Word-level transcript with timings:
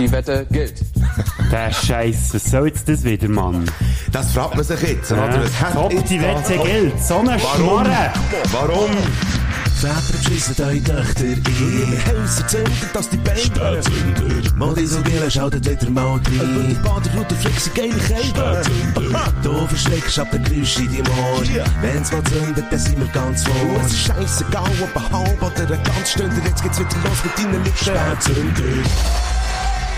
die 0.00 0.12
Wette 0.12 0.46
gilt. 0.50 0.74
Der 1.50 1.72
Scheiß, 1.72 2.32
was 2.34 2.44
soll 2.44 2.68
jetzt 2.68 2.88
das 2.88 3.02
wieder, 3.04 3.28
Mann? 3.28 3.64
Das 4.12 4.32
fragt 4.32 4.54
man 4.54 4.64
sich 4.64 4.80
jetzt, 4.82 5.10
Ja. 5.10 5.24
oder? 5.24 5.44
Es 5.44 5.60
hat 5.60 5.72
Top, 5.74 5.90
die 6.06 6.18
da- 6.18 6.24
Wette 6.36 6.58
gilt. 6.64 7.02
So 7.02 7.18
eine 7.18 7.36
Warum? 7.42 7.84
Schmarre. 7.84 8.12
Warum? 8.52 8.90
Väter 9.80 10.02
beschissen 10.12 10.54
eure 10.62 10.82
Töchter 10.82 11.24
in 11.24 11.98
Häuser 12.06 12.46
zündet, 12.48 12.72
dass 12.92 13.08
die 13.08 13.16
Beine 13.16 13.38
Spätzünder 13.40 14.54
Modi 14.56 14.86
so 14.86 15.00
Gille 15.00 15.30
schaltet 15.30 15.64
wieder 15.70 15.90
mal 15.90 16.20
rein 16.26 16.76
Über 16.78 17.00
die 17.30 17.34
fliegt 17.36 17.60
sie 17.62 17.70
geile 17.70 17.94
Kälte 17.94 18.60
Du 19.42 19.66
verschreckst 19.68 20.18
ab 20.18 20.28
der 20.32 20.40
Geräusche 20.40 20.82
in 20.82 20.92
deinem 20.92 21.06
Ohr 21.18 21.42
Wenn's 21.80 22.12
mal 22.12 22.22
zündet, 22.24 22.64
dann 22.70 22.78
sind 22.78 22.98
wir 22.98 23.06
ganz 23.06 23.42
vor 23.44 23.54
Es 23.86 23.92
ist 23.92 24.00
scheissegal, 24.06 24.70
ob 24.82 24.96
ein 24.96 25.12
halb 25.18 25.42
oder 25.42 25.66
eine 25.74 25.82
ganze 25.82 26.12
Stunde 26.12 26.36
Jetzt 26.44 26.62
geht's 26.62 26.78
wieder 26.78 26.88
los 27.02 27.24
mit 27.24 27.38
deinen 27.38 27.64
Lippen 27.64 27.76
Spätzünder 27.78 28.62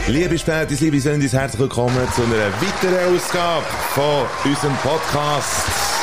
Liebe 0.08 0.36
Spätis, 0.36 0.80
liebe 0.80 1.00
Sündis, 1.00 1.32
herzlich 1.32 1.60
willkommen 1.60 1.96
zu 2.14 2.22
einer 2.22 2.52
weiteren 2.60 3.14
Ausgabe 3.14 3.64
von 3.94 4.26
unserem 4.44 4.74
Podcast. 4.78 6.01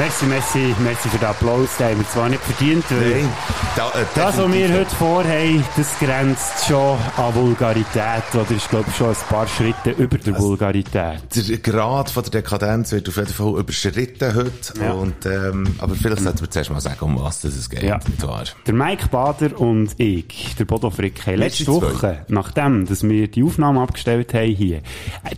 Merci, 0.00 0.24
merci, 0.24 0.74
merci 0.82 1.10
für 1.10 1.18
den 1.18 1.28
Applaus. 1.28 1.76
Den 1.76 1.88
haben 1.88 1.98
wir 1.98 2.08
zwar 2.08 2.28
nicht 2.30 2.42
verdient, 2.42 2.84
weil 2.90 3.10
Nein, 3.10 3.28
da, 3.76 3.88
äh, 3.90 4.06
das, 4.14 4.38
was 4.38 4.50
wir 4.50 4.72
heute 4.72 4.96
vorhaben, 4.96 5.64
das 5.76 5.98
grenzt 5.98 6.66
schon 6.66 6.96
an 7.18 7.34
Vulgarität 7.34 8.22
oder 8.32 8.50
ist, 8.50 8.70
glaube 8.70 8.86
ich, 8.88 8.96
schon 8.96 9.10
ein 9.10 9.16
paar 9.28 9.46
Schritte 9.46 9.90
über 9.90 10.16
der 10.16 10.38
Vulgarität. 10.38 11.20
Der 11.34 11.58
Grad 11.58 12.08
von 12.08 12.22
der 12.22 12.30
Dekadenz 12.30 12.92
wird 12.92 13.10
auf 13.10 13.16
jeden 13.16 13.28
Fall 13.28 13.58
überschritten 13.58 14.34
heute. 14.34 14.80
Ja. 14.80 14.92
Und, 14.92 15.26
ähm, 15.26 15.74
aber 15.78 15.94
vielleicht 15.94 16.22
sollten 16.22 16.40
wir 16.40 16.50
zuerst 16.50 16.70
mal 16.70 16.80
sagen, 16.80 17.04
um 17.04 17.20
was 17.20 17.42
das 17.42 17.54
es 17.56 17.68
geht. 17.68 17.82
Ja. 17.82 18.00
Der 18.66 18.74
Mike 18.74 19.08
Bader 19.08 19.60
und 19.60 19.90
ich, 19.98 20.56
der 20.58 20.64
Bodo 20.64 20.88
Frick, 20.88 21.26
haben 21.26 21.36
letzte. 21.36 21.66
Woche, 21.66 22.24
nachdem 22.28 22.86
dass 22.86 23.02
wir 23.02 23.28
die 23.28 23.44
Aufnahme 23.44 23.82
abgestellt 23.82 24.32
haben 24.32 24.54
hier, 24.54 24.80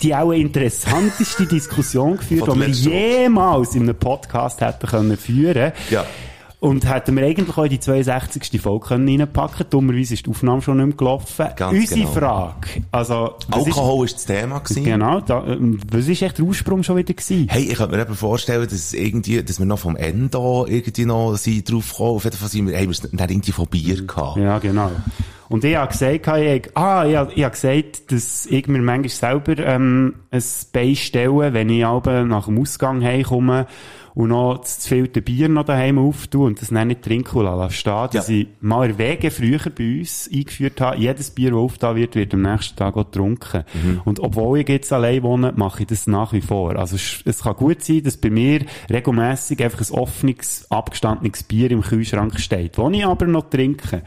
die 0.00 0.14
auch 0.14 0.30
interessanteste 0.30 1.46
Diskussion 1.50 2.16
geführt, 2.16 2.48
die 2.54 2.60
wir 2.60 2.68
jemals 2.68 3.74
in 3.74 3.82
einem 3.82 3.96
Podcast 3.96 4.51
hätten 4.60 4.86
können 4.86 5.16
führen 5.16 5.72
Ja. 5.90 6.04
Und 6.62 6.88
hätten 6.88 7.16
wir 7.16 7.26
eigentlich 7.26 7.58
auch 7.58 7.66
die 7.66 7.80
62. 7.80 8.60
Folge 8.60 8.86
können 8.86 9.08
reinpacken 9.08 9.66
Dummerweise 9.68 10.14
ist 10.14 10.26
die 10.26 10.30
Aufnahme 10.30 10.62
schon 10.62 10.76
nicht 10.76 10.86
mehr 10.86 10.96
gelaufen. 10.96 11.46
Ganz 11.56 11.76
Unsere 11.76 12.00
genau. 12.02 12.12
Frage, 12.12 12.68
also, 12.92 13.34
ist, 13.36 13.52
Alkohol 13.52 14.04
ist 14.04 14.14
das 14.14 14.26
Thema 14.26 14.60
gewesen. 14.60 14.84
genau, 14.84 15.20
da, 15.20 15.44
ähm, 15.44 15.80
was 15.90 16.06
ist 16.06 16.22
echt 16.22 16.38
der 16.38 16.44
Ursprung 16.44 16.84
schon 16.84 16.98
wieder 16.98 17.14
gewesen? 17.14 17.48
Hey, 17.50 17.64
ich 17.64 17.74
könnte 17.74 17.96
mir 17.96 18.02
eben 18.02 18.14
vorstellen, 18.14 18.68
dass 18.70 18.92
irgendwie, 18.92 19.42
dass 19.42 19.58
wir 19.58 19.66
noch 19.66 19.80
vom 19.80 19.96
Endo 19.96 20.64
irgendwie 20.68 21.04
noch 21.04 21.34
sind 21.34 21.68
drauf 21.68 21.94
kommen. 21.94 22.10
Auf 22.14 22.24
jeden 22.24 22.36
Fall 22.36 22.48
sind 22.48 22.68
wir, 22.68 22.78
haben 22.78 22.90
wir 22.90 23.08
dann 23.10 23.28
irgendwie 23.28 23.52
von 23.52 23.66
Bier 23.66 24.06
gehabt. 24.06 24.36
Ja, 24.36 24.60
genau. 24.60 24.92
Und 25.52 25.64
ich 25.64 25.76
habe 25.76 25.92
gesagt, 25.92 26.26
ich, 26.38 26.76
ah, 26.76 27.04
ich, 27.06 27.14
hab- 27.16 27.36
ich 27.36 27.44
habe 27.44 27.52
gesagt, 27.52 28.10
dass 28.10 28.46
ich 28.46 28.66
mir 28.68 28.80
manchmal 28.80 29.08
selber 29.10 29.58
ähm, 29.64 30.14
ein 30.30 30.42
Bein 30.72 30.96
stelle, 30.96 31.52
wenn 31.52 31.68
ich 31.68 31.84
aber 31.84 32.24
nach 32.24 32.46
dem 32.46 32.58
Ausgang 32.58 33.04
heimkomme 33.04 33.66
und 34.14 34.28
noch 34.28 34.58
das 34.58 34.78
zu 34.80 34.90
viel 34.90 35.08
Bier 35.08 35.48
noch 35.48 35.64
daheim 35.64 35.98
auftue 35.98 36.44
und 36.46 36.60
das 36.60 36.68
dann 36.68 36.88
nicht 36.88 37.00
trinke 37.00 37.38
und 37.38 37.46
lasse 37.46 37.74
stehen, 37.74 38.08
dass 38.12 38.28
Ja. 38.28 38.34
ich 38.34 38.46
mal 38.60 38.90
in 38.90 38.98
Wege 38.98 39.30
früher 39.30 39.58
bei 39.74 40.00
uns 40.00 40.28
eingeführt 40.30 40.82
habe, 40.82 40.98
jedes 40.98 41.30
Bier, 41.30 41.50
das 41.52 41.58
aufgetan 41.58 41.96
wird, 41.96 42.14
wird 42.14 42.34
am 42.34 42.42
nächsten 42.42 42.76
Tag 42.76 42.94
auch 42.98 43.06
getrunken. 43.06 43.64
Mhm. 43.72 44.02
Und 44.04 44.20
obwohl 44.20 44.58
ich 44.60 44.68
jetzt 44.68 44.92
allein 44.92 45.22
wohne, 45.22 45.54
mache 45.56 45.82
ich 45.82 45.86
das 45.86 46.06
nach 46.06 46.34
wie 46.34 46.42
vor. 46.42 46.76
Also 46.76 46.96
es, 46.96 47.22
es 47.24 47.42
kann 47.42 47.56
gut 47.56 47.82
sein, 47.82 48.02
dass 48.02 48.18
bei 48.18 48.28
mir 48.28 48.60
regelmäßig 48.90 49.62
einfach 49.64 49.80
ein 49.80 49.98
offenes, 49.98 50.66
abgestandenes 50.70 51.42
Bier 51.44 51.70
im 51.70 51.80
Kühlschrank 51.80 52.38
steht, 52.38 52.76
das 52.76 52.92
ich 52.92 53.06
aber 53.06 53.26
noch 53.26 53.48
trinke. 53.48 54.02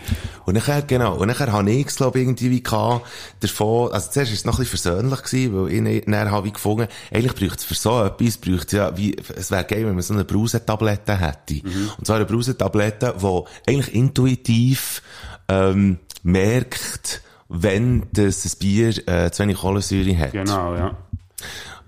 Und 0.46 0.54
nachher, 0.54 0.84
genau, 0.84 1.16
und 1.18 1.30
nachher 1.36 1.52
habe 1.52 1.72
ich 1.72 1.88
es, 1.88 1.96
glaube 1.96 2.20
ich, 2.20 2.28
irgendwie 2.28 2.64
gehabt, 2.64 3.06
davon, 3.40 3.92
also 3.92 4.12
zuerst 4.12 4.32
war 4.32 4.36
es 4.36 4.46
noch 4.46 4.60
ein 4.60 4.66
bisschen 4.66 4.80
versöhnlich 4.80 5.24
gewesen, 5.24 5.56
weil 5.56 5.88
ich 5.88 6.08
nachher 6.08 6.32
habe 6.32 6.48
ich 6.48 6.54
gefunden, 6.54 6.88
eigentlich 7.12 7.36
bräuchte 7.36 7.58
es 7.58 7.64
für 7.64 7.76
so 7.76 8.04
etwas, 8.04 8.38
bräuchte 8.38 8.66
es 8.66 8.72
ja, 8.72 8.98
wie, 8.98 9.16
es 9.36 9.52
wäre 9.52 9.64
geil, 9.64 9.86
wenn 9.86 9.94
man 9.94 10.02
so 10.02 10.14
eine 10.14 10.26
Brausetablette 10.26 11.18
hätte. 11.18 11.62
Und 11.98 12.06
zwar 12.06 12.18
eine 12.18 12.26
Brausetablette, 12.26 13.16
die 13.22 13.42
eigentlich 13.68 13.94
intuitiv, 13.94 15.02
ähm, 15.48 16.00
merkt, 16.24 17.22
wenn 17.50 18.08
das, 18.12 18.44
das 18.44 18.56
Bier, 18.56 19.08
äh, 19.08 19.30
zu 19.32 19.44
wenig 19.44 19.58
Kohlensäure 19.58 20.18
hat. 20.18 20.32
Genau, 20.32 20.76
ja. 20.76 20.98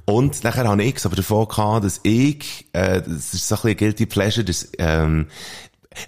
Und 0.06 0.44
nachher 0.46 0.66
habe 0.68 0.82
ich 0.84 0.96
es 0.96 1.06
aber 1.06 1.18
davon 1.18 1.48
gehabt, 1.50 1.84
dass 1.84 2.00
ich, 2.04 2.68
äh, 2.72 3.02
das 3.02 3.34
ist 3.34 3.48
so 3.48 3.56
ein 3.56 3.62
bisschen 3.62 3.78
Guilty 3.78 4.06
Pleasure, 4.06 4.46
dass, 4.46 4.70
ähm, 4.78 5.28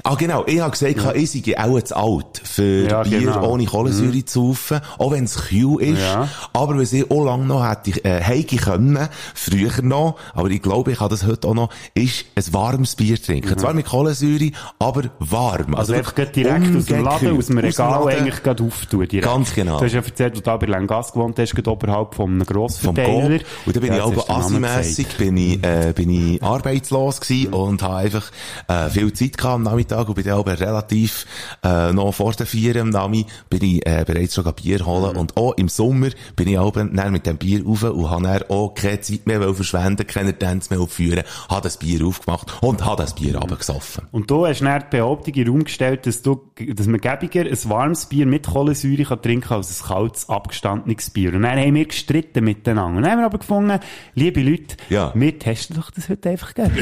Ah, 0.03 0.15
genau. 0.15 0.43
Ich 0.47 0.59
habe 0.59 0.71
gesagt, 0.71 1.15
ich 1.15 1.31
sei 1.31 1.57
auch 1.59 1.81
zu 1.81 1.95
alt 1.95 2.41
für 2.43 2.87
Ja, 2.89 3.03
Bier 3.03 3.19
genau. 3.19 3.51
ohne 3.51 3.65
Kohlensäure 3.65 4.23
zu 4.25 4.47
saufen. 4.53 4.79
Auch 4.97 5.11
wenn 5.11 5.25
es 5.25 5.35
kühl 5.47 5.81
ist. 5.81 6.01
Ja. 6.01 6.27
Aber 6.53 6.77
was 6.79 6.93
ich 6.93 7.09
auch 7.09 7.23
lange 7.23 7.45
noch 7.45 7.67
hätte, 7.67 8.03
äh, 8.03 8.21
heike 8.23 8.57
können, 8.57 9.07
früher 9.35 9.81
noch, 9.81 10.15
aber 10.33 10.49
ich 10.49 10.61
glaube, 10.61 10.91
ich 10.91 10.99
habe 10.99 11.09
das 11.09 11.25
heute 11.25 11.47
auch 11.47 11.53
noch, 11.53 11.69
ist 11.93 12.25
ein 12.35 12.53
warmes 12.53 12.95
Bier 12.95 13.21
trinken. 13.21 13.57
Zwar 13.57 13.73
mit 13.73 13.85
Kohlensäure, 13.87 14.51
aber 14.79 15.03
warm. 15.19 15.75
Also 15.75 15.93
einfach 15.93 16.15
gerade 16.15 16.31
direkt 16.31 16.75
aus 16.75 16.85
dem 16.85 17.03
Laden, 17.03 17.37
aus 17.37 17.45
dem 17.47 17.57
Regal 17.57 18.05
Laden. 18.05 18.19
eigentlich 18.21 18.43
gerade 18.43 18.63
auftun. 18.63 19.07
Direkt. 19.07 19.27
Ganz 19.27 19.53
genau. 19.53 19.79
Du 19.79 19.85
hast 19.85 19.93
ja 19.93 20.01
erzählt, 20.01 20.37
du 20.37 20.41
da 20.41 20.57
bei 20.57 20.65
Langas 20.67 21.11
gewohnt 21.13 21.37
hast, 21.39 21.55
gerade 21.55 21.71
oberhalb 21.71 22.15
von 22.15 22.29
einem 22.29 22.45
vom 22.45 22.55
Grossverteiler. 22.55 23.39
Und 23.65 23.75
dann 23.75 23.81
bin 23.81 23.93
Ja, 23.93 23.97
ich 24.07 24.17
aber 24.17 24.29
asimässig, 24.29 25.07
bin 25.17 25.37
ich, 25.37 25.63
äh, 25.63 25.93
bin 25.95 26.09
ich 26.09 26.43
arbeitslos 26.43 27.21
gewesen 27.21 27.53
und 27.53 27.81
habe 27.81 27.95
einfach, 27.97 28.31
äh, 28.67 28.89
viel 28.89 29.11
Zeit 29.13 29.37
gehabt 29.37 29.63
Nachmittag 29.79 30.07
und 30.09 30.15
bin 30.15 30.25
dann 30.25 30.39
aber 30.39 30.59
relativ, 30.59 31.25
äh, 31.63 31.91
noch 31.93 32.11
vor 32.13 32.33
den 32.33 32.45
Vieren 32.45 32.81
am 32.81 32.89
Nami, 32.89 33.25
bin 33.49 33.63
ich, 33.63 33.85
äh, 33.85 34.03
bereits 34.05 34.35
schon 34.35 34.45
Bier 34.61 34.85
holen 34.85 35.13
Mhm. 35.13 35.19
und 35.19 35.37
auch 35.37 35.53
im 35.57 35.69
Sommer 35.69 36.09
bin 36.35 36.47
ich 36.47 36.57
auch 36.57 36.71
dann 36.73 37.11
mit 37.11 37.25
dem 37.25 37.37
Bier 37.37 37.63
rauf 37.65 37.83
und 37.83 38.09
habe 38.09 38.23
dann 38.23 38.41
auch 38.49 38.73
keine 38.73 38.99
Zeit 39.01 39.25
mehr 39.27 39.39
wollen 39.39 39.55
verschwenden, 39.55 40.05
keine 40.07 40.37
Tänze 40.37 40.73
mehr 40.73 40.81
aufführen, 40.81 41.23
habe 41.49 41.61
das 41.61 41.77
Bier 41.77 42.05
aufgemacht 42.05 42.51
und 42.61 42.83
habe 42.85 43.01
das 43.03 43.15
Bier 43.15 43.37
runtergesoffen. 43.37 44.05
Und 44.11 44.29
du 44.29 44.45
hast 44.45 44.61
dann 44.61 44.79
die 44.91 44.97
Behauptung 44.97 45.33
in 45.33 45.43
den 45.45 45.53
Raum 45.53 45.63
gestellt, 45.63 46.05
dass 46.05 46.21
du, 46.21 46.41
dass 46.73 46.87
man 46.87 46.99
gäbiger 46.99 47.41
ein 47.41 47.57
warmes 47.69 48.05
Bier 48.07 48.25
mit 48.25 48.47
Kohlensäure 48.47 49.03
kann 49.05 49.21
trinken 49.21 49.47
kann 49.47 49.57
als 49.57 49.81
ein 49.81 49.87
kaltes, 49.87 50.29
abgestandenes 50.29 51.09
Bier. 51.09 51.33
Und 51.33 51.43
dann 51.43 51.57
haben 51.59 51.75
wir 51.75 51.85
gestritten 51.85 52.43
miteinander. 52.43 52.97
Und 52.97 53.03
dann 53.03 53.11
haben 53.11 53.19
wir 53.19 53.25
aber 53.27 53.37
gefunden, 53.39 53.79
liebe 54.15 54.41
Leute, 54.41 54.75
Ja. 54.89 55.11
wir 55.15 55.37
testen 55.39 55.75
doch 55.77 55.91
das 55.91 56.09
heute 56.09 56.29
einfach 56.29 56.53
gerne. 56.53 56.73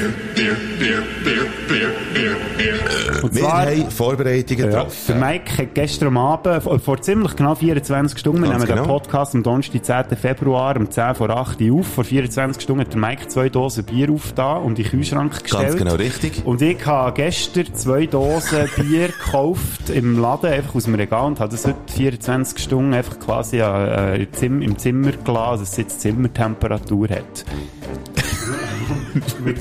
Und 3.24 3.34
Wir 3.34 3.42
zwar, 3.42 3.66
haben 3.66 3.92
Vorbereitungen 3.92 4.64
Ja, 4.66 4.68
getroffen. 4.84 4.96
der 5.08 5.16
Mike 5.16 5.58
hat 5.58 5.74
gestern 5.76 6.18
Abend, 6.18 6.64
vor, 6.64 6.80
vor 6.80 7.02
ziemlich 7.02 7.36
genau 7.36 7.56
24 7.56 8.18
Stunden, 8.20 8.42
wir 8.44 8.50
Ganz 8.50 8.64
nehmen 8.64 8.76
den 8.76 8.84
genau. 8.84 9.00
Podcast 9.00 9.36
am 9.36 9.44
Donnerstag, 9.44 10.10
10. 10.10 10.18
Februar, 10.18 10.76
um 10.78 10.90
10 10.90 11.16
vor 11.16 11.30
8 11.30 11.62
Uhr 11.62 11.80
auf. 11.80 11.88
Vor 11.88 12.04
24 12.04 12.62
Stunden 12.62 12.82
hat 12.82 12.94
der 12.94 13.00
Mike 13.00 13.28
zwei 13.28 13.50
Dosen 13.50 13.84
Bier 13.86 14.12
aufgetan 14.12 14.64
und 14.64 14.78
in 14.78 14.84
den 14.84 14.92
Kühlschrank 14.92 15.44
gestellt. 15.44 15.64
Ganz 15.64 15.78
genau 15.78 15.96
richtig. 15.96 16.42
Und 16.46 16.62
ich 16.62 16.86
habe 16.86 17.14
gestern 17.14 17.74
zwei 17.74 18.06
Dosen 18.06 18.70
Bier 18.76 19.08
gekauft 19.08 19.90
im 19.90 20.20
Laden, 20.20 20.52
einfach 20.52 20.76
aus 20.76 20.84
dem 20.86 20.96
Regal 20.96 21.26
und 21.26 21.40
habe 21.40 21.52
das 21.52 21.66
heute 21.66 21.78
24 21.88 22.60
Stunden 22.60 22.94
einfach 22.94 23.20
quasi 23.20 23.60
äh, 23.60 24.24
im 24.24 24.34
Zimmer, 24.34 24.64
im 24.64 24.78
Zimmer 24.78 25.12
gelassen, 25.12 25.60
dass 25.62 25.72
es 25.72 25.78
jetzt 25.78 26.02
Zimmertemperatur 26.02 27.08
hat. 27.10 27.46
mit, 29.44 29.58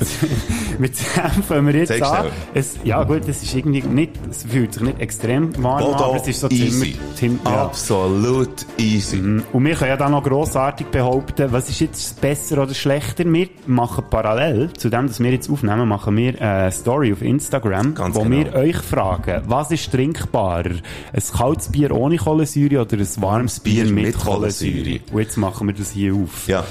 mit 0.79 0.93
dem 0.97 1.43
fangen 1.43 1.67
wir 1.67 1.75
jetzt 1.75 2.01
an. 2.01 2.27
Es, 2.53 2.77
ja 2.83 3.03
gut, 3.03 3.27
es 3.27 3.43
ist 3.43 3.55
irgendwie 3.55 3.81
nicht, 3.81 4.11
es 4.29 4.43
fühlt 4.43 4.73
sich 4.73 4.83
nicht 4.83 4.99
extrem 4.99 5.51
warm 5.63 5.83
an, 5.83 5.91
Bodo, 5.91 6.03
aber 6.05 6.15
es 6.17 6.27
ist 6.27 6.39
so 6.41 6.49
easy. 6.49 6.95
Zimmer, 7.15 7.39
ja. 7.45 7.63
Absolut 7.65 8.65
easy. 8.77 9.17
Und 9.53 9.65
wir 9.65 9.75
können 9.75 9.89
ja 9.89 9.97
dann 9.97 10.11
noch 10.11 10.23
grossartig 10.23 10.87
behaupten, 10.87 11.51
was 11.51 11.69
ist 11.69 11.79
jetzt 11.79 12.21
besser 12.21 12.63
oder 12.63 12.73
schlechter? 12.73 13.25
Wir 13.25 13.47
machen 13.65 14.05
parallel 14.09 14.71
zu 14.73 14.89
dem, 14.89 15.07
dass 15.07 15.19
wir 15.19 15.31
jetzt 15.31 15.49
aufnehmen, 15.49 15.87
machen 15.87 16.15
wir 16.17 16.41
eine 16.41 16.71
Story 16.71 17.13
auf 17.13 17.21
Instagram, 17.21 17.93
Ganz 17.95 18.15
wo 18.15 18.23
genau. 18.23 18.35
wir 18.35 18.53
euch 18.55 18.77
fragen, 18.77 19.41
was 19.47 19.71
ist 19.71 19.91
trinkbarer? 19.91 20.71
Ein 21.13 21.23
kaltes 21.35 21.69
Bier 21.69 21.91
ohne 21.91 22.17
Kohlensäure 22.17 22.81
oder 22.81 22.97
ein 22.97 23.07
warmes 23.21 23.59
Bier, 23.59 23.83
Bier 23.85 23.93
mit, 23.93 24.05
mit 24.05 24.17
Kohlensäure? 24.19 24.99
Und 25.11 25.19
jetzt 25.19 25.37
machen 25.37 25.67
wir 25.67 25.73
das 25.73 25.91
hier 25.91 26.13
auf. 26.13 26.47
Ja. 26.47 26.63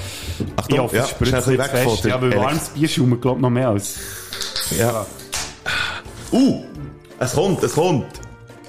Achtung, 0.55 0.75
Ich 0.75 0.79
hoffe, 0.81 0.95
ja, 0.95 1.03
es 1.03 1.09
spritzt 1.09 1.31
bisschen 1.33 1.57
weg 1.57 1.65
fest. 1.67 2.01
von 2.01 2.09
Ja, 2.09 2.17
der 2.17 2.31
weil 2.31 2.37
warmes 2.39 2.71
Bier 2.77 2.87
schaumt, 2.87 3.21
glaube 3.21 3.37
ich, 3.37 3.41
noch 3.41 3.49
mehr 3.49 3.69
als... 3.69 3.99
Ja. 4.77 5.05
Uh, 6.31 6.63
es 7.19 7.33
kommt, 7.33 7.63
es 7.63 7.73
kommt. 7.73 8.05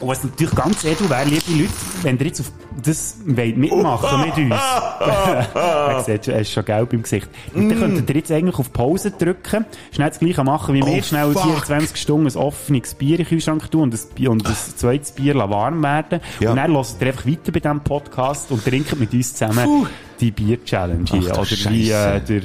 Und 0.01 0.09
was 0.09 0.23
natürlich 0.23 0.55
ganz 0.55 0.85
edel 0.85 1.11
wäre, 1.11 1.25
liebe 1.25 1.63
Leute, 1.63 1.73
wenn 2.03 2.19
ihr 2.19 2.27
jetzt 2.27 2.41
auf 2.41 2.53
das 2.81 3.17
wollt 3.25 3.57
mitmachen 3.57 4.21
mit 4.21 4.37
uns. 4.37 4.51
er 5.55 6.03
sieht 6.07 6.25
schon, 6.25 6.35
er 6.35 6.41
ist 6.41 6.53
schon 6.53 6.65
gelb 6.65 6.93
im 6.93 7.03
Gesicht. 7.03 7.29
Und 7.53 7.69
dann 7.69 7.79
könntet 7.79 8.09
ihr 8.09 8.17
jetzt 8.17 8.31
eigentlich 8.31 8.59
auf 8.59 8.73
Pause 8.73 9.11
drücken, 9.11 9.67
schnell 9.91 10.09
das 10.09 10.21
gleiche 10.21 10.45
machen 10.45 10.75
wie 10.75 10.85
wir, 10.85 10.99
Oh, 10.99 11.03
schnell 11.03 11.33
fuck. 11.33 11.43
24 11.43 11.97
Stunden 11.97 12.29
ein 12.29 12.37
offenes 12.37 12.95
Bier 12.95 13.19
in 13.19 13.25
den 13.25 13.27
Kühlschrank 13.27 13.69
tun 13.71 13.83
und 13.83 13.95
das, 13.95 14.07
Bier- 14.07 14.31
und 14.31 14.49
das 14.49 14.77
zweites 14.77 15.11
Bier 15.13 15.35
warm 15.35 15.83
werden. 15.83 16.21
Ja. 16.41 16.51
Und 16.51 16.57
dann 16.57 16.73
hört 16.73 16.97
ihr 17.01 17.07
einfach 17.09 17.27
weiter 17.27 17.53
bei 17.53 17.61
diesem 17.61 17.81
Podcast 17.81 18.51
und 18.53 18.65
trinkt 18.65 18.99
mit 18.99 19.13
uns 19.13 19.35
zusammen 19.35 19.89
die 20.21 20.31
Bier-Challenge 20.31 21.05
hier. 21.11 21.33
Ach 21.33 21.39
Oder 21.39 21.71
wie, 21.71 21.91
äh, 21.91 22.21
der, 22.21 22.43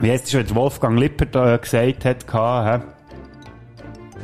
wie 0.00 0.10
heisst 0.10 0.24
es 0.26 0.32
schon, 0.32 0.54
Wolfgang 0.54 0.98
Lippert 0.98 1.34
äh, 1.36 1.58
gesagt 1.58 2.04
hat, 2.04 2.26
hä? 2.32 2.80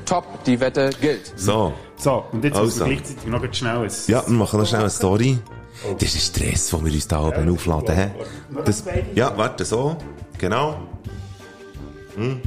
Top, 0.07 0.45
die 0.45 0.59
Wette 0.61 0.91
gilt. 1.01 1.33
So. 1.37 1.73
So, 1.97 2.25
und 2.33 2.43
jetzt 2.45 2.57
Also. 2.57 2.65
muss 2.67 2.79
man 2.81 2.89
gleichzeitig 2.89 3.27
noch 3.27 3.55
schnell 3.55 3.77
ein... 3.77 3.91
Ja, 4.07 4.27
wir 4.27 4.33
machen 4.35 4.59
noch 4.61 4.67
schnell 4.67 4.81
eine 4.81 4.91
Story. 4.91 5.39
Das 5.99 6.15
ist 6.15 6.35
Stress, 6.37 6.71
den 6.71 6.85
wir 6.85 6.93
uns 6.93 7.07
da 7.09 7.23
oben 7.23 7.49
aufladen. 7.51 7.95
hä? 7.95 8.11
Das, 8.65 8.83
ja, 9.15 9.37
warte, 9.37 9.65
so. 9.65 9.97
Genau. 10.39 10.77
Hm. 12.17 12.41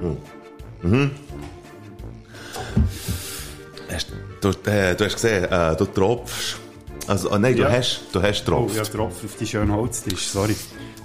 Hm. 0.00 0.16
Mhm. 0.82 1.10
Hast, 3.92 4.08
du, 4.40 4.48
äh, 4.70 4.94
du 4.94 5.04
hast 5.04 5.14
gesehen, 5.14 5.44
äh, 5.44 5.76
du 5.76 5.84
tropfst. 5.86 6.58
Also, 7.06 7.30
oh, 7.30 7.38
nein, 7.38 7.54
du 7.56 7.62
Ja. 7.62 7.70
hast, 7.70 8.02
du 8.12 8.20
hast 8.22 8.42
Oh, 8.48 8.50
tropft. 8.52 8.76
ja, 8.76 8.82
Tropf 8.82 9.24
auf 9.24 9.36
die 9.38 9.46
schönen 9.46 9.72
Holztisch, 9.72 10.26
sorry. 10.28 10.56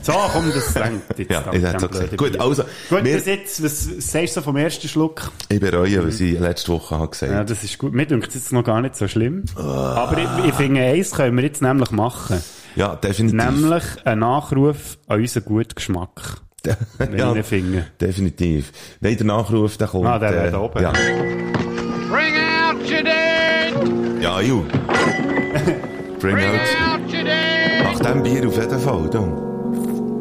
So, 0.04 0.14
komm, 0.34 0.52
das 0.54 0.74
lenkt 0.76 1.20
jetzt. 1.20 1.32
Ja, 1.32 1.44
ich 1.52 1.62
hätte 1.64 1.88
gesagt. 1.88 2.18
Gut, 2.18 2.40
also, 2.40 2.64
Gut, 2.90 3.04
wir- 3.04 3.14
bis 3.16 3.26
jetzt, 3.26 3.64
was 3.64 3.86
sagst 4.12 4.36
du 4.38 4.42
vom 4.42 4.58
ersten 4.58 4.88
Schluck? 4.88 5.32
Ich 5.50 5.60
bereue, 5.60 6.08
was 6.08 6.20
ich 6.20 6.40
letzte 6.40 6.72
Woche 6.72 6.98
habe 6.98 7.10
gesagt 7.10 7.32
Ja, 7.32 7.44
das 7.44 7.64
ist 7.64 7.78
gut. 7.78 7.94
Mir 7.94 8.06
denkt 8.08 8.30
es 8.30 8.34
jetzt 8.36 8.52
noch 8.54 8.64
gar 8.64 8.82
nicht 8.82 8.96
so 8.96 9.08
schlimm. 9.08 9.44
Aber 9.56 10.18
ich, 10.18 10.46
ich 10.50 10.54
finde, 10.56 10.82
eins 10.82 11.12
können 11.12 11.36
wir 11.38 11.44
jetzt 11.44 11.62
nämlich 11.62 11.92
machen. 11.92 12.42
Ja, 12.76 12.96
definitiv. 12.96 13.38
Nämlich 13.38 13.84
einen 14.06 14.22
Nachruf 14.22 14.98
an 15.08 15.20
unseren 15.20 15.46
guten 15.46 15.76
Geschmack. 15.76 16.38
Ja, 17.18 17.34
finde. 17.42 17.88
definitiv. 18.00 18.72
Nein, 19.00 19.18
der 19.18 19.26
Nachruf, 19.26 19.78
der 19.78 19.88
kommt. 19.88 20.06
Ah, 20.06 20.20
der 20.20 20.46
äh, 20.46 20.52
da 20.52 20.60
oben. 20.60 20.80
Ja, 20.82 20.92
Bring 20.92 22.36
out 22.36 22.82
your 22.82 23.04
dead! 23.04 24.22
ja, 24.22 24.40
you. 24.42 24.64
Bring 26.20 26.36
Bring 26.36 26.46
out. 26.46 26.54
out 26.88 27.00
your 27.12 27.24
dead! 27.24 27.84
Nach 28.04 28.12
dem 28.14 28.22
Bier 28.22 28.48
auf 28.48 28.56
jeden 28.56 28.80
Fall, 28.80 29.10
du. 29.10 29.51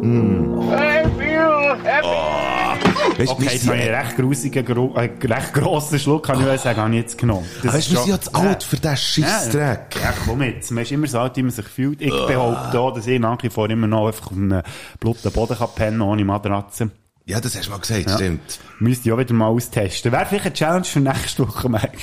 I 0.03 1.05
feel 1.19 1.77
happy! 1.85 2.07
Weißt, 3.19 3.33
Okay, 3.33 3.45
jetzt 3.53 3.67
habe 3.67 3.77
ich 3.77 3.83
einen 3.83 3.95
recht 3.95 4.17
grusigen, 4.17 4.65
gro 4.65 4.95
äh, 4.97 5.11
recht 5.23 5.53
grossen 5.53 5.99
Schluck, 5.99 6.25
kann 6.27 6.41
ich 6.41 6.47
wel 6.47 6.59
sagen, 6.59 6.81
habe 6.81 6.91
ich 6.95 7.01
jetzt 7.03 7.19
genommen. 7.19 7.45
Das 7.63 7.75
Weißt, 7.75 7.89
ist 7.89 7.91
wir 7.91 7.97
schon- 7.99 8.07
sind 8.07 8.15
ja 8.15 8.21
zu 8.21 8.35
alt 8.35 8.63
für 8.63 8.77
diesen 8.77 8.97
Scheissdreck. 8.97 9.97
Ja, 10.03 10.15
komm 10.27 10.43
jetzt. 10.43 10.71
Man 10.71 10.83
ist 10.85 10.93
immer 10.93 11.07
so 11.07 11.19
alt, 11.19 11.37
wie 11.37 11.43
man 11.43 11.51
sich 11.51 11.67
fühlt. 11.67 12.01
Ich 12.01 12.11
behaupte 12.27 12.81
auch, 12.81 12.95
dass 12.95 13.07
ich 13.07 13.21
nach 13.21 13.43
wie 13.43 13.51
vor 13.51 13.69
immer 13.69 13.87
noch 13.87 14.07
einfach 14.07 14.27
auf 14.29 14.33
einem 14.37 14.63
blutigen 14.99 15.33
Boden 15.33 15.57
kann 15.59 15.69
pennen 15.75 16.01
ohne 16.01 16.25
Matratze. 16.25 16.91
Ja, 17.27 17.39
das 17.41 17.55
hast 17.55 17.67
du 17.67 17.71
mal 17.71 17.79
gesagt, 17.79 18.11
stimmt. 18.11 18.59
Müsste 18.81 19.09
ich 19.09 19.13
auch 19.13 19.19
wieder 19.19 19.35
mal 19.35 19.47
austesten. 19.49 20.11
Wäre 20.11 20.27
vielleicht 20.27 20.47
eine 20.47 20.55
Challenge 20.55 20.85
für 20.85 20.99
nächste 21.01 21.47
Woche, 21.47 21.69
Mike. 21.69 21.99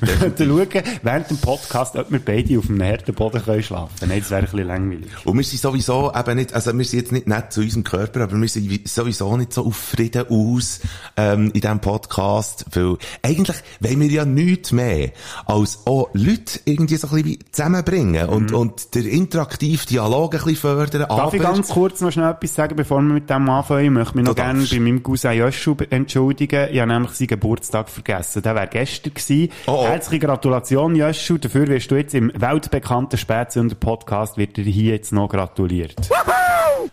Wir 0.00 0.14
könnten 0.14 0.48
schauen, 0.48 0.82
während 1.02 1.28
dem 1.30 1.36
Podcast, 1.38 1.96
ob 1.96 2.10
wir 2.10 2.20
beide 2.24 2.56
auf 2.58 2.70
einem 2.70 2.82
harten 2.82 3.12
Boden 3.12 3.42
können 3.42 3.62
schlafen 3.62 3.90
können. 3.98 4.10
Nein, 4.12 4.20
das 4.20 4.30
wäre 4.30 4.40
ein 4.40 4.44
bisschen 4.50 4.66
langweilig. 4.66 5.10
Und 5.26 5.36
wir 5.36 5.44
sind 5.44 5.60
sowieso 5.60 6.12
eben 6.14 6.36
nicht, 6.36 6.54
also 6.54 6.72
wir 6.78 6.84
sind 6.86 7.00
jetzt 7.00 7.12
nicht 7.12 7.26
nett 7.26 7.52
zu 7.52 7.60
unserem 7.60 7.84
Körper, 7.84 8.22
aber 8.22 8.40
wir 8.40 8.48
sind 8.48 8.70
wie- 8.70 8.80
sowieso 8.86 9.36
nicht 9.36 9.52
so 9.52 9.66
auf 9.66 9.76
Frieden 9.76 10.24
aus, 10.30 10.80
ähm, 11.16 11.46
in 11.52 11.60
diesem 11.60 11.80
Podcast, 11.80 12.64
weil 12.72 12.96
eigentlich 13.22 13.56
wollen 13.80 14.00
wir 14.00 14.08
ja 14.08 14.24
nichts 14.24 14.72
mehr, 14.72 15.10
als 15.44 15.80
auch 15.84 16.08
Leute 16.14 16.60
irgendwie 16.64 16.96
so 16.96 17.08
ein 17.08 17.22
bisschen 17.22 17.38
zusammenbringen 17.52 18.28
und, 18.30 18.52
und 18.52 18.94
der 18.94 19.04
interaktive 19.04 19.84
Dialog 19.84 20.32
ein 20.34 20.38
bisschen 20.40 20.56
fördern, 20.56 21.02
Mhm. 21.02 21.08
Darf 21.08 21.20
aber... 21.20 21.34
ich 21.34 21.42
ganz 21.42 21.68
kurz 21.68 22.00
noch 22.00 22.12
schnell 22.12 22.30
etwas 22.30 22.54
sagen, 22.54 22.76
bevor 22.76 23.02
wir 23.02 23.12
mit 23.14 23.28
dem 23.28 23.50
anfangen? 23.50 23.84
Ich 23.84 23.90
möchte 23.90 24.16
mich 24.16 24.24
noch 24.24 24.34
Du 24.34 24.42
gerne 24.64 24.84
bei 24.84 24.90
meinem 24.90 25.02
Cousin 25.02 25.76
be- 25.76 25.90
entschuldigen. 25.90 26.68
Ich 26.72 26.80
habe 26.80 26.92
nämlich 26.92 27.12
seinen 27.12 27.28
Geburtstag 27.28 27.88
vergessen. 27.88 28.42
Der 28.42 28.54
wäre 28.54 28.66
gestern 28.68 29.14
gewesen. 29.14 29.50
Oh, 29.66 29.72
oh. 29.72 29.84
Herzliche 29.86 30.26
Gratulation, 30.26 30.94
Joshua. 30.96 31.38
Dafür 31.38 31.68
wirst 31.68 31.90
du 31.90 31.96
jetzt 31.96 32.14
im 32.14 32.32
weltbekannten 32.34 33.18
Spätsünder-Podcast 33.18 34.36
wird 34.36 34.56
dir 34.56 34.64
hier 34.64 34.94
jetzt 34.94 35.12
noch 35.12 35.28
gratuliert. 35.28 35.94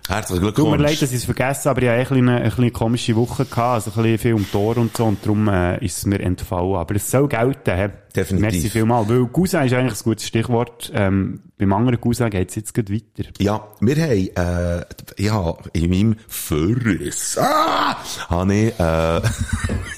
Herzlichen 0.08 0.42
Tut 0.42 0.44
mir 0.44 0.54
Glückwunsch. 0.54 0.82
leid, 0.82 1.02
dass 1.02 1.12
ich 1.12 1.18
es 1.18 1.26
vergessen 1.26 1.70
aber 1.70 1.82
ich 1.82 1.90
hatte 1.90 2.16
eine, 2.16 2.38
eine, 2.42 2.54
eine 2.58 2.72
komische 2.72 3.16
Woche 3.16 3.46
gehabt, 3.46 3.58
also 3.86 3.92
ein 3.92 4.04
bisschen 4.04 4.18
viel 4.20 4.34
um 4.34 4.52
Tor 4.52 4.78
und 4.78 4.96
so, 4.96 5.06
und 5.06 5.24
darum 5.24 5.48
äh, 5.48 5.84
ist 5.84 5.98
es 6.00 6.06
mir 6.06 6.20
entfallen. 6.20 6.76
Aber 6.76 6.96
es 6.96 7.10
soll 7.10 7.28
gelten, 7.28 7.76
hä? 7.76 7.90
Definitiv. 8.16 8.52
Merci 8.52 8.70
vielmal. 8.70 9.08
Weil 9.08 9.28
Cousin 9.28 9.64
ist 9.64 9.74
eigentlich 9.74 10.00
ein 10.00 10.04
gutes 10.04 10.28
Stichwort. 10.28 10.92
Ähm, 10.96 11.42
beim 11.58 11.74
anderen 11.74 12.02
Cousin 12.02 12.30
geht 12.30 12.50
es 12.50 12.56
jetzt 12.56 12.74
gleich 12.74 12.90
weiter. 12.90 13.30
Ja, 13.40 13.68
wir 13.80 13.96
haben, 13.96 14.28
äh, 14.36 14.86
ja, 15.24 15.54
in 15.74 15.90
meinem 15.90 16.16
Verriss, 16.28 17.38
ah, 17.38 17.98
habe 18.30 18.54
ich, 18.56 18.80
äh, 18.80 19.22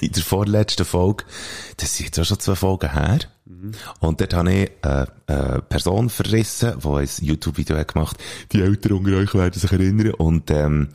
in 0.06 0.12
der 0.12 0.22
vorletzten 0.22 0.84
Folge, 0.84 1.24
das 1.78 1.96
sind 1.96 2.06
jetzt 2.06 2.18
auch 2.18 2.24
schon 2.24 2.40
zwei 2.40 2.54
Folgen 2.54 2.92
her, 2.92 3.20
und 4.00 4.20
dort 4.20 4.34
habe 4.34 4.52
ich, 4.52 4.70
äh, 4.82 5.06
eine 5.26 5.62
Person 5.68 6.08
verrissen, 6.08 6.74
die 6.82 6.88
ein 6.88 7.08
YouTube-Video 7.20 7.76
hat 7.76 7.92
gemacht, 7.92 8.16
die 8.52 8.62
Eltern 8.62 8.92
unter 8.92 9.16
euch 9.16 9.34
werden 9.34 9.58
sich 9.58 9.72
erinnern, 9.72 10.12
und, 10.14 10.50
ähm, 10.50 10.88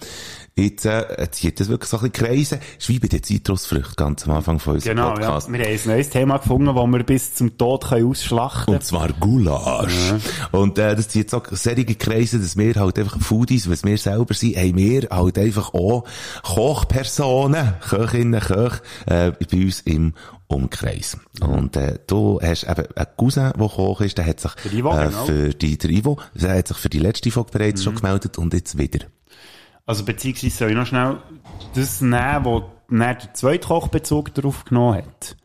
jetzt, 0.58 0.86
äh, 0.86 1.28
zieht 1.32 1.60
das 1.60 1.68
wirklich 1.68 1.90
so 1.90 1.98
ein 1.98 2.10
bisschen 2.12 2.28
Kreise, 2.28 2.60
ist 2.80 2.90
wie 2.90 3.00
bei 3.00 3.08
den 3.08 3.22
Zitrusfrüchten 3.22 3.96
ganz 3.96 4.26
am 4.26 4.36
Anfang 4.36 4.60
von 4.60 4.76
unserem 4.76 4.96
Genau, 4.96 5.10
ja. 5.10 5.14
Podcast. 5.16 5.52
Wir 5.52 5.60
haben 5.60 5.72
ein 5.72 5.80
neues 5.86 6.10
Thema 6.10 6.38
gefunden, 6.38 6.74
das 6.74 6.86
wir 6.86 7.04
bis 7.04 7.34
zum 7.34 7.58
Tod 7.58 7.90
können 7.90 8.08
ausschlachten 8.08 8.74
Und 8.74 8.84
zwar 8.84 9.10
Gulasch. 9.14 10.14
Und 10.52 10.78
äh, 10.78 10.96
das 10.96 11.10
zieht 11.10 11.30
so 11.30 11.42
serige 11.52 11.96
Kreise, 11.96 12.40
dass 12.40 12.56
wir 12.58 12.74
halt 12.76 12.98
einfach 13.00 13.20
Foodies, 13.20 13.70
was 13.70 13.84
wir 13.84 13.98
selber 13.98 14.34
sind, 14.34 14.56
haben 14.56 14.78
wir 14.78 15.08
halt 15.12 15.38
einfach 15.38 15.74
auch 15.74 16.06
Kochpersonen, 16.44 17.74
Köchinnen, 17.82 18.40
Köch, 18.40 18.82
äh, 19.08 19.32
bei 19.32 19.58
uns 19.58 19.82
im 19.82 20.14
Umkreis. 20.48 21.18
Und 21.42 21.76
äh, 21.76 22.00
du 22.08 22.40
hast 22.42 22.64
eben 22.64 22.86
einen 22.96 23.08
Cousin, 23.18 23.52
der 23.58 23.68
Koch 23.68 24.02
ist, 24.02 24.18
der 24.18 24.26
hat 24.26 24.40
sich 24.40 24.54
Der 24.56 24.74
Ivo, 24.74 24.96
äh, 24.96 25.08
genau. 25.08 25.26
für 25.26 25.50
die, 25.50 25.78
der 25.78 25.90
Ivo, 25.90 26.20
der 26.34 26.58
hat 26.58 26.68
sich 26.68 26.78
für 26.78 26.90
die 26.90 27.00
letzte 27.00 27.32
Folge 27.32 27.52
bereits 27.52 27.84
schon 27.84 27.96
gemeldet 27.96 28.38
und 28.38 28.54
jetzt 28.54 28.78
wieder. 28.78 29.06
Also 29.86 30.04
beziehungsweise 30.04 30.56
soll 30.56 30.70
ich 30.70 30.76
noch 30.76 30.88
schnell 30.88 31.18
das 31.74 32.02
nehmen, 32.02 32.46
wo 32.46 32.64
der 32.90 33.18
zweite 33.34 33.68
Kochbezug 33.68 34.34
drauf 34.34 34.66
genommen 34.66 34.98
hat. 34.98 35.36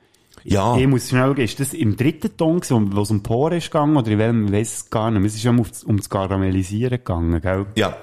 Ja, 0.44 0.76
Ich 0.76 0.86
muss 0.86 1.08
schnell 1.08 1.26
schauen, 1.28 1.38
ist 1.38 1.60
das 1.60 1.74
im 1.74 1.96
dritten 1.96 2.36
Ton 2.36 2.60
wo 2.68 3.02
es 3.02 3.10
um 3.10 3.22
Poren 3.22 3.58
ist 3.58 3.70
gegangen, 3.70 3.96
oder 3.96 4.10
in 4.10 4.18
welchem, 4.18 4.46
ich 4.46 4.52
weiss 4.52 4.74
es 4.74 4.90
gar 4.90 5.10
nicht. 5.10 5.24
Es 5.26 5.34
ist 5.34 5.44
ja 5.44 5.50
um, 5.50 5.62
um 5.84 5.96
das 5.98 6.08
Karamellisieren 6.08 6.98
gegangen, 6.98 7.40
gell? 7.40 7.66
ja. 7.74 7.96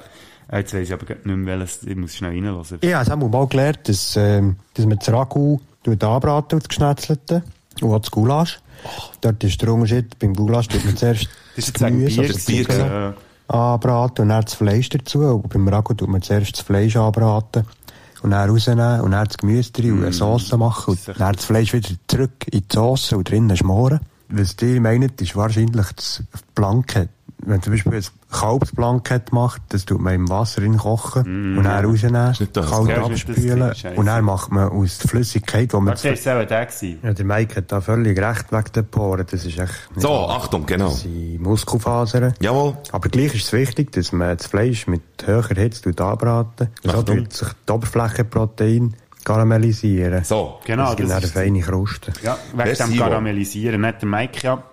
Äh, 0.51 0.59
Jetzt 0.59 0.73
weiss 0.73 0.87
ich 0.87 0.93
aber 0.93 1.05
nicht 1.05 1.25
mehr, 1.25 1.59
welches, 1.59 1.83
ich 1.83 1.95
muss 1.95 2.15
schnell 2.15 2.31
reinhören. 2.31 2.63
Ich 2.81 2.93
habe 2.93 3.25
es 3.25 3.31
mal 3.31 3.47
gelernt, 3.47 3.79
dass, 3.83 4.15
ähm, 4.15 4.55
dass 4.73 4.85
man 4.85 4.97
das 4.97 5.09
Ragu 5.11 5.59
anbraten, 5.85 6.59
das 6.59 6.67
Geschnetzelte, 6.67 7.43
und 7.81 7.93
auch 7.93 7.99
das 7.99 8.11
Gulasch. 8.11 8.59
Dort 9.21 9.43
ist 9.43 9.61
der 9.61 9.73
Unterschied, 9.73 10.17
beim 10.19 10.33
Gulasch 10.33 10.67
tut 10.67 10.85
man 10.85 10.95
zuerst 10.95 11.27
Das 11.55 11.67
ist 11.67 11.79
jetzt 11.79 11.81
wegen 11.81 12.05
Bier. 12.05 12.27
das 12.27 12.45
Bier, 12.45 12.63
Zucker 12.63 13.13
ja. 13.49 13.55
anbraten 13.55 14.23
und 14.23 14.29
dann 14.29 14.43
das 14.43 14.53
Fleisch 14.53 14.89
dazu. 14.89 15.19
Und 15.19 15.49
beim 15.49 15.67
Ragu 15.67 15.93
tut 15.93 16.09
man 16.09 16.21
zuerst 16.21 16.57
das 16.57 16.61
Fleisch 16.61 16.95
anbraten 16.95 17.65
und 18.21 18.31
dann 18.31 18.49
rausnehmen 18.49 19.01
und 19.01 19.11
dann 19.11 19.25
das 19.25 19.37
Gemüse 19.37 19.71
drin 19.71 19.93
und 19.93 20.03
eine 20.03 20.13
Sauce 20.13 20.51
machen 20.53 20.91
und 20.91 21.19
dann 21.19 21.33
das 21.35 21.45
Fleisch 21.45 21.73
wieder 21.73 21.89
zurück 22.07 22.45
in 22.51 22.61
die 22.61 22.73
Sauce 22.73 23.13
und 23.13 23.29
drinnen 23.29 23.55
schmoren. 23.55 23.99
Was 24.29 24.55
ihr 24.61 24.81
meint, 24.81 25.21
ist 25.21 25.35
wahrscheinlich 25.35 25.87
das 25.95 26.23
Blanke. 26.53 27.09
Wenn 27.39 27.61
zum 27.61 27.73
Beispiel 27.73 27.93
ein 27.93 28.03
Kalbsblankett 28.31 29.31
macht, 29.31 29.61
das 29.69 29.85
tut 29.85 30.01
man 30.01 30.13
im 30.13 30.29
Wasser 30.29 30.61
in 30.61 30.77
kochen 30.77 31.57
und 31.57 31.63
dann 31.63 31.85
rausnehmen, 31.85 32.35
nicht 32.37 32.57
das. 32.57 32.69
kalt 32.69 32.89
Ja, 32.89 33.03
ist 33.03 33.09
nicht 33.09 33.29
das 33.29 33.35
abspülen 33.37 33.73
und 33.95 34.05
dann 34.05 34.25
macht 34.25 34.51
man 34.51 34.69
aus 34.69 34.97
der 34.97 35.09
Flüssigkeit, 35.09 35.71
die 35.71 35.77
man... 35.77 35.95
Das 36.01 36.25
war 36.25 36.41
auch 36.41 36.45
der 36.45 36.65
gewesen. 36.65 36.99
Ja, 37.03 37.13
der 37.13 37.25
Mike 37.25 37.55
hat 37.55 37.71
da 37.71 37.79
völlig 37.79 38.19
recht 38.19 38.51
wegen 38.51 38.71
den 38.75 38.85
Poren. 38.87 39.25
Das 39.29 39.45
ist 39.45 39.57
echt... 39.57 39.89
nicht 39.95 40.01
So, 40.01 40.09
wahr. 40.09 40.29
Achtung, 40.41 40.65
genau. 40.65 40.89
Das 40.89 41.01
sind 41.01 41.41
Muskelfasern. 41.41 42.33
Jawohl. 42.41 42.77
Aber 42.91 43.09
gleich 43.09 43.33
ist 43.33 43.45
es 43.45 43.53
wichtig, 43.53 43.93
dass 43.93 44.11
man 44.11 44.35
das 44.37 44.47
Fleisch 44.47 44.87
mit 44.87 45.01
höherer 45.23 45.55
Hitze 45.55 45.83
tut 45.83 46.01
anbraten. 46.01 46.67
So 46.83 46.91
Achtung. 46.91 47.17
tut 47.17 47.33
sich 47.33 47.47
die 47.67 47.71
Oberflächenprotein 47.71 48.93
karamellisieren. 49.23 50.23
So. 50.25 50.59
Genau, 50.65 50.87
das 50.87 50.95
gibt 50.97 51.09
das 51.09 51.09
dann 51.09 51.17
eine 51.17 51.25
ist, 51.25 51.33
feine 51.33 51.59
Kruste. 51.61 52.13
ja, 52.23 52.37
wegen 52.53 52.75
dem. 52.75 52.97
Karamellisieren. 52.97 53.81
Nicht 53.81 54.01
der 54.01 54.09
Mike, 54.09 54.39
ja. 54.43 54.63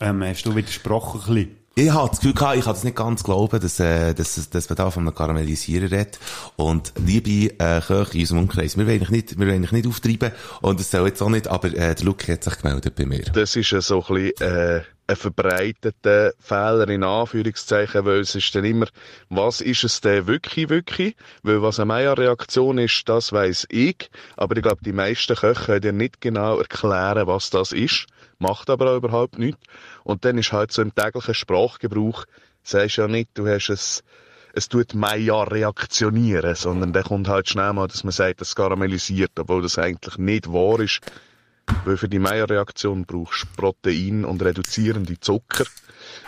Ähm, 0.00 0.22
hast 0.24 0.44
du 0.44 0.54
widersprochen 0.56 1.20
ein 1.20 1.34
bisschen. 1.34 1.59
Ich 1.76 1.90
habe 1.90 2.08
das 2.08 2.18
Gefühl 2.18 2.34
gehabt, 2.34 2.56
ich 2.56 2.64
kann 2.64 2.74
das 2.74 2.84
nicht 2.84 2.96
ganz 2.96 3.22
glauben, 3.22 3.60
dass, 3.60 3.78
äh, 3.78 4.12
dass, 4.12 4.50
dass 4.50 4.68
man 4.68 4.76
da 4.76 4.90
von 4.90 5.04
einem 5.06 5.14
Karamellisierer 5.14 5.90
redet. 5.90 6.18
Und 6.56 6.92
liebe 6.96 7.54
äh, 7.58 7.80
Köche 7.80 8.14
in 8.14 8.20
unserem 8.20 8.40
Umkreis, 8.40 8.76
wir 8.76 8.86
wollen 8.86 8.96
eigentlich 8.96 9.10
nicht, 9.10 9.38
wir 9.38 9.46
wollen 9.46 9.56
eigentlich 9.56 9.72
nicht 9.72 9.86
auftreiben 9.86 10.32
und 10.62 10.80
das 10.80 10.90
soll 10.90 11.06
jetzt 11.06 11.22
auch 11.22 11.28
nicht, 11.28 11.46
aber 11.46 11.68
äh, 11.68 11.94
der 11.94 12.04
Luke 12.04 12.32
hat 12.32 12.42
sich 12.42 12.58
gemeldet 12.58 12.96
bei 12.96 13.06
mir. 13.06 13.22
Das 13.32 13.54
ist 13.54 13.70
ja 13.70 13.80
so 13.80 14.04
ein 14.08 14.14
bisschen, 14.14 14.48
äh, 14.48 14.82
ein 15.06 15.16
verbreiteter 15.16 16.32
Fehler 16.38 16.88
in 16.88 17.02
Anführungszeichen, 17.02 18.04
weil 18.04 18.20
es 18.20 18.34
ist 18.34 18.54
dann 18.54 18.64
immer, 18.64 18.86
was 19.28 19.60
ist 19.60 19.82
es 19.84 20.00
denn 20.00 20.26
wirklich, 20.26 20.68
wirklich? 20.68 21.16
Weil 21.42 21.62
was 21.62 21.80
eine 21.80 21.86
Meyer-Reaktion 21.86 22.78
ist, 22.78 23.08
das 23.08 23.32
weiss 23.32 23.66
ich, 23.70 24.08
aber 24.36 24.56
ich 24.56 24.62
glaube, 24.62 24.82
die 24.84 24.92
meisten 24.92 25.34
Köche 25.34 25.64
können 25.64 25.80
dir 25.80 25.92
nicht 25.92 26.20
genau 26.20 26.58
erklären, 26.58 27.26
was 27.26 27.50
das 27.50 27.72
ist, 27.72 28.06
macht 28.40 28.70
aber 28.70 28.92
auch 28.92 28.96
überhaupt 28.96 29.38
nichts. 29.38 29.60
Und 30.04 30.24
dann 30.24 30.38
ist 30.38 30.52
halt 30.52 30.72
so 30.72 30.82
im 30.82 30.94
täglichen 30.94 31.34
Sprachgebrauch, 31.34 32.24
sagst 32.62 32.96
ja 32.96 33.08
nicht, 33.08 33.30
du 33.34 33.46
hast 33.46 33.70
es, 33.70 34.02
es 34.52 34.68
tut 34.68 34.94
Meyer 34.94 35.50
reaktionieren, 35.50 36.54
sondern 36.54 36.92
dann 36.92 37.04
kommt 37.04 37.28
halt 37.28 37.48
schnell 37.48 37.72
mal, 37.72 37.86
dass 37.86 38.04
man 38.04 38.12
sagt, 38.12 38.40
es 38.40 38.56
karamellisiert, 38.56 39.38
obwohl 39.38 39.62
das 39.62 39.78
eigentlich 39.78 40.18
nicht 40.18 40.52
wahr 40.52 40.80
ist. 40.80 41.00
Weil 41.84 41.96
für 41.96 42.08
die 42.08 42.18
Meyer-Reaktion 42.18 43.04
brauchst 43.04 43.44
du 43.44 43.46
Protein 43.56 44.24
und 44.24 44.42
reduzierende 44.42 45.20
Zucker. 45.20 45.64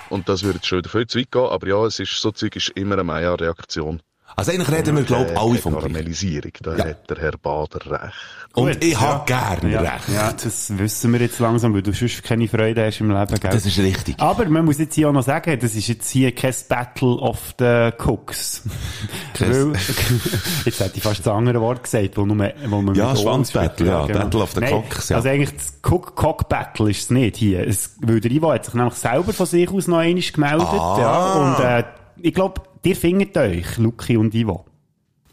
Und 0.09 0.29
das 0.29 0.45
würde 0.45 0.61
schon 0.63 0.79
wieder 0.79 0.91
viel 0.91 1.07
zu 1.07 1.19
weit 1.19 1.33
gehen, 1.33 1.43
aber 1.43 1.67
ja, 1.67 1.85
es 1.85 1.99
ist, 1.99 2.21
so 2.21 2.31
Zeug 2.31 2.55
ist 2.57 2.71
immer 2.71 2.95
eine 2.95 3.05
Meyer-Reaktion. 3.05 4.01
Also 4.37 4.53
eigentlich 4.53 4.71
reden 4.71 4.97
wir, 4.97 5.03
glaube 5.05 5.31
ich, 5.33 5.39
alle 5.39 5.59
vom. 5.59 5.75
Karamellisierung, 5.75 6.53
da 6.63 6.77
Ja. 6.77 6.85
hat 6.87 7.11
der 7.11 7.19
Herr 7.19 7.33
Bader 7.39 7.81
recht. 7.91 8.15
Und 8.55 8.67
Gut, 8.75 8.85
ich 8.85 8.93
ja. 8.93 9.01
habe 9.01 9.25
gern 9.27 9.71
Ja, 9.73 9.81
recht. 9.81 10.09
ja, 10.15 10.31
das 10.33 10.77
wissen 10.79 11.13
wir 11.13 11.21
jetzt 11.21 11.39
langsam, 11.39 11.73
weil 11.75 11.81
du 11.83 11.93
sonst 11.95 12.23
keine 12.23 12.47
Freude 12.49 12.85
hast 12.85 13.01
im 13.01 13.11
Leben, 13.11 13.41
gell? 13.41 13.51
Das 13.51 13.65
ist 13.65 13.79
richtig. 13.79 14.17
Aber 14.21 14.45
man 14.47 14.65
muss 14.67 14.79
jetzt 14.79 14.95
hier 14.95 15.09
auch 15.09 15.13
noch 15.13 15.23
sagen, 15.23 15.59
das 15.59 15.75
ist 15.75 15.89
jetzt 15.89 16.11
hier 16.11 16.35
kein 16.35 16.55
Battle 16.69 17.17
of 17.17 17.39
the 17.59 17.91
Cooks. 18.05 18.63
Weil, 19.39 19.73
jetzt 20.67 20.81
hätte 20.81 20.97
ich 20.97 21.03
fast 21.03 21.21
das 21.21 21.33
andere 21.33 21.61
Wort 21.63 21.83
gesagt, 21.83 22.17
wo, 22.17 22.27
nur, 22.27 22.53
wo 22.67 22.83
man 22.83 22.95
Ja, 22.95 23.17
Schwanzbattle, 23.17 23.87
ja, 23.87 24.01
ausführt. 24.01 24.19
Battle 24.21 24.43
of 24.43 24.53
the 24.53 24.61
Nein, 24.61 24.71
Cocks, 24.71 25.09
ja. 25.09 25.17
Also 25.17 25.29
eigentlich 25.31 25.57
das 25.57 25.73
Cook-Cock-Battle 25.91 26.91
ist 26.91 27.03
es 27.05 27.11
nicht 27.11 27.37
hier. 27.37 27.67
Es, 27.67 27.97
weil 28.01 28.21
der 28.21 28.31
Ivo 28.31 28.53
hat 28.53 28.67
sich 28.67 28.75
nämlich 28.75 28.95
selber 28.95 29.33
von 29.33 29.47
sich 29.47 29.71
aus 29.71 29.87
noch 29.89 29.99
einmal 29.99 30.23
gemeldet. 30.23 30.67
Ah. 30.69 30.97
Ja, 31.01 31.33
und 31.35 31.65
äh, 31.65 31.85
ich 32.21 32.35
glaube, 32.35 32.61
ihr 32.85 32.97
findet 32.97 33.37
euch, 33.37 33.79
Luki 33.79 34.17
und 34.17 34.35
Ivo. 34.35 34.65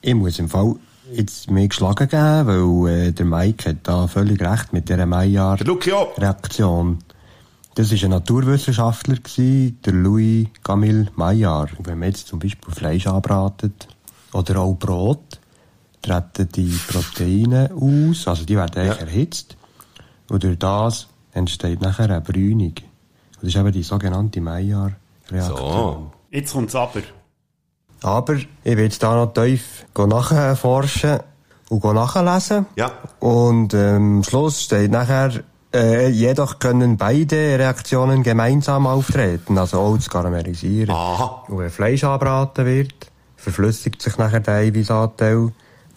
Ich 0.01 0.15
muss 0.15 0.39
im 0.39 0.49
Fall 0.49 0.75
jetzt 1.11 1.49
mir 1.49 1.67
geschlagen 1.67 2.07
geben, 2.07 2.47
weil 2.85 3.07
äh, 3.07 3.11
der 3.11 3.25
Mike 3.25 3.69
hat 3.69 3.77
da 3.83 4.07
völlig 4.07 4.41
recht 4.41 4.73
mit 4.73 4.89
dieser 4.89 5.05
Meijahr 5.05 5.57
Der 5.57 5.67
Luki 5.67 5.91
auch. 5.91 6.17
Reaktion. 6.17 6.99
Das 7.75 7.91
war 7.91 8.03
ein 8.03 8.09
Naturwissenschaftler, 8.11 9.15
gewesen, 9.15 9.79
der 9.85 9.93
Louis 9.93 10.47
Camille 10.63 11.07
Maillard. 11.15 11.77
Und 11.77 11.87
wenn 11.87 11.99
man 11.99 12.09
jetzt 12.09 12.27
zum 12.27 12.39
Beispiel 12.39 12.73
Fleisch 12.73 13.07
anbratet 13.07 13.87
oder 14.33 14.59
auch 14.59 14.73
Brot, 14.73 15.39
treten 16.01 16.49
die 16.55 16.77
Proteine 16.87 17.71
aus, 17.73 18.27
also 18.27 18.45
die 18.45 18.57
werden 18.57 18.81
eigentlich 18.81 18.99
erhitzt. 18.99 19.57
Und 20.29 20.43
durch 20.43 20.57
das 20.59 21.07
entsteht 21.31 21.81
nachher 21.81 22.09
eine 22.09 22.21
Brünung. 22.21 22.75
Das 23.35 23.43
ist 23.43 23.55
eben 23.55 23.71
die 23.71 23.83
sogenannte 23.83 24.41
Maillard-Reaktion. 24.41 25.57
So. 25.57 26.11
Jetzt 26.31 26.53
kommt's 26.53 26.75
aber. 26.75 27.01
Aber 28.01 28.35
ich 28.35 28.47
will 28.63 28.79
jetzt 28.79 29.03
da 29.03 29.15
noch 29.15 29.33
tief 29.33 29.85
nachforschen 29.97 31.19
und 31.69 31.83
nachlesen. 31.83 32.65
Ja. 32.75 32.91
Und 33.19 33.73
ähm, 33.73 34.17
am 34.17 34.23
Schluss 34.23 34.63
steht 34.63 34.91
nachher, 34.91 35.31
äh, 35.73 36.09
jedoch 36.09 36.59
können 36.59 36.97
beide 36.97 37.59
Reaktionen 37.59 38.23
gemeinsam 38.23 38.87
auftreten, 38.87 39.57
also 39.57 39.79
auch 39.79 39.95
das 39.95 40.09
Karamellisieren. 40.09 40.95
Aha. 40.95 41.43
Und 41.47 41.59
wenn 41.59 41.69
Fleisch 41.69 42.03
anbraten 42.03 42.65
wird, 42.65 43.11
verflüssigt 43.35 44.01
sich 44.01 44.17
nachher 44.17 44.39
der 44.39 44.55
Eiweißanteil 44.55 45.51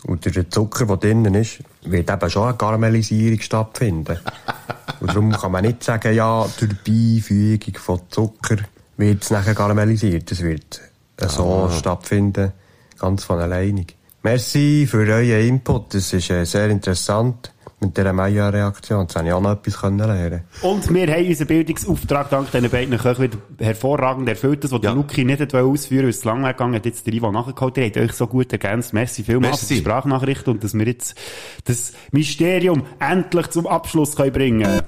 und 0.04 0.24
durch 0.24 0.34
den 0.34 0.50
Zucker, 0.50 0.86
der 0.86 0.96
drinnen 0.96 1.34
ist, 1.34 1.60
wird 1.82 2.10
eben 2.10 2.30
schon 2.30 2.48
eine 2.48 2.56
Karamellisierung 2.56 3.40
stattfinden. 3.40 4.18
und 5.00 5.08
darum 5.08 5.32
kann 5.32 5.52
man 5.52 5.64
nicht 5.64 5.82
sagen, 5.82 6.14
ja, 6.14 6.46
durch 6.58 6.72
die 6.84 7.20
Beifügung 7.20 7.74
von 7.80 8.00
Zucker 8.10 8.56
wird 8.96 9.22
es 9.22 9.30
nachher 9.30 9.54
karamellisiert. 9.54 10.30
Es 10.32 10.42
wird 10.42 10.80
so 11.28 11.68
stattfinden, 11.70 12.52
ganz 12.98 13.24
von 13.24 13.38
alleinig. 13.38 13.96
Merci 14.22 14.86
für 14.88 14.98
euren 14.98 15.48
Input. 15.48 15.94
Das 15.94 16.12
ist 16.12 16.30
äh, 16.30 16.44
sehr 16.44 16.70
interessant 16.70 17.52
mit 17.80 17.96
dieser 17.96 18.12
Maillard-Reaktion. 18.12 19.02
Jetzt 19.02 19.16
habe 19.16 19.26
ich 19.26 19.32
auch 19.32 19.40
noch 19.40 19.52
etwas 19.54 19.80
können 19.80 19.98
lernen. 19.98 20.42
Und 20.62 20.94
wir 20.94 21.12
haben 21.12 21.26
unseren 21.26 21.46
Bildungsauftrag 21.48 22.30
dank 22.30 22.50
diesen 22.52 22.70
beiden 22.70 22.96
Köchen 22.96 23.22
wieder 23.22 23.38
hervorragend 23.58 24.28
erfüllt. 24.28 24.62
Das, 24.62 24.70
was 24.70 24.80
Ja. 24.82 24.90
der 24.90 24.94
Luki 24.94 25.24
nicht 25.24 25.40
hat 25.40 25.52
ausführen 25.54 26.04
weil 26.04 26.10
es 26.10 26.20
zu 26.20 26.28
lang 26.28 26.44
gegangen, 26.44 26.76
hat 26.76 26.86
jetzt 26.86 27.04
der 27.06 27.14
Ivo 27.14 27.32
nachgeholt. 27.32 27.76
Ihr 27.78 27.86
habt 27.86 27.96
euch 27.96 28.12
so 28.12 28.28
gut 28.28 28.52
ergänzt. 28.52 28.92
Merci 28.92 29.24
vielmals 29.24 29.60
für 29.60 29.74
die 29.74 29.80
Sprachnachrichten 29.80 30.52
und 30.52 30.62
dass 30.62 30.74
wir 30.74 30.86
jetzt 30.86 31.16
das 31.64 31.92
Mysterium 32.12 32.84
endlich 33.00 33.48
zum 33.48 33.66
Abschluss 33.66 34.14
können 34.14 34.32
bringen 34.32 34.80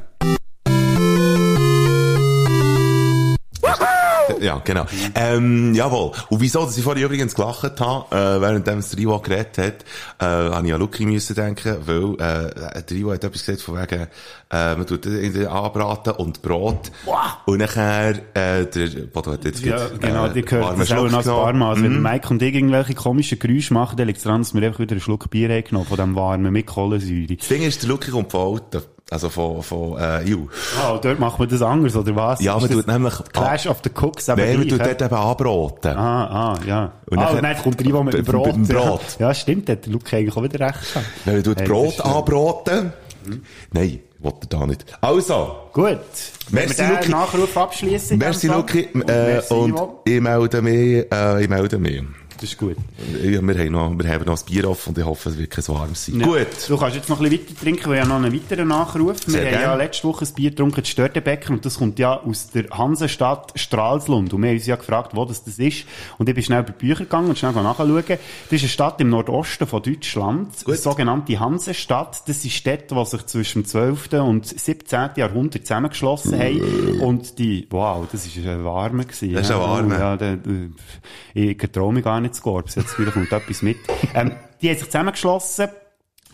Ja, 4.40 4.60
genau. 4.64 4.84
Ähm, 5.14 5.74
jawohl. 5.74 6.12
Und 6.28 6.40
wieso, 6.40 6.64
dass 6.64 6.76
ich 6.76 6.84
vorhin 6.84 7.04
übrigens 7.04 7.34
gelacht 7.34 7.80
habe, 7.80 8.16
äh, 8.16 8.40
während 8.40 8.66
dem 8.66 8.76
das 8.76 8.96
Rivo 8.96 9.18
geredet 9.20 9.58
hat, 9.58 9.84
äh, 10.20 10.54
habe 10.54 10.66
ich 10.66 10.72
an 10.74 10.80
Luki 10.80 11.06
müssen 11.06 11.34
denken, 11.34 11.76
weil, 11.86 12.14
äh, 12.14 12.82
der 12.82 12.96
Rivo 12.96 13.12
hat 13.12 13.24
etwas 13.24 13.44
gesagt 13.44 13.62
von 13.62 13.76
wegen, 13.80 14.02
äh, 14.50 14.76
man 14.76 14.86
tut 14.86 15.06
in 15.06 15.32
den 15.32 15.46
anbraten 15.46 16.12
und 16.14 16.42
Brot. 16.42 16.92
Und 17.46 17.58
nachher, 17.58 18.10
äh, 18.34 18.66
der, 18.66 18.88
Bodo 19.12 19.32
hat 19.32 19.44
jetzt 19.44 19.64
Ja, 19.64 19.76
gerade, 19.76 19.98
genau, 19.98 20.26
äh, 20.26 20.32
die 20.32 20.42
gehört 20.42 20.78
das 20.78 20.92
auch 20.92 21.10
noch 21.10 21.18
ein 21.18 21.24
paar. 21.24 21.52
Mal. 21.52 21.70
Also, 21.70 21.82
wenn 21.82 21.96
Mhm. 21.96 22.02
Mike 22.02 22.28
und 22.30 22.42
ich 22.42 22.54
irgendwelche 22.54 22.94
komischen 22.94 23.38
Geräusche 23.38 23.74
machen, 23.74 23.96
dann 23.96 24.06
liegt 24.06 24.18
es 24.18 24.24
daran, 24.24 24.42
dass 24.42 24.54
wir 24.54 24.62
einfach 24.62 24.80
wieder 24.80 24.92
einen 24.92 25.00
Schluck 25.00 25.30
Bier 25.30 25.48
haben 25.48 25.64
genommen 25.64 25.86
von 25.86 25.96
dem 25.96 26.14
warmen 26.14 26.52
mit 26.52 26.66
Kohlensäure. 26.66 27.36
Das 27.36 27.48
Ding 27.48 27.62
ist, 27.62 27.82
der 27.82 27.88
Luki 27.88 28.10
kommt 28.10 28.30
von 28.30 28.54
Alten, 28.54 28.82
also 29.10 29.28
von, 29.28 29.62
von, 29.62 29.98
äh, 29.98 30.22
Ju. 30.22 30.48
Ah, 30.80 30.92
und 30.92 31.04
dort 31.04 31.18
macht 31.18 31.38
man 31.38 31.48
das 31.48 31.60
anders, 31.60 31.94
oder 31.94 32.16
was? 32.16 32.40
Ja, 32.40 32.58
man 32.58 32.70
tut 32.70 32.86
nämlich, 32.86 33.14
Clash 33.32 33.66
of 33.66 33.78
the 33.84 33.90
Cooks, 33.90 34.28
aber 34.28 34.42
nein, 34.42 34.58
man 34.58 34.68
tut 34.68 34.80
dort 34.80 35.02
eben 35.02 35.14
anbraten. 35.14 35.96
Ah, 35.96 36.54
ah, 36.54 36.58
ja. 36.66 36.92
Und 37.10 37.18
ah, 37.18 37.28
und 37.28 37.42
dann 37.42 37.56
kommt 37.58 37.80
der 37.80 37.86
Ivo 37.86 38.02
mit 38.02 38.14
dem 38.14 38.18
mit 38.20 38.28
dem 38.28 38.66
Brot. 38.66 38.68
Brot. 38.68 39.16
Ja, 39.18 39.34
stimmt, 39.34 39.68
hat 39.68 39.84
der 39.84 39.92
Luke 39.92 40.16
eigentlich 40.16 40.36
auch 40.36 40.42
wieder 40.42 40.66
recht 40.66 40.80
gehabt. 40.94 41.06
Wenn 41.24 41.34
man 41.34 41.44
tut 41.44 41.64
Brot 41.64 42.00
anbraten. 42.00 42.92
Nein, 43.72 44.00
wollte 44.18 44.46
da 44.48 44.66
nicht. 44.66 44.84
Also, 45.00 45.56
Gut. 45.72 45.98
Merci, 46.50 46.82
Luki. 46.84 47.10
Nachruf 47.10 47.56
abschließen. 47.56 48.18
merci 48.18 48.46
Luki, 48.46 48.88
äh, 49.06 49.42
und 49.50 49.70
Ivo. 49.70 50.02
ich 50.04 50.20
melde 50.20 50.62
mich, 50.62 51.06
äh, 51.12 51.42
ich 51.42 51.48
melde 51.48 51.78
mich. 51.78 52.02
Das 52.44 52.52
ist 52.52 52.58
gut. 52.58 52.76
Ja, 53.22 53.40
wir 53.40 53.58
haben 53.58 53.72
noch, 53.72 53.98
wir 53.98 54.12
haben 54.12 54.24
noch 54.26 54.38
ein 54.38 54.44
Bier 54.44 54.68
offen 54.68 54.90
und 54.90 54.98
ich 54.98 55.04
hoffe, 55.06 55.30
es 55.30 55.38
wird 55.38 55.50
kein 55.50 55.66
warmes 55.68 56.04
sein. 56.04 56.20
Ja. 56.20 56.26
Gut. 56.26 56.46
Du 56.68 56.76
kannst 56.76 56.94
jetzt 56.94 57.08
noch 57.08 57.18
ein 57.18 57.30
bisschen 57.30 57.46
weiter 57.46 57.58
trinken, 57.58 57.90
weil 57.90 57.96
ja 57.96 58.04
noch 58.04 58.16
einen 58.16 58.34
weiteren 58.34 58.68
Nachruf. 58.68 59.16
Sehr 59.24 59.40
wir 59.40 59.46
haben 59.46 59.54
ja 59.54 59.68
gern. 59.68 59.78
letzte 59.78 60.06
Woche 60.06 60.26
ein 60.26 60.34
Bier 60.34 60.50
getrunken, 60.50 60.82
das 60.82 60.88
Störtebecken, 60.90 61.56
und 61.56 61.64
das 61.64 61.78
kommt 61.78 61.98
ja 61.98 62.20
aus 62.20 62.50
der 62.50 62.68
Hansestadt 62.68 63.52
Stralsund. 63.54 64.34
Und 64.34 64.42
wir 64.42 64.50
haben 64.50 64.56
uns 64.56 64.66
ja 64.66 64.76
gefragt, 64.76 65.12
wo 65.14 65.24
das, 65.24 65.42
das 65.42 65.58
ist. 65.58 65.86
Und 66.18 66.28
ich 66.28 66.34
bin 66.34 66.44
schnell 66.44 66.64
bei 66.64 66.72
den 66.72 66.76
Büchern 66.76 67.04
gegangen 67.04 67.30
und 67.30 67.38
schnell 67.38 67.52
nachschauen. 67.52 68.04
Das 68.06 68.18
ist 68.50 68.60
eine 68.60 68.68
Stadt 68.68 69.00
im 69.00 69.08
Nordosten 69.08 69.66
von 69.66 69.82
Deutschland, 69.82 70.50
die 70.66 70.74
sogenannte 70.74 71.40
Hansestadt. 71.40 72.28
Das 72.28 72.42
sind 72.42 72.50
Städte, 72.50 72.94
die 72.94 73.06
sich 73.06 73.24
zwischen 73.24 73.62
dem 73.62 73.68
12. 73.68 74.12
und 74.20 74.46
17. 74.46 75.12
Jahrhundert 75.16 75.66
zusammengeschlossen 75.66 76.38
haben. 76.38 77.00
Und 77.00 77.38
die, 77.38 77.66
wow, 77.70 78.06
das 78.12 78.26
ist 78.26 78.36
ein 78.36 78.64
warmer 78.64 79.04
gewesen. 79.04 79.32
Das 79.32 79.46
ist 79.46 79.50
ein 79.50 79.58
ja. 79.58 79.66
warmer. 79.66 79.98
Ja, 79.98 80.16
der, 80.18 80.38
ich 81.32 81.56
traue 81.72 81.94
mich 81.94 82.04
gar 82.04 82.20
nicht 82.20 82.33
Gorbs. 82.42 82.74
Jetzt 82.74 82.94
vielleicht 82.94 83.14
kommt 83.14 83.32
etwas 83.32 83.62
mit. 83.62 83.76
Ähm, 84.14 84.32
die 84.60 84.68
haben 84.70 84.76
sich 84.76 84.86
zusammengeschlossen. 84.86 85.68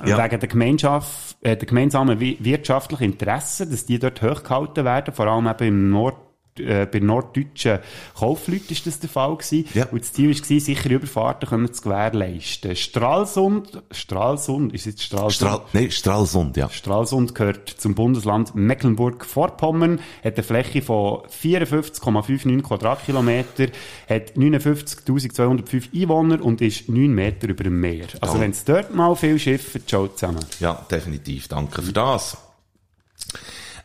Ja. 0.07 0.17
Wegen 0.25 0.41
der, 0.41 0.49
Gemeinschaft, 0.49 1.37
äh, 1.43 1.57
der 1.59 1.67
gemeinsamen 1.69 2.21
wi- 2.21 2.39
wirtschaftlichen 2.41 3.05
Interessen, 3.05 3.71
dass 3.71 3.85
die 3.85 3.99
dort 3.99 4.23
hochgehalten 4.23 4.87
werden, 4.87 5.13
vor 5.13 5.27
allem 5.27 5.47
eben 5.47 5.69
im 5.69 5.91
Nord, 5.91 6.17
äh, 6.59 6.87
bei 6.87 6.99
norddeutschen 7.01 7.79
Kaufleuten 8.19 8.71
ist 8.71 8.87
das 8.87 8.99
der 9.01 9.09
Fall 9.09 9.37
gewesen. 9.37 9.67
Ja. 9.75 9.87
Und 9.87 10.03
das 10.03 10.13
Ziel 10.13 10.29
war, 10.31 10.61
sichere 10.61 10.95
Überfahrten 10.95 11.49
können 11.49 11.73
zu 11.73 11.83
gewährleisten. 11.83 12.75
Stralsund, 12.77 13.83
Stralsund, 13.91 14.73
ist 14.75 14.87
jetzt 14.87 15.03
Stralsund? 15.03 15.33
Strahl, 15.35 15.61
nee, 15.73 15.91
Stralsund, 15.91 16.57
ja. 16.57 16.69
Stralsund 16.69 17.35
gehört 17.35 17.69
zum 17.69 17.95
Bundesland 17.95 18.55
Mecklenburg-Vorpommern, 18.55 20.01
hat 20.25 20.35
eine 20.35 20.43
Fläche 20.43 20.83
von 20.83 21.21
54,59 21.43 22.63
Quadratkilometer, 22.63 23.67
hat 24.09 24.33
59.205 24.37 25.95
Einwohner 25.95 26.45
und 26.45 26.61
ist 26.61 26.89
9 26.89 27.13
Meter 27.15 27.49
über 27.49 27.65
dem 27.65 27.81
Meer. 27.81 28.07
Also 28.21 28.35
Ja. 28.35 28.41
wenn 28.41 28.51
es 28.51 28.65
dort 28.65 28.95
mal 28.95 29.15
viel 29.17 29.39
Schiffe, 29.39 29.85
ciao 29.85 30.09
zusammen. 30.09 30.45
Ja, 30.59 30.85
definitiv. 30.91 31.49
Danke 31.49 31.83
für 31.83 31.93
das. 31.93 32.37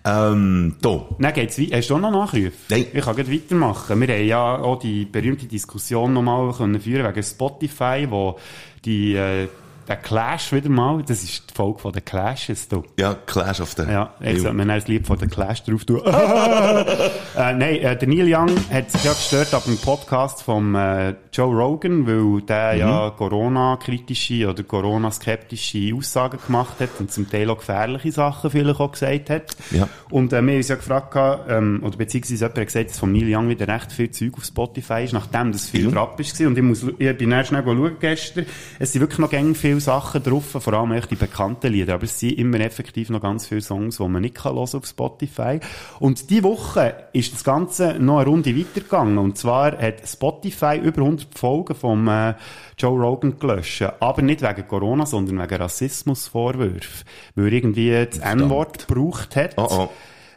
Ähm, 0.06 0.76
da. 0.82 1.06
Dann 1.20 1.34
geht's 1.34 1.60
weiter. 1.60 1.78
Hast 1.78 1.90
du 1.90 1.96
auch 1.96 2.00
noch 2.00 2.12
Nachrufe? 2.12 2.52
Nein. 2.70 2.86
Ich 2.94 3.04
kann 3.04 3.16
gleich 3.16 3.32
weitermachen. 3.32 4.00
Wir 4.00 4.16
haben 4.16 4.26
ja 4.28 4.56
auch 4.60 4.78
die 4.78 5.06
berühmte 5.06 5.48
Diskussion 5.48 6.14
nochmal 6.14 6.54
können 6.54 6.80
führen 6.80 7.08
wegen 7.08 7.24
Spotify, 7.24 8.06
wo 8.08 8.38
die, 8.86 9.16
äh, 9.16 9.48
der 9.88 9.98
Clash 9.98 10.52
wieder 10.52 10.70
mal, 10.70 11.04
das 11.06 11.24
ist 11.24 11.50
die 11.50 11.54
Folge 11.54 11.80
von 11.80 11.92
den 11.94 12.04
Clashes, 12.04 12.68
du. 12.68 12.84
Ja, 13.00 13.14
Clash 13.26 13.62
of 13.62 13.72
the... 13.74 13.84
Ja, 13.84 14.14
jetzt 14.20 14.42
sollte 14.42 14.58
man 14.58 14.68
das 14.68 14.88
Lied 14.88 15.06
von 15.06 15.18
der 15.18 15.28
Clash 15.28 15.64
drauf 15.64 15.86
tun. 15.86 16.02
äh, 16.06 17.54
nein, 17.54 17.62
äh, 17.62 17.98
der 17.98 18.08
Neil 18.08 18.34
Young 18.34 18.50
hat 18.72 18.92
sich 18.92 19.04
ja 19.04 19.14
gestört 19.14 19.54
ab 19.54 19.64
dem 19.66 19.78
Podcast 19.78 20.44
vom 20.44 20.76
äh, 20.76 21.16
Joe 21.32 21.54
Rogan, 21.56 22.08
weil 22.08 22.42
der 22.42 22.76
ja 22.76 23.10
Corona-kritische 23.12 24.50
oder 24.50 24.64
Corona-skeptische 24.64 25.94
Aussagen 25.96 26.40
gemacht 26.46 26.76
hat 26.80 26.90
und 27.00 27.12
zum 27.12 27.30
Teil 27.30 27.50
auch 27.50 27.58
gefährliche 27.60 28.12
Sachen 28.12 28.50
vielleicht 28.50 28.80
auch 28.80 28.92
gesagt 28.92 29.30
hat. 29.30 29.56
Ja. 29.72 29.88
Und 30.10 30.34
äh, 30.34 30.42
wir 30.42 30.52
haben 30.52 30.58
uns 30.58 30.68
ja 30.68 30.76
gefragt, 30.76 31.12
gehabt, 31.12 31.50
ähm, 31.50 31.82
oder 31.84 31.98
beziehungsweise 31.98 32.46
jemand 32.46 32.58
hat 32.58 32.66
gesagt, 32.66 32.90
dass 32.90 33.00
von 33.00 33.12
Neil 33.12 33.36
Young 33.36 33.50
wieder 33.50 33.68
recht 33.68 33.92
viel 33.92 34.12
Zeug 34.12 34.34
auf 34.38 34.46
Spotify 34.46 35.04
ist, 35.04 35.14
nachdem 35.14 35.52
das 35.52 35.70
viel 35.70 35.86
Ja. 35.86 35.92
drauf 35.92 36.18
war. 36.18 36.48
Und 36.48 36.58
ich, 36.58 36.64
muss, 36.64 36.84
ich 36.98 37.18
bin 37.18 37.30
dann 37.30 37.46
schnell 37.46 37.64
schauen 37.64 37.98
gestern. 38.00 38.46
Es 38.80 38.92
sind 38.92 39.02
wirklich 39.02 39.20
noch 39.20 39.30
gäng 39.30 39.56
viele 39.76 39.82
Sachen 39.82 40.24
drauf, 40.24 40.46
vor 40.46 40.74
allem 40.74 40.94
echt 40.94 41.12
die 41.12 41.16
bekannten 41.16 41.72
Lieder. 41.72 41.96
Aber 41.96 42.04
es 42.04 42.20
sind 42.20 42.38
immer 42.38 42.60
effektiv 42.60 43.10
noch 43.10 43.22
ganz 43.22 43.48
viele 43.48 43.62
Songs, 43.62 43.98
die 43.98 44.08
man 44.08 44.22
nicht 44.22 44.36
kann 44.36 44.54
hören 44.54 44.70
auf 44.74 44.86
Spotify. 44.86 45.60
Und 46.00 46.30
die 46.30 46.44
Woche 46.44 47.08
ist 47.14 47.34
das 47.34 47.44
Ganze 47.44 48.00
noch 48.00 48.20
eine 48.20 48.30
Runde 48.30 48.58
weitergegangen. 48.58 49.18
Und 49.18 49.38
zwar 49.38 49.78
hat 49.78 50.08
Spotify 50.08 50.78
über 50.82 51.02
100 51.02 51.38
Folgen 51.38 51.76
vom 51.76 52.08
äh, 52.08 52.36
Joe 52.78 53.00
Rogan 53.00 53.38
gelöscht. 53.38 53.84
Aber 54.00 54.22
nicht 54.22 54.42
wegen 54.42 54.68
Corona, 54.68 55.06
sondern 55.06 55.40
wegen 55.42 55.62
Rassismusvorwürfen. 55.62 57.06
Weil 57.36 57.54
irgendwie 57.54 58.06
das 58.06 58.20
N-Wort 58.20 58.88
gebraucht 58.88 59.36
hat. 59.36 59.54
Oh, 59.58 59.68
oh. 59.70 59.90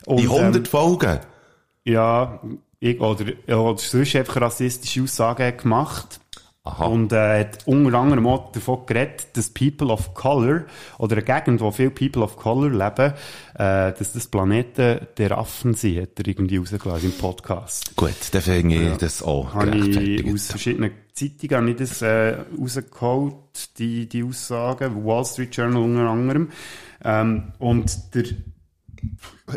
Und, 0.06 0.20
In 0.20 0.30
100 0.30 0.56
ähm, 0.56 0.64
Folgen. 0.64 1.20
ja, 1.84 2.40
ich, 2.80 3.00
oder, 3.00 3.24
oder 3.48 3.78
sonst 3.78 4.14
einfach 4.16 4.40
rassistische 4.40 5.02
Aussagen 5.02 5.56
gemacht. 5.56 6.20
Aha. 6.68 6.84
Und 6.84 7.12
äh, 7.12 7.40
hat 7.40 7.66
unter 7.66 7.98
anderem 7.98 8.26
auch 8.26 8.52
davon 8.52 8.84
geredet, 8.84 9.28
dass 9.32 9.48
People 9.48 9.88
of 9.88 10.12
Color 10.12 10.64
oder 10.98 11.16
eine 11.16 11.24
Gegend, 11.24 11.60
wo 11.62 11.70
viele 11.70 11.90
People 11.90 12.22
of 12.22 12.36
Color 12.36 12.70
leben, 12.70 13.14
äh, 13.54 13.92
dass 13.92 14.12
das 14.12 14.26
Planeten 14.26 15.06
der 15.16 15.38
Affen 15.38 15.72
sind, 15.72 16.02
hat 16.02 16.18
er 16.18 16.26
irgendwie 16.26 16.58
rausgelassen 16.58 17.10
im 17.10 17.16
Podcast. 17.16 17.96
Gut, 17.96 18.12
dann 18.32 18.42
finde 18.42 18.74
ich 18.74 18.96
das 18.98 19.22
auch 19.22 19.54
Habe 19.54 19.76
ich 19.76 20.32
aus 20.32 20.48
verschiedenen 20.48 20.90
Zeitungen 21.14 21.56
habe 21.56 21.70
ich 21.70 21.76
das 21.76 22.02
äh, 22.02 22.36
rausgeholt, 22.60 23.78
die, 23.78 24.06
die 24.06 24.22
Aussagen, 24.22 25.04
Wall 25.04 25.24
Street 25.24 25.56
Journal 25.56 25.82
unter 25.82 26.10
anderem. 26.10 26.50
Ähm, 27.02 27.52
und 27.58 28.14
der 28.14 28.24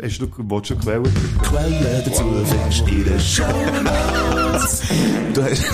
Hast 0.02 0.20
du, 0.20 0.28
willst 0.38 0.70
du 0.70 0.76
Quellen? 0.76 1.02
Quellen 1.42 2.02
dazu 2.04 2.22
findest 2.44 2.80
du 2.80 2.86
in 2.86 3.04
den 3.04 3.20
Shownotes. 3.20 4.82
Du 5.32 5.42
hast, 5.42 5.64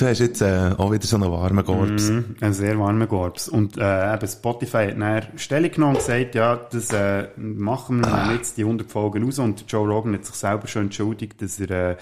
du 0.00 0.06
hast 0.06 0.18
jetzt 0.20 0.40
äh, 0.40 0.70
auch 0.76 0.92
wieder 0.92 1.06
so 1.06 1.16
einen 1.16 1.30
warmen 1.30 1.64
Gorbs. 1.64 2.10
Mhm, 2.10 2.36
ein 2.40 2.52
sehr 2.52 2.78
warmer 2.78 3.06
Gorbs. 3.06 3.48
Und 3.48 3.76
äh, 3.78 4.14
eben 4.14 4.28
Spotify 4.28 4.88
hat 4.88 5.00
dann 5.00 5.38
Stellung 5.38 5.70
genommen 5.70 5.96
und 5.96 6.06
gesagt, 6.06 6.34
ja, 6.34 6.56
das 6.56 6.90
äh, 6.92 7.28
machen 7.36 8.00
wir, 8.00 8.06
nehmen 8.08 8.36
jetzt 8.36 8.56
die 8.56 8.62
100 8.62 8.90
Folgen 8.90 9.24
raus. 9.24 9.38
Und 9.38 9.64
Joe 9.68 9.86
Rogan 9.86 10.14
hat 10.14 10.24
sich 10.24 10.34
selber 10.34 10.66
schon 10.68 10.82
entschuldigt, 10.84 11.40
dass 11.42 11.58
er, 11.60 11.70
äh, 11.70 11.96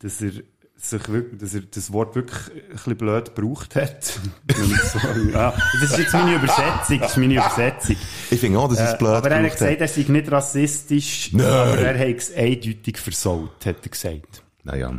dass 0.00 0.20
er 0.20 0.32
sich 0.78 1.08
wirklich, 1.08 1.40
dass 1.40 1.54
er 1.54 1.62
das 1.62 1.92
Wort 1.92 2.14
wirklich 2.14 2.38
ein 2.54 2.72
bisschen 2.72 2.96
blöd 2.96 3.34
gebraucht 3.34 3.76
hat. 3.76 4.12
So, 4.56 4.98
ja, 5.32 5.52
das 5.80 5.90
ist 5.90 5.98
jetzt 5.98 6.12
meine 6.12 6.36
Übersetzung, 6.36 7.00
das 7.00 7.10
ist 7.10 7.16
meine 7.16 7.34
Übersetzung. 7.34 7.96
Ich 8.30 8.40
finde 8.40 8.58
auch, 8.58 8.68
dass 8.68 8.80
es 8.80 8.94
Äh, 8.94 8.96
blöd 8.98 9.10
aber 9.10 9.30
er 9.30 9.42
hat 9.42 9.52
gesagt, 9.52 9.80
er 9.80 9.88
sei 9.88 10.04
nicht 10.08 10.30
rassistisch, 10.30 11.30
Nein. 11.32 11.44
aber 11.46 11.78
er 11.78 11.98
hat 11.98 12.16
es 12.16 12.34
eindeutig 12.34 12.98
versaut, 12.98 13.66
hat 13.66 13.76
er 13.82 13.88
gesagt. 13.88 14.42
Naja. 14.64 14.94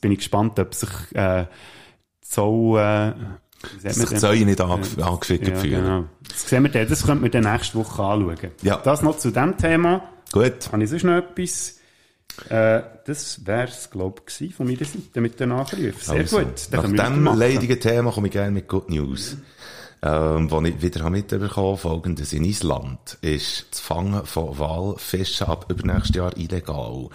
Jetzt 0.00 0.02
bin 0.02 0.12
ich 0.12 0.18
gespannt, 0.20 0.58
ob 0.58 0.74
sich 0.74 0.88
äh, 1.14 1.44
so 2.22 2.78
äh, 2.78 3.12
sagt 3.86 4.18
Sich 4.18 4.46
nicht 4.46 4.58
ange 4.62 4.82
angefickt 5.02 5.46
ja, 5.46 5.54
fühlen. 5.56 5.82
genau. 5.84 6.04
Das 6.26 6.48
sehen 6.48 6.62
wir 6.62 6.70
dann, 6.70 6.88
das 6.88 7.04
könnten 7.04 7.22
wir 7.22 7.30
dann 7.30 7.44
nächste 7.44 7.76
Woche 7.76 8.02
anschauen. 8.02 8.50
Ja. 8.62 8.76
Das 8.78 9.02
noch 9.02 9.18
zu 9.18 9.30
dem 9.30 9.58
Thema. 9.58 10.02
Gut. 10.32 10.72
Habe 10.72 10.82
ich 10.82 10.88
sonst 10.88 11.04
noch 11.04 11.16
etwas? 11.18 11.76
Äh, 12.48 12.80
das 13.04 13.44
wär's, 13.44 13.90
glaub 13.90 14.22
ich, 14.38 14.54
von 14.54 14.66
meiner 14.66 14.78
Seite 14.86 15.20
mit 15.20 15.38
den 15.38 15.50
Nachrufen. 15.50 15.92
Sehr 16.00 16.16
Also, 16.20 16.38
gut. 16.38 16.68
Dann 16.70 16.92
Nach 16.92 17.04
weitermachen. 17.04 17.38
leidigen 17.38 17.78
Thema 17.78 18.10
komme 18.10 18.28
ich 18.28 18.32
gerne 18.32 18.52
mit 18.52 18.68
Good 18.68 18.88
News. 18.88 19.36
Ähm, 20.02 20.50
wo 20.50 20.62
ich 20.62 20.80
wieder 20.80 21.00
habe 21.00 21.10
mitbekommen 21.10 21.76
folgendes. 21.76 22.32
In 22.32 22.44
Island 22.44 23.18
ist 23.20 23.66
das 23.70 23.80
Fangen 23.80 24.24
von 24.24 24.58
Walfischen 24.58 25.46
ab 25.46 25.66
übernächstes 25.68 26.16
Jahr 26.16 26.36
illegal. 26.38 27.08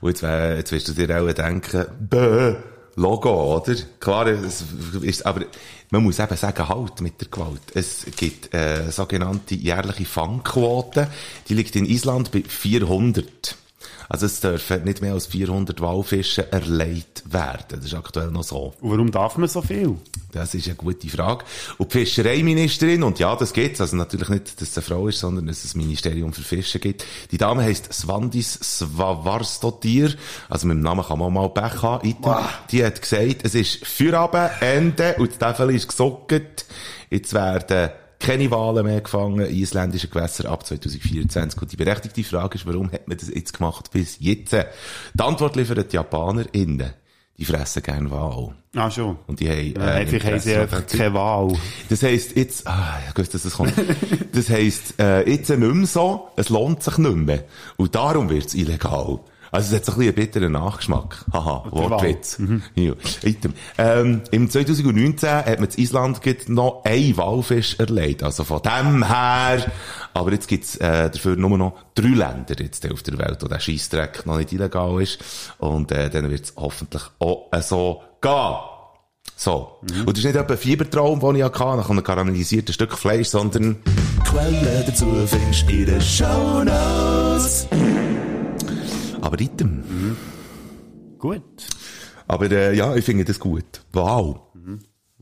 Und 0.00 0.08
jetzt, 0.08 0.22
wär, 0.22 0.56
jetzt 0.56 0.72
wirst 0.72 0.88
du 0.88 0.92
dir 0.94 1.22
auch 1.22 1.30
denken, 1.32 1.84
bäh, 2.00 2.56
Logo, 2.96 3.56
oder? 3.56 3.74
Klar, 3.98 4.26
es 4.26 4.64
ist, 5.00 5.24
aber 5.24 5.42
man 5.90 6.02
muss 6.02 6.18
eben 6.18 6.36
sagen, 6.36 6.68
halt 6.68 7.00
mit 7.00 7.20
der 7.20 7.28
Gewalt. 7.28 7.62
Es 7.74 8.04
gibt, 8.16 8.52
äh, 8.54 8.90
sogenannte 8.90 9.54
jährliche 9.54 10.04
Fangquote. 10.04 11.08
Die 11.48 11.54
liegt 11.54 11.76
in 11.76 11.86
Island 11.86 12.30
bei 12.30 12.42
400. 12.46 13.56
Also 14.10 14.26
es 14.26 14.40
dürfen 14.40 14.82
nicht 14.82 15.02
mehr 15.02 15.12
als 15.12 15.28
400 15.28 15.80
Walfische 15.80 16.50
erlegt 16.50 17.22
werden. 17.32 17.76
Das 17.76 17.84
ist 17.84 17.94
aktuell 17.94 18.32
noch 18.32 18.42
so. 18.42 18.74
Und 18.80 18.90
warum 18.90 19.12
darf 19.12 19.38
man 19.38 19.48
so 19.48 19.62
viel? 19.62 19.98
Das 20.32 20.52
ist 20.52 20.66
eine 20.66 20.74
gute 20.74 21.08
Frage. 21.08 21.44
Und 21.78 21.94
die 21.94 21.98
Fischereiministerin, 21.98 23.04
und 23.04 23.20
ja, 23.20 23.36
das 23.36 23.52
gibt's, 23.52 23.80
also 23.80 23.94
natürlich 23.94 24.28
nicht, 24.28 24.60
dass 24.60 24.70
es 24.70 24.76
eine 24.76 24.82
Frau 24.82 25.06
ist, 25.06 25.20
sondern 25.20 25.46
dass 25.46 25.64
es 25.64 25.76
ein 25.76 25.78
Ministerium 25.78 26.32
für 26.32 26.42
Fische 26.42 26.80
gibt. 26.80 27.04
Die 27.30 27.38
Dame 27.38 27.62
heisst 27.62 27.92
Svandis 27.92 28.54
Svavarsdottir, 28.54 30.14
also 30.48 30.66
mit 30.66 30.78
dem 30.78 30.82
Namen 30.82 31.04
kann 31.04 31.20
man 31.20 31.32
mal 31.32 31.48
Pech 31.48 31.80
haben. 31.80 32.08
Item. 32.08 32.34
Die 32.72 32.84
hat 32.84 33.00
gesagt, 33.00 33.44
es 33.44 33.54
ist 33.54 33.86
Feierabend, 33.86 34.50
Ende, 34.60 35.14
und 35.18 35.30
das 35.30 35.38
Tafel 35.38 35.70
ist 35.70 35.86
gesockt. 35.86 36.66
Jetzt 37.10 37.32
werden 37.32 37.90
keine 38.20 38.50
Wahlen 38.50 38.84
mehr 38.86 39.00
gefangen 39.00 39.40
in 39.40 39.56
isländischen 39.56 40.10
Gewässern 40.10 40.46
ab 40.46 40.64
2024. 40.64 41.60
Und 41.60 41.72
die 41.72 41.76
berechtigte 41.76 42.22
Frage 42.22 42.56
ist, 42.56 42.66
warum 42.66 42.92
hat 42.92 43.08
man 43.08 43.16
das 43.16 43.28
jetzt 43.28 43.54
gemacht 43.56 43.90
bis 43.90 44.18
jetzt? 44.20 44.52
Die 44.52 45.22
Antwort 45.22 45.56
liefern 45.56 45.84
die 45.90 45.96
JapanerInnen. 45.96 46.92
Die 47.38 47.44
fressen 47.46 47.82
gerne 47.82 48.10
Wal. 48.10 48.54
Ah, 48.76 48.90
schon. 48.90 49.16
Und 49.26 49.40
die 49.40 49.48
haben, 49.48 49.72
Ja, 49.74 49.94
einfach 49.94 50.24
haben 50.24 50.38
sie 50.38 50.54
einfach 50.54 50.86
keine 50.86 51.14
Wahl. 51.14 51.56
das 51.88 52.02
heisst, 52.02 52.36
jetzt, 52.36 52.66
ah, 52.66 52.98
ich 53.08 53.18
wusste, 53.18 53.32
dass 53.32 53.44
das 53.44 53.54
kommt. 53.54 53.72
Das 54.32 54.48
heisst, 54.50 55.00
äh, 55.00 55.28
jetzt 55.28 55.48
nicht 55.48 55.58
mehr 55.58 55.86
so, 55.86 56.28
es 56.36 56.50
lohnt 56.50 56.82
sich 56.82 56.98
nicht 56.98 57.16
mehr. 57.16 57.44
Und 57.78 57.94
darum 57.94 58.28
wird's 58.28 58.54
illegal. 58.54 59.20
Also 59.52 59.74
es 59.74 59.80
hat 59.80 59.84
so 59.86 59.92
ein 59.92 59.98
bisschen 59.98 60.14
einen 60.14 60.26
bitteren 60.26 60.52
Nachgeschmack. 60.52 61.24
Haha, 61.32 61.64
Wortwitz. 61.70 62.40
Ja. 62.74 62.92
Item. 63.22 63.54
Ähm, 63.78 64.22
Im 64.30 64.48
2019 64.48 65.28
hat 65.28 65.60
man 65.60 65.68
in 65.68 65.82
Island 65.82 66.48
noch 66.48 66.82
ein 66.84 67.16
Walfisch 67.16 67.78
erlegt. 67.78 68.22
Also 68.22 68.44
von 68.44 68.62
dem 68.62 69.06
her. 69.06 69.70
Aber 70.14 70.32
jetzt 70.32 70.48
gibt's 70.48 70.76
äh, 70.76 71.10
dafür 71.10 71.36
nur 71.36 71.58
noch 71.58 71.76
drei 71.94 72.08
Länder 72.08 72.54
jetzt 72.58 72.90
auf 72.90 73.02
der 73.02 73.18
Welt, 73.18 73.38
wo 73.42 73.48
der 73.48 73.60
Scheissdreck 73.60 74.26
noch 74.26 74.36
nicht 74.36 74.52
illegal 74.52 75.02
ist. 75.02 75.18
Und 75.58 75.92
äh, 75.92 76.10
dann 76.10 76.30
wird's 76.30 76.52
hoffentlich 76.56 77.02
auch 77.18 77.48
äh, 77.52 77.62
so 77.62 78.02
gehen. 78.20 78.56
So. 79.36 79.78
Und 79.80 80.10
das 80.10 80.18
ist 80.18 80.24
nicht 80.24 80.36
etwa 80.36 80.52
ein 80.52 80.58
Fiebertraum, 80.58 81.18
den 81.20 81.36
ich 81.36 81.42
hatte, 81.42 81.64
nach 81.64 81.88
einem 81.88 82.04
karamellisierten 82.04 82.74
Stück 82.74 82.96
Fleisch, 82.96 83.28
sondern, 83.28 83.76
Quellen 84.24 84.84
dazu 84.86 85.06
findest 85.26 85.68
du 85.68 85.72
in 85.72 85.86
den 85.86 86.00
Shownotes. 86.00 87.66
Aber 89.22 89.40
Item. 89.40 90.16
Gut. 91.18 91.42
Aber, 92.26 92.50
äh, 92.50 92.74
ja, 92.76 92.94
ich 92.96 93.04
finde 93.04 93.24
das 93.24 93.38
gut. 93.40 93.82
Wow. 93.92 94.40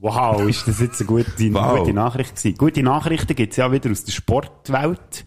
Wow, 0.00 0.48
ist 0.48 0.68
das 0.68 0.78
jetzt 0.80 1.00
eine 1.00 1.08
gute, 1.08 1.26
Wow. 1.54 1.80
gute 1.80 1.92
Nachricht 1.92 2.36
gewesen. 2.36 2.56
Gute 2.56 2.82
Nachrichten 2.82 3.34
gibt's 3.34 3.56
ja 3.56 3.72
wieder 3.72 3.90
aus 3.90 4.04
der 4.04 4.12
Sportwelt. 4.12 5.24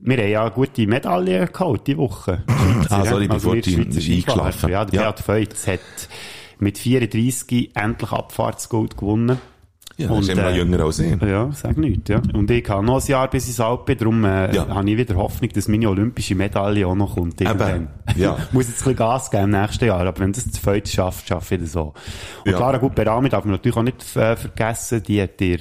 Wir 0.00 0.16
haben 0.16 0.28
ja 0.30 0.48
gute 0.48 0.86
Medaillen 0.88 1.48
geholt 1.52 1.86
diese 1.86 1.98
Woche. 1.98 2.42
Ah, 2.88 3.04
sorry, 3.04 3.28
Also 3.30 3.50
bevor 3.52 3.62
Skifahrern. 3.62 3.92
eingeschlafen. 4.46 4.70
Ja, 4.70 4.84
der 4.84 5.00
Ja. 5.02 5.10
Beat 5.12 5.20
Feutz 5.20 5.66
hat 5.68 5.80
mit 6.58 6.78
34 6.78 7.70
endlich 7.76 8.10
Abfahrtsgold 8.10 8.96
gewonnen. 8.96 9.38
Ja, 9.98 10.08
das 10.08 10.20
ist 10.20 10.28
immer 10.30 10.42
noch 10.50 10.56
jünger 10.56 10.80
als 10.80 10.98
ich. 11.00 11.20
Ja, 11.20 11.50
sag 11.52 11.76
nicht, 11.76 12.08
ja. 12.08 12.20
Und 12.32 12.50
ich 12.50 12.68
habe 12.68 12.84
noch 12.84 13.00
ein 13.02 13.06
Jahr 13.10 13.28
bis 13.28 13.46
ins 13.46 13.60
Alt 13.60 13.84
bin, 13.84 13.98
darum 13.98 14.24
äh, 14.24 14.54
Ja. 14.54 14.66
habe 14.68 14.90
ich 14.90 14.96
wieder 14.96 15.14
Hoffnung, 15.16 15.50
dass 15.52 15.68
meine 15.68 15.88
olympische 15.88 16.34
Medaille 16.34 16.86
auch 16.86 16.94
noch 16.94 17.14
kommt. 17.14 17.40
irgendwann. 17.40 17.88
ja. 18.16 18.36
Muss 18.52 18.68
jetzt 18.68 18.76
ein 18.80 18.84
bisschen 18.84 18.96
Gas 18.96 19.30
geben 19.30 19.44
im 19.54 19.60
nächsten 19.60 19.84
Jahr, 19.84 20.00
aber 20.06 20.18
wenn 20.20 20.32
das 20.32 20.50
zu 20.50 20.60
Feuz 20.60 20.90
schafft, 20.90 21.28
schaffe 21.28 21.56
ich 21.56 21.60
das 21.62 21.72
so. 21.72 21.92
Und 22.44 22.50
Ja. 22.50 22.56
Clara 22.56 22.78
Gutberami 22.78 23.28
darf 23.28 23.44
man 23.44 23.52
natürlich 23.52 23.76
auch 23.76 23.82
nicht 23.82 24.16
äh, 24.16 24.34
vergessen, 24.36 25.02
die 25.02 25.20
hat 25.22 25.40
ihr, 25.40 25.58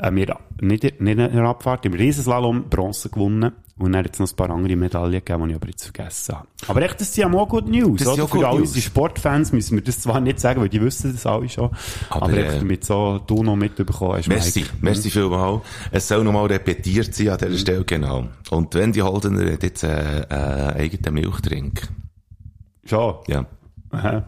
äh, 0.00 0.10
mir 0.10 0.36
nicht, 0.60 0.82
nicht 0.82 0.98
in 1.00 1.16
der 1.16 1.44
Abfahrt, 1.44 1.84
im 1.86 1.94
Riesenslalom 1.94 2.68
Bronze 2.70 3.08
gewonnen. 3.10 3.52
Und 3.76 3.90
dann 3.92 4.04
hat 4.04 4.12
es 4.14 4.20
noch 4.20 4.30
ein 4.30 4.36
paar 4.36 4.50
andere 4.50 4.76
Medaillen 4.76 5.10
gegeben, 5.10 5.42
die 5.46 5.50
ich 5.50 5.56
aber 5.56 5.66
jetzt 5.68 5.82
vergessen 5.82 6.36
habe. 6.36 6.46
Aber 6.68 6.82
echt, 6.82 7.00
das 7.00 7.12
sind 7.12 7.22
ja 7.22 7.28
mal 7.28 7.44
Good 7.44 7.68
News, 7.68 7.98
Das 8.04 8.08
oder? 8.08 8.28
Für 8.28 8.46
all 8.46 8.52
News. 8.58 8.68
unsere 8.68 8.82
Sportfans 8.82 9.50
müssen 9.50 9.76
wir 9.76 9.82
das 9.82 9.98
zwar 10.00 10.20
nicht 10.20 10.38
sagen, 10.38 10.60
weil 10.60 10.68
die 10.68 10.80
wissen 10.80 11.12
das 11.12 11.26
alle 11.26 11.48
schon. 11.48 11.70
Aber, 12.08 12.22
Aber, 12.26 12.32
äh, 12.34 12.46
echt 12.46 12.60
damit 12.62 12.84
so 12.84 13.18
du 13.26 13.42
noch 13.42 13.56
mitbekommen 13.56 14.12
hast, 14.18 14.28
Merci, 14.28 14.60
Mike. 14.60 14.72
merci 14.80 15.10
vielmal. 15.10 15.60
Es 15.90 16.06
soll 16.06 16.22
nochmal 16.22 16.46
repetiert 16.46 17.12
sein 17.16 17.30
an 17.30 17.38
dieser 17.38 17.58
Stelle, 17.58 17.84
genau. 17.84 18.28
Und 18.50 18.72
wenn 18.76 18.92
die 18.92 19.02
Holdener 19.02 19.42
jetzt 19.60 19.82
äh, 19.82 20.20
äh, 20.20 20.74
eigenen 20.76 21.14
Milchtrink. 21.14 21.88
Schon. 22.84 23.14
Ja. 23.26 23.44
Aha. 23.90 24.24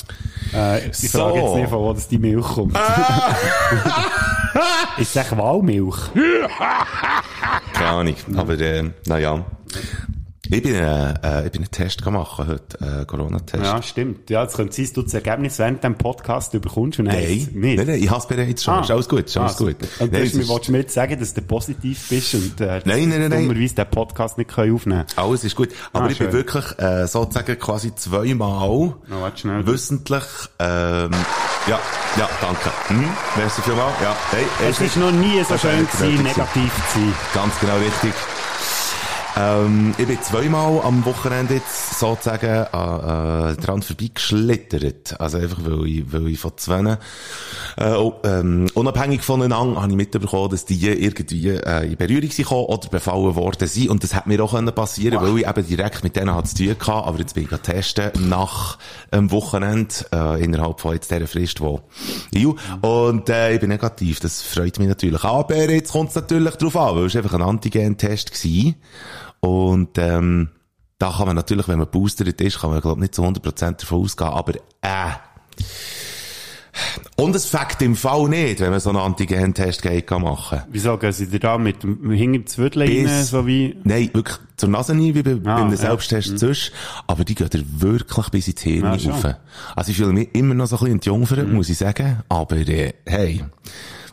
Äh, 0.55 0.89
ich 0.89 0.97
So. 1.11 1.19
frage 1.19 1.39
jetzt 1.39 1.55
nicht, 1.55 1.69
von 1.69 1.79
wo 1.79 1.93
das 1.93 2.09
die 2.09 2.19
Milch 2.19 2.45
kommt. 2.47 2.77
ist 2.77 2.83
es 4.99 5.17
echt 5.17 5.37
Walmilch? 5.37 5.97
Keine 7.73 7.89
Ahnung. 7.91 8.15
Aber, 8.37 8.59
äh, 8.59 8.91
naja. 9.07 9.45
Ich 10.49 10.63
bin, 10.63 10.77
äh, 10.77 11.11
äh, 11.25 11.47
ich 11.47 11.51
bin 11.51 11.63
einen 11.63 11.71
Test 11.73 12.05
gemacht 12.05 12.39
heute, 12.39 12.79
äh, 13.01 13.05
Corona-Test. 13.05 13.65
Ja, 13.65 13.83
stimmt. 13.83 14.31
Ja, 14.31 14.45
es 14.45 14.53
könnte 14.53 14.73
sein, 14.77 14.85
dass 14.85 14.93
du 14.93 15.03
das 15.03 15.15
Ergebnis 15.15 15.59
während 15.59 15.83
dem 15.83 15.97
Podcast 15.97 16.55
überkommst 16.55 17.01
und 17.01 17.07
Nein, 17.07 17.17
es 17.41 17.49
nein, 17.53 17.75
nein, 17.85 17.89
ich 18.01 18.09
hab's 18.09 18.29
bereits 18.29 18.63
schon. 18.63 18.81
Ist 18.81 18.93
alles 18.93 19.09
gut, 19.09 19.25
ist 19.25 19.37
alles 19.37 19.55
Ah, 19.57 19.59
gut. 19.59 19.75
Und 19.99 20.13
Nein, 20.13 20.21
du 20.23 20.27
es 20.29 20.49
willst 20.49 20.69
du 20.69 20.73
mir 20.73 20.79
jetzt 20.79 20.95
sagen, 20.95 21.19
dass 21.19 21.35
du 21.35 21.43
positiv 21.43 22.09
bist 22.09 22.35
und 22.37 22.61
äh, 22.61 22.81
Nein, 22.85 23.09
nein, 23.09 23.29
nein, 23.29 23.49
dummerweise 23.49 23.75
den 23.75 23.91
Podcast 23.91 24.39
nicht 24.39 24.55
können 24.55 24.73
aufnehmen 24.73 25.05
Alles 25.17 25.43
ist 25.43 25.57
gut. 25.57 25.71
Aber 25.93 26.05
Ah, 26.05 26.11
ich 26.11 26.19
bin 26.19 26.29
schön. 26.29 26.33
wirklich 26.35 26.79
äh, 26.79 27.09
sozusagen 27.09 27.59
quasi 27.59 27.93
zweimal 27.97 28.95
schnell. 29.41 29.67
wissentlich. 29.67 30.23
Ähm, 30.61 31.11
ja, 31.67 31.79
ja, 32.17 32.29
danke. 32.41 32.71
Mhm. 32.89 33.11
Merci 33.37 33.63
vielmals. 33.63 33.95
Ja, 34.03 34.15
hey, 34.31 34.47
Es 34.69 34.81
ist 34.81 34.97
noch 34.97 35.11
nie 35.11 35.43
so 35.45 35.57
schön 35.59 35.87
gewesen, 35.87 36.23
negativ 36.23 36.73
zu 36.93 36.99
sein. 37.01 37.15
Ganz 37.35 37.59
genau 37.61 37.77
richtig. 37.77 38.15
Ähm, 39.39 39.95
ich 39.99 40.07
bin 40.07 40.21
zweimal 40.23 40.81
am 40.83 41.05
Wochenende 41.05 41.55
jetzt 41.55 41.99
sozusagen 41.99 42.47
äh, 42.47 42.63
äh, 42.63 43.57
dran 43.57 43.83
vorbeigeschlittert. 43.83 45.21
Also 45.21 45.37
einfach, 45.37 45.59
weil 45.63 45.87
ich, 45.87 46.11
weil 46.11 46.29
ich 46.29 46.39
von 46.39 46.53
zwei, 46.57 46.97
äh, 47.77 47.91
oh, 47.93 48.15
ähm, 48.25 48.67
unabhängig 48.73 49.23
voneinander, 49.23 49.83
habe 49.83 49.91
ich 49.91 49.97
mitbekommen, 49.97 50.51
dass 50.51 50.65
die 50.65 50.89
irgendwie 50.89 51.51
äh, 51.51 51.87
in 51.87 51.97
Berührung 51.97 52.31
sind 52.31 52.51
oder 52.51 52.89
befallen 52.89 53.35
worden 53.35 53.69
sind. 53.69 53.91
Und 53.91 54.03
das 54.03 54.15
hat 54.15 54.27
mir 54.27 54.43
auch 54.43 54.53
können 54.53 54.75
passieren, 54.75 55.21
weil 55.21 55.39
ich 55.39 55.47
eben 55.47 55.67
direkt 55.67 56.03
mit 56.03 56.17
denen 56.17 56.35
hatte 56.35 56.49
zu 56.49 56.65
tun 56.65 56.79
gehabt. 56.79 57.07
Aber 57.07 57.19
jetzt 57.19 57.35
bin 57.35 57.47
ich 57.51 57.59
testen 57.61 58.13
nach 58.31 58.79
dem 59.13 59.31
Wochenende, 59.31 59.95
äh, 60.15 60.43
innerhalb 60.43 60.81
von 60.81 60.95
jetzt 60.95 61.11
dieser 61.11 61.27
Frist, 61.27 61.61
wo 61.61 61.83
EU. 62.35 62.53
Und 62.81 63.29
äh, 63.29 63.53
ich 63.53 63.61
bin 63.61 63.69
negativ. 63.69 64.19
Das 64.21 64.41
freut 64.41 64.79
mich 64.79 64.89
natürlich. 64.89 65.25
Aber 65.25 65.55
jetzt 65.55 65.93
kommt 65.93 66.09
es 66.09 66.15
natürlich 66.15 66.55
drauf 66.55 66.77
an, 66.77 66.97
weil 66.97 67.05
es 67.05 67.17
einfach 67.17 67.35
ein 67.35 67.43
Antigen-Test 67.43 68.33
war. 68.33 68.75
Und 69.47 69.97
ähm, 69.99 70.49
da 70.99 71.13
kann 71.17 71.27
man 71.27 71.37
natürlich, 71.37 71.69
wenn 71.69 71.79
man 71.79 71.91
boostert 71.91 72.41
ist, 72.41 72.61
kann 72.61 72.71
man, 72.71 72.81
glaube 72.81 73.01
nicht 73.01 73.15
zu 73.15 73.23
100% 73.23 73.81
davon 73.81 74.01
ausgehen, 74.03 74.31
aber 74.31 74.55
äh. 74.83 75.13
Und 77.17 77.35
es 77.35 77.47
fängt 77.47 77.81
im 77.81 77.97
Fall 77.97 78.29
nicht, 78.29 78.61
wenn 78.61 78.71
man 78.71 78.81
so 78.81 78.91
einen 78.91 78.99
Antigen-Test 78.99 79.81
geht 79.81 80.07
kann 80.07 80.21
machen 80.21 80.61
Wieso 80.71 80.99
gehen 80.99 81.13
sie 81.13 81.27
da 81.39 81.57
mit 81.57 81.83
dem 81.83 82.11
hinter 82.11 82.45
Zwödel 82.45 82.83
rein, 82.83 83.25
so 83.25 83.47
wie... 83.47 83.75
Nein, 83.85 84.11
wirklich 84.13 84.37
zur 84.59 84.69
Nase 84.69 84.95
nie, 84.95 85.15
wie 85.15 85.23
bei, 85.23 85.33
Ah, 85.33 85.37
bei 85.43 85.55
einem 85.55 85.71
ja. 85.71 85.77
Selbsttest 85.77 86.39
sonst. 86.39 86.73
Aber 87.07 87.25
die 87.25 87.35
gehen 87.35 87.49
wirklich 87.79 88.29
bis 88.29 88.49
ins 88.49 88.61
Hirn 88.61 88.85
Ah, 88.85 88.91
rauf. 88.97 89.25
Also 89.75 89.91
ich 89.91 89.97
fühle 89.97 90.13
mich 90.13 90.35
immer 90.35 90.53
noch 90.55 90.67
so 90.67 90.77
ein 90.77 90.81
bisschen 90.81 90.95
entjungfert, 90.97 91.49
Mhm. 91.49 91.55
muss 91.55 91.71
ich 91.71 91.79
sagen. 91.79 92.23
Aber 92.29 92.57
äh, 92.57 92.93
hey, 93.07 93.43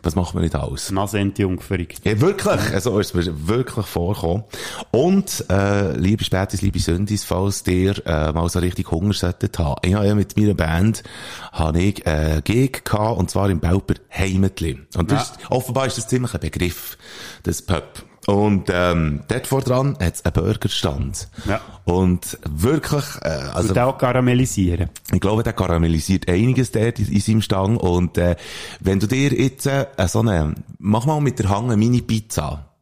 was 0.03 0.15
macht 0.15 0.33
man 0.33 0.43
nicht 0.43 0.55
alles? 0.55 0.91
Nasenentjungferung. 0.91 1.87
Ja, 2.03 2.19
wirklich. 2.19 2.59
Also 2.73 2.99
ist 2.99 3.15
mir 3.15 3.47
wirklich 3.47 3.85
vorgekommen. 3.85 4.43
Und, 4.91 5.45
äh, 5.49 5.95
liebe 5.97 6.23
Spätis, 6.23 6.61
liebe 6.61 6.79
Sündis, 6.79 7.23
falls 7.23 7.65
ihr, 7.67 8.05
äh, 8.05 8.31
mal 8.31 8.47
so 8.49 8.59
richtig 8.59 8.91
Hunger 8.91 9.13
solltet 9.13 9.57
haben. 9.59 9.75
Ich 9.83 9.93
habe 9.93 10.07
ja 10.07 10.15
mit 10.15 10.37
meiner 10.37 10.53
Band, 10.53 11.03
habe 11.51 11.81
ich, 11.81 12.05
äh, 12.05 12.41
Gig 12.43 12.83
gehabt, 12.83 13.17
und 13.17 13.31
zwar 13.31 13.49
im 13.49 13.59
Belper 13.59 13.95
Heimetli. 14.15 14.79
Und 14.95 15.11
das 15.11 15.31
ist, 15.31 15.39
offenbar 15.49 15.87
ist 15.87 15.97
das 15.97 16.07
ziemlich 16.07 16.33
ein 16.33 16.39
Begriff, 16.41 16.97
das 17.43 17.61
Pub. 17.61 18.03
Und, 18.25 18.69
ähm, 18.71 19.21
dort 19.27 19.47
vor 19.47 19.61
dran 19.61 19.97
hat 19.99 20.15
es 20.15 20.25
einen 20.25 20.33
Burgerstand. 20.33 21.27
Ja. 21.45 21.59
Und 21.85 22.37
wirklich, 22.49 23.03
äh, 23.21 23.27
also, 23.27 23.69
Und 23.69 23.79
auch 23.79 23.97
karamellisieren. 23.97 24.89
ich 25.11 25.19
glaube, 25.19 25.43
der 25.43 25.53
karamellisiert 25.53 26.29
einiges 26.29 26.71
dort 26.71 26.99
in, 26.99 27.07
in 27.11 27.19
seinem 27.19 27.41
Stang. 27.41 27.77
Und 27.77 28.17
äh, 28.17 28.35
wenn 28.79 28.99
du 28.99 29.07
dir 29.07 29.33
jetzt 29.33 29.65
äh, 29.65 29.87
so 30.07 30.19
eine, 30.19 30.55
mach 30.79 31.05
mal 31.05 31.19
mit 31.19 31.39
der 31.39 31.49
Hand 31.49 31.65
eine 31.65 31.77
Mini-Pizza. 31.77 32.72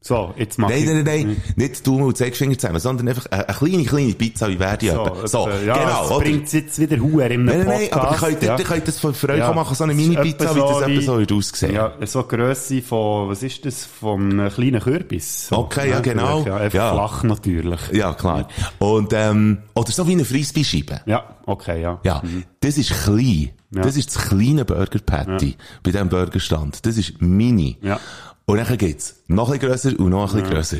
So, 0.00 0.32
jetzt 0.36 0.58
mach 0.58 0.68
Nein, 0.68 0.78
ich... 0.78 0.86
nein, 0.86 1.02
nein, 1.04 1.26
nein, 1.26 1.42
nicht 1.56 1.84
du 1.86 1.96
und 2.06 2.16
Zeigefinger 2.16 2.56
zusammen, 2.56 2.78
sondern 2.78 3.08
einfach 3.08 3.26
eine, 3.26 3.48
eine 3.48 3.56
kleine, 3.58 3.84
kleine 3.84 4.12
Pizza, 4.14 4.48
wie 4.48 4.56
die 4.78 4.88
So? 4.90 5.16
So, 5.26 5.48
etwa, 5.48 5.62
ja, 5.64 5.74
genau, 5.76 6.08
das 6.08 6.18
bringt 6.20 6.52
jetzt 6.52 6.78
wieder 6.78 6.96
Huer 7.00 7.26
in 7.26 7.32
einem 7.32 7.44
Nein, 7.46 7.66
nein, 7.66 7.88
Podcast. 7.90 7.94
aber 7.96 8.10
ihr 8.12 8.16
könnt, 8.36 8.42
ja. 8.44 8.58
ihr 8.58 8.64
könnt 8.64 8.88
das 8.88 9.00
für, 9.00 9.12
für 9.12 9.28
euch 9.30 9.38
Ja. 9.38 9.52
machen, 9.52 9.74
so 9.74 9.84
eine 9.84 9.94
Mini-Pizza, 9.94 10.54
wie 10.54 10.60
das 10.60 10.86
wie- 10.86 11.02
so 11.02 11.16
würde 11.18 11.34
aussehen. 11.34 11.74
Ja, 11.74 11.92
so 12.06 12.20
eine 12.20 12.28
Grösse 12.28 12.80
von, 12.80 13.28
was 13.28 13.42
ist 13.42 13.64
das, 13.66 13.84
vom 13.84 14.38
äh, 14.38 14.50
kleinen 14.50 14.80
Kürbis. 14.80 15.48
So, 15.48 15.58
Okay, 15.58 15.90
ja, 15.90 15.98
genau. 16.00 16.44
Ja, 16.44 16.56
einfach 16.56 16.78
Ja. 16.78 16.92
flach 16.92 17.24
natürlich. 17.24 17.80
Ja, 17.92 18.14
klar. 18.14 18.46
Und, 18.78 19.12
ähm, 19.12 19.58
oder 19.74 19.90
so 19.90 20.06
wie 20.06 20.12
eine 20.12 20.24
Frisbee-Scheibe. 20.24 21.00
Ja, 21.06 21.24
okay, 21.44 21.82
ja. 21.82 22.00
Ja, 22.04 22.22
das 22.60 22.78
ist 22.78 22.92
klein. 23.02 23.50
Ja. 23.70 23.82
Das 23.82 23.98
ist 23.98 24.16
das 24.16 24.28
kleine 24.28 24.64
Burger 24.64 24.98
Patty 25.04 25.54
bei 25.82 25.90
diesem 25.90 26.08
Burgerstand. 26.08 26.86
Das 26.86 26.96
ist 26.96 27.20
mini. 27.20 27.76
Ja. 27.82 28.00
Und 28.48 28.56
dann 28.56 28.78
geht's 28.78 29.14
noch 29.26 29.50
ein 29.50 29.58
bisschen 29.58 29.68
grösser 29.68 30.00
und 30.00 30.08
noch 30.08 30.32
ein 30.32 30.40
bisschen 30.40 30.54
grösser. 30.54 30.78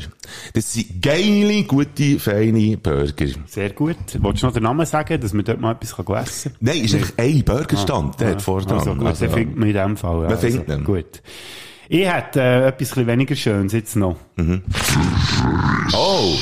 Das 0.54 0.72
sind 0.72 1.02
geile, 1.02 1.64
gute, 1.64 2.18
feine 2.18 2.78
Burger. 2.78 3.26
Sehr 3.44 3.70
gut. 3.74 3.96
Wolltest 4.20 4.42
du 4.42 4.46
noch 4.46 4.54
den 4.54 4.62
Namen 4.62 4.86
sagen, 4.86 5.20
dass 5.20 5.34
man 5.34 5.44
dort 5.44 5.60
mal 5.60 5.72
etwas 5.72 5.90
essen 5.90 6.04
kann? 6.06 6.56
Nein, 6.60 6.80
ist 6.82 6.94
einfach 6.94 7.12
ein 7.18 7.44
Burgerstand, 7.44 8.20
der 8.20 8.30
hat 8.30 8.40
vor. 8.40 8.66
Also 8.66 8.94
gut, 8.94 9.20
den 9.20 9.30
findet 9.30 9.56
man 9.58 9.68
in 9.68 9.74
dem 9.74 9.96
Fall. 9.98 10.22
Ja. 10.22 10.28
Man 10.30 10.38
findet 10.38 10.66
also, 10.66 10.80
ihn. 10.80 10.84
Gut. 10.84 11.22
Ich 11.90 12.10
hätte 12.10 12.40
äh, 12.40 12.68
etwas 12.68 12.96
weniger 12.96 13.36
Schönes 13.36 13.74
jetzt 13.74 13.96
noch. 13.96 14.16
Oh! 15.92 16.36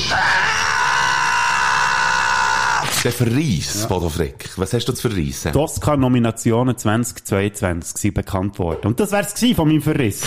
Der 3.07 3.13
Verreis, 3.13 3.85
Bodo 3.87 4.09
Frick. 4.09 4.49
Was 4.57 4.73
hast 4.73 4.83
du 4.89 4.91
zu 4.91 5.07
verreissen? 5.07 5.53
Die 5.53 5.57
Oscar-Nominationen 5.57 6.77
2022 6.77 7.95
sind 8.01 8.13
bekannt 8.15 8.59
worden. 8.59 8.87
Und 8.87 8.99
das 8.99 9.13
wär's 9.13 9.33
gewesen 9.33 9.55
von 9.55 9.69
meinem 9.69 9.81
Verriss. 9.81 10.23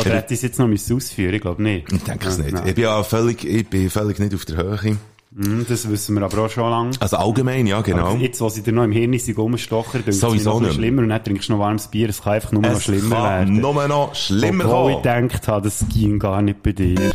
Oder 0.00 0.14
hätte 0.14 0.32
ich 0.32 0.38
es 0.38 0.42
jetzt 0.42 0.58
noch 0.58 0.70
ausführen? 0.70 1.34
Ich 1.34 1.42
glaube 1.42 1.62
nicht. 1.62 1.92
Ich 1.92 2.02
denke 2.02 2.28
es 2.28 2.38
nicht. 2.38 2.52
Nein. 2.54 2.66
Ich 2.66 2.74
bin 2.76 2.84
ja 2.84 3.02
völlig, 3.02 3.44
ich 3.44 3.68
bin 3.68 3.90
völlig 3.90 4.18
nicht 4.18 4.34
auf 4.34 4.46
der 4.46 4.56
Höhe. 4.56 4.96
Hm, 5.36 5.66
Das 5.68 5.86
wissen 5.90 6.14
wir 6.14 6.22
aber 6.22 6.46
auch 6.46 6.50
schon 6.50 6.70
lange. 6.70 6.92
Also 7.00 7.18
allgemein, 7.18 7.66
ja, 7.66 7.82
genau. 7.82 8.06
Aber 8.12 8.16
jetzt, 8.18 8.40
wo 8.40 8.48
sie 8.48 8.62
dir 8.62 8.72
noch 8.72 8.84
im 8.84 8.92
Hirn 8.92 9.18
sind, 9.18 9.36
rumstochern, 9.36 10.02
dann 10.06 10.14
Sowieso 10.14 10.54
noch 10.54 10.60
nicht. 10.62 10.76
schlimmer 10.76 11.02
und 11.02 11.10
dann 11.10 11.22
trinkst 11.22 11.50
du 11.50 11.52
noch 11.52 11.58
warmes 11.58 11.88
Bier, 11.88 12.08
es 12.08 12.22
kann 12.22 12.32
einfach 12.32 12.52
nur 12.52 12.62
noch 12.62 12.70
Es 12.70 12.84
schlimmer 12.84 13.16
kann 13.16 13.24
werden. 13.40 13.60
nur 13.60 13.86
noch 13.86 14.14
schlimmer 14.14 14.64
Obwohl 14.64 14.92
ich 14.92 15.02
kommen. 15.02 15.28
gedacht 15.28 15.48
habe, 15.48 15.64
das 15.68 15.84
ging 15.92 16.18
gar 16.18 16.40
nicht 16.40 16.62
bei 16.62 16.72
dir. 16.72 17.12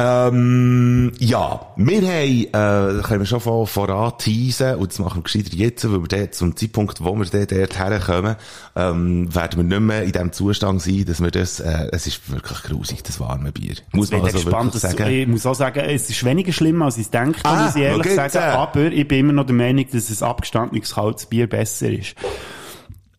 Ähm, 0.00 1.12
ja, 1.18 1.60
wir 1.76 2.00
haben, 2.00 2.98
äh, 2.98 3.02
können 3.02 3.20
wir 3.20 3.26
schon 3.26 3.40
von, 3.40 3.66
voran 3.66 4.12
teasen, 4.18 4.76
und 4.76 4.90
das 4.90 4.98
machen 4.98 5.18
wir 5.18 5.22
gescheiter 5.24 5.54
jetzt, 5.54 5.84
weil 5.90 6.00
wir 6.00 6.08
dort, 6.08 6.34
zum 6.34 6.56
Zeitpunkt, 6.56 7.02
wo 7.04 7.14
wir 7.14 7.26
dort, 7.26 7.52
dort 7.52 7.78
herkommen, 7.78 8.36
ähm, 8.76 9.34
werden 9.34 9.56
wir 9.58 9.64
nicht 9.64 9.80
mehr 9.86 10.02
in 10.04 10.12
dem 10.12 10.32
Zustand 10.32 10.80
sein, 10.80 11.04
dass 11.06 11.22
wir 11.22 11.30
das, 11.30 11.60
äh, 11.60 11.88
es 11.92 12.06
ist 12.06 12.30
wirklich 12.30 12.62
grusig, 12.62 13.02
das 13.04 13.20
warme 13.20 13.52
Bier. 13.52 13.74
Muss 13.92 14.10
man 14.10 14.22
also 14.22 14.38
gespannt, 14.38 14.74
wirklich 14.74 14.98
sagen. 14.98 15.10
ich 15.10 15.26
muss 15.28 15.44
auch 15.46 15.54
sagen, 15.54 15.80
es 15.80 16.08
ist 16.08 16.24
weniger 16.24 16.52
schlimm, 16.52 16.80
als 16.82 16.96
ich 16.98 17.10
denke, 17.10 17.40
Ah, 17.44 17.64
muss 17.64 17.76
ich 17.76 17.82
ehrlich 17.82 18.14
sagen. 18.14 18.36
äh. 18.36 18.40
Aber 18.40 18.86
ich 18.86 19.06
bin 19.06 19.20
immer 19.20 19.32
noch 19.32 19.46
der 19.46 19.54
Meinung, 19.54 19.86
dass 19.92 20.10
ein 20.10 20.26
abgestandenes 20.26 20.94
kaltes 20.94 21.26
Bier 21.26 21.48
besser 21.48 21.90
ist. 21.90 22.14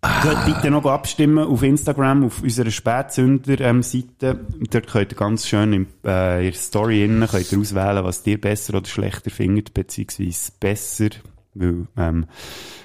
Könnt 0.01 0.45
bitte 0.45 0.71
noch 0.71 0.85
abstimmen 0.87 1.45
auf 1.45 1.61
Instagram, 1.61 2.25
auf 2.25 2.41
unserer 2.41 2.71
Spätzünder-Seite. 2.71 4.39
Dort 4.71 4.87
könnt 4.87 5.11
ihr 5.11 5.17
ganz 5.17 5.47
schön 5.47 5.73
in, 5.73 5.87
äh, 6.03 6.39
in 6.39 6.51
der 6.51 6.59
Story 6.59 7.05
innen 7.05 7.27
könnt 7.27 7.51
ihr 7.51 7.59
auswählen, 7.59 8.03
was 8.03 8.25
ihr 8.25 8.41
besser 8.41 8.75
oder 8.75 8.87
schlechter 8.87 9.29
findet, 9.29 9.75
beziehungsweise 9.75 10.53
besser, 10.59 11.09
weil, 11.53 11.85
ähm, 11.97 12.25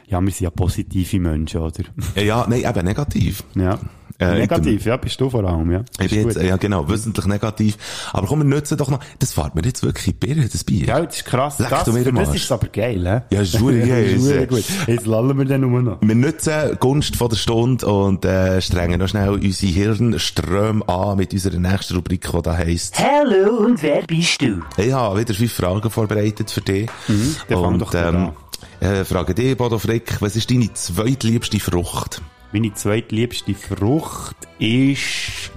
ja, 0.08 0.20
wir 0.20 0.30
sind 0.30 0.44
ja 0.44 0.50
positive 0.50 1.20
Menschen, 1.20 1.60
oder? 1.60 1.84
Ja, 2.16 2.46
nein, 2.48 2.64
eben 2.64 2.84
negativ. 2.84 3.42
ja. 3.54 3.78
Äh, 4.18 4.38
Negativ, 4.38 4.86
ja, 4.86 4.96
bist 4.96 5.20
du 5.20 5.28
vor 5.28 5.44
allem, 5.44 5.70
ja. 5.70 5.84
Ich 6.00 6.08
bin 6.10 6.26
jetzt, 6.26 6.40
ja 6.40 6.56
genau, 6.56 6.88
wissentlich 6.88 7.26
negativ. 7.26 7.76
Aber 8.14 8.26
komm, 8.26 8.38
wir 8.38 8.44
nutzen 8.44 8.78
doch 8.78 8.88
noch, 8.88 9.00
das 9.18 9.34
fährt 9.34 9.54
mir 9.54 9.60
jetzt 9.62 9.82
wirklich 9.82 10.18
Birne, 10.18 10.48
das 10.48 10.64
Bier. 10.64 10.86
Ja, 10.86 11.02
das 11.02 11.16
ist 11.16 11.26
krass. 11.26 11.58
Leck 11.58 11.68
Das, 11.68 11.84
du 11.84 11.92
mir 11.92 11.98
für 11.98 12.04
den 12.12 12.14
das 12.14 12.34
ist 12.34 12.50
aber 12.50 12.68
geil, 12.68 13.04
hä? 13.06 13.34
Ja, 13.34 13.42
ist 13.42 13.56
verdammt 13.56 13.86
geil, 13.88 14.04
ist 14.06 14.26
äh, 14.30 14.46
gut. 14.46 14.64
Jetzt 14.86 15.06
lallen 15.06 15.36
wir 15.36 15.44
dann 15.44 15.60
nur 15.60 15.82
noch. 15.82 15.98
Wir 16.00 16.14
nutzen 16.14 16.52
die 16.72 16.76
Gunst 16.76 17.14
von 17.16 17.28
der 17.28 17.36
Stunde 17.36 17.86
und 17.86 18.24
äh, 18.24 18.62
strengen 18.62 19.00
noch 19.00 19.08
schnell 19.08 19.28
unsere 19.28 19.72
Hirnströme 19.72 20.88
an 20.88 21.18
mit 21.18 21.34
unserer 21.34 21.58
nächsten 21.58 21.96
Rubrik, 21.96 22.26
die 22.32 22.42
da 22.42 22.56
heisst. 22.56 22.98
Hallo 22.98 23.66
und 23.66 23.82
wer 23.82 24.00
bist 24.00 24.40
du? 24.40 24.62
Ich 24.78 24.92
habe 24.92 25.20
wieder 25.20 25.34
fünf 25.34 25.52
Fragen 25.52 25.90
vorbereitet 25.90 26.50
für 26.50 26.62
dich. 26.62 26.88
Mhm, 27.06 27.36
und 27.54 27.92
mal 27.92 28.32
äh, 28.80 29.04
frage 29.04 29.34
dich, 29.34 29.56
Bodo 29.56 29.78
Frick, 29.96 30.20
was 30.20 30.36
ist 30.36 30.50
deine 30.50 30.70
zweitliebste 30.74 31.58
Frucht? 31.58 32.20
Meine 32.52 32.74
zweitliebste 32.74 33.54
Frucht 33.54 34.36
ist 34.58 35.50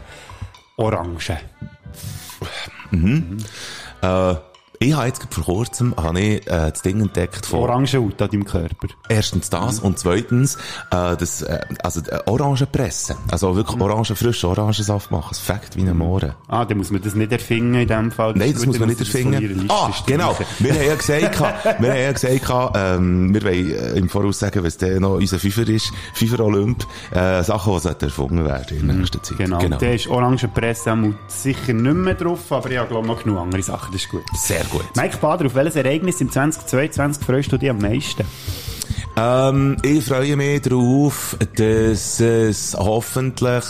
Orange. 0.77 1.37
Äh, 4.01 4.35
ich 4.81 4.93
habe 4.93 5.07
jetzt 5.07 5.21
vor 5.29 5.43
kurzem 5.43 5.93
habe 5.97 6.19
ich, 6.19 6.47
äh, 6.47 6.71
das 6.71 6.81
Ding 6.81 7.01
entdeckt 7.01 7.45
von 7.45 7.59
Orangenhaut 7.59 8.21
an 8.21 8.29
deinem 8.29 8.45
Körper. 8.45 8.87
Erstens 9.09 9.49
das 9.49 9.79
und 9.79 9.99
zweitens 9.99 10.55
äh, 10.91 11.17
das, 11.17 11.41
äh, 11.41 11.59
also 11.83 11.99
äh, 12.01 12.19
Orangenpresse. 12.25 13.17
Also 13.29 13.55
wirklich 13.55 13.75
Mhm. 13.75 13.81
Orangen, 13.81 14.15
frischen 14.15 14.49
Orangensaft 14.49 15.11
machen. 15.11 15.29
Es 15.31 15.39
fängt 15.39 15.75
wie 15.75 15.81
ein 15.81 15.97
Mohren. 15.97 16.33
Ah, 16.47 16.63
dann 16.65 16.77
muss 16.77 16.91
man 16.91 17.01
das 17.01 17.13
nicht 17.15 17.31
erfinden 17.31 17.75
in 17.75 17.87
dem 17.87 18.11
Fall. 18.11 18.33
Nein, 18.35 18.49
ist 18.49 18.59
das 18.59 18.65
muss 18.65 18.79
man 18.79 18.89
nicht 18.89 19.01
das 19.01 19.13
erfinden. 19.13 19.65
Ah, 19.69 19.91
genau. 20.05 20.37
Wir 20.59 20.73
haben 20.73 20.87
ja 20.87 20.95
gesagt, 20.95 21.39
wir 21.79 21.89
haben 21.89 22.01
ja 22.01 22.11
gesagt, 22.11 22.75
ähm, 22.75 23.33
wir 23.33 23.43
wollen 23.43 23.71
äh, 23.71 23.91
im 23.99 24.09
Voraus 24.09 24.39
sagen, 24.39 24.63
was 24.63 24.77
der 24.77 24.99
noch 24.99 25.15
unser 25.15 25.39
Fünfer 25.39 25.67
ist, 25.67 25.91
Fünfer 26.13 26.39
Olymp, 26.45 26.85
äh, 27.11 27.43
Sachen, 27.43 27.79
die 27.81 28.05
erfunden 28.05 28.45
werden 28.45 28.79
in 28.79 28.97
nächster 28.97 29.21
Zeit. 29.21 29.37
Genau. 29.37 29.59
genau. 29.59 29.77
Der 29.77 29.95
ist 29.95 30.07
Orangenpresse 30.07 30.95
sicher 31.27 31.73
nicht 31.73 31.95
mehr 31.95 32.15
drauf, 32.15 32.51
aber 32.51 32.71
ich 32.71 32.77
habe 32.77 32.87
glaube 32.87 33.07
noch 33.07 33.23
genug 33.23 33.39
andere 33.39 33.61
Sachen, 33.61 33.91
das 33.91 34.03
ist 34.03 34.09
gut. 34.09 34.23
Sehr 34.35 34.63
gut. 34.69 34.85
Mike 34.95 35.17
Bader, 35.17 35.45
auf 35.45 35.55
welches 35.55 35.75
Ereignis 35.75 36.21
im 36.21 36.31
2022 36.31 37.23
freust 37.23 37.51
du 37.51 37.57
dich 37.57 37.69
am 37.69 37.79
meisten? 37.79 38.25
Ähm, 39.17 39.77
ich 39.83 40.05
freue 40.05 40.35
mich 40.37 40.61
darauf, 40.61 41.35
dass 41.55 42.19
es 42.19 42.75
hoffentlich 42.77 43.65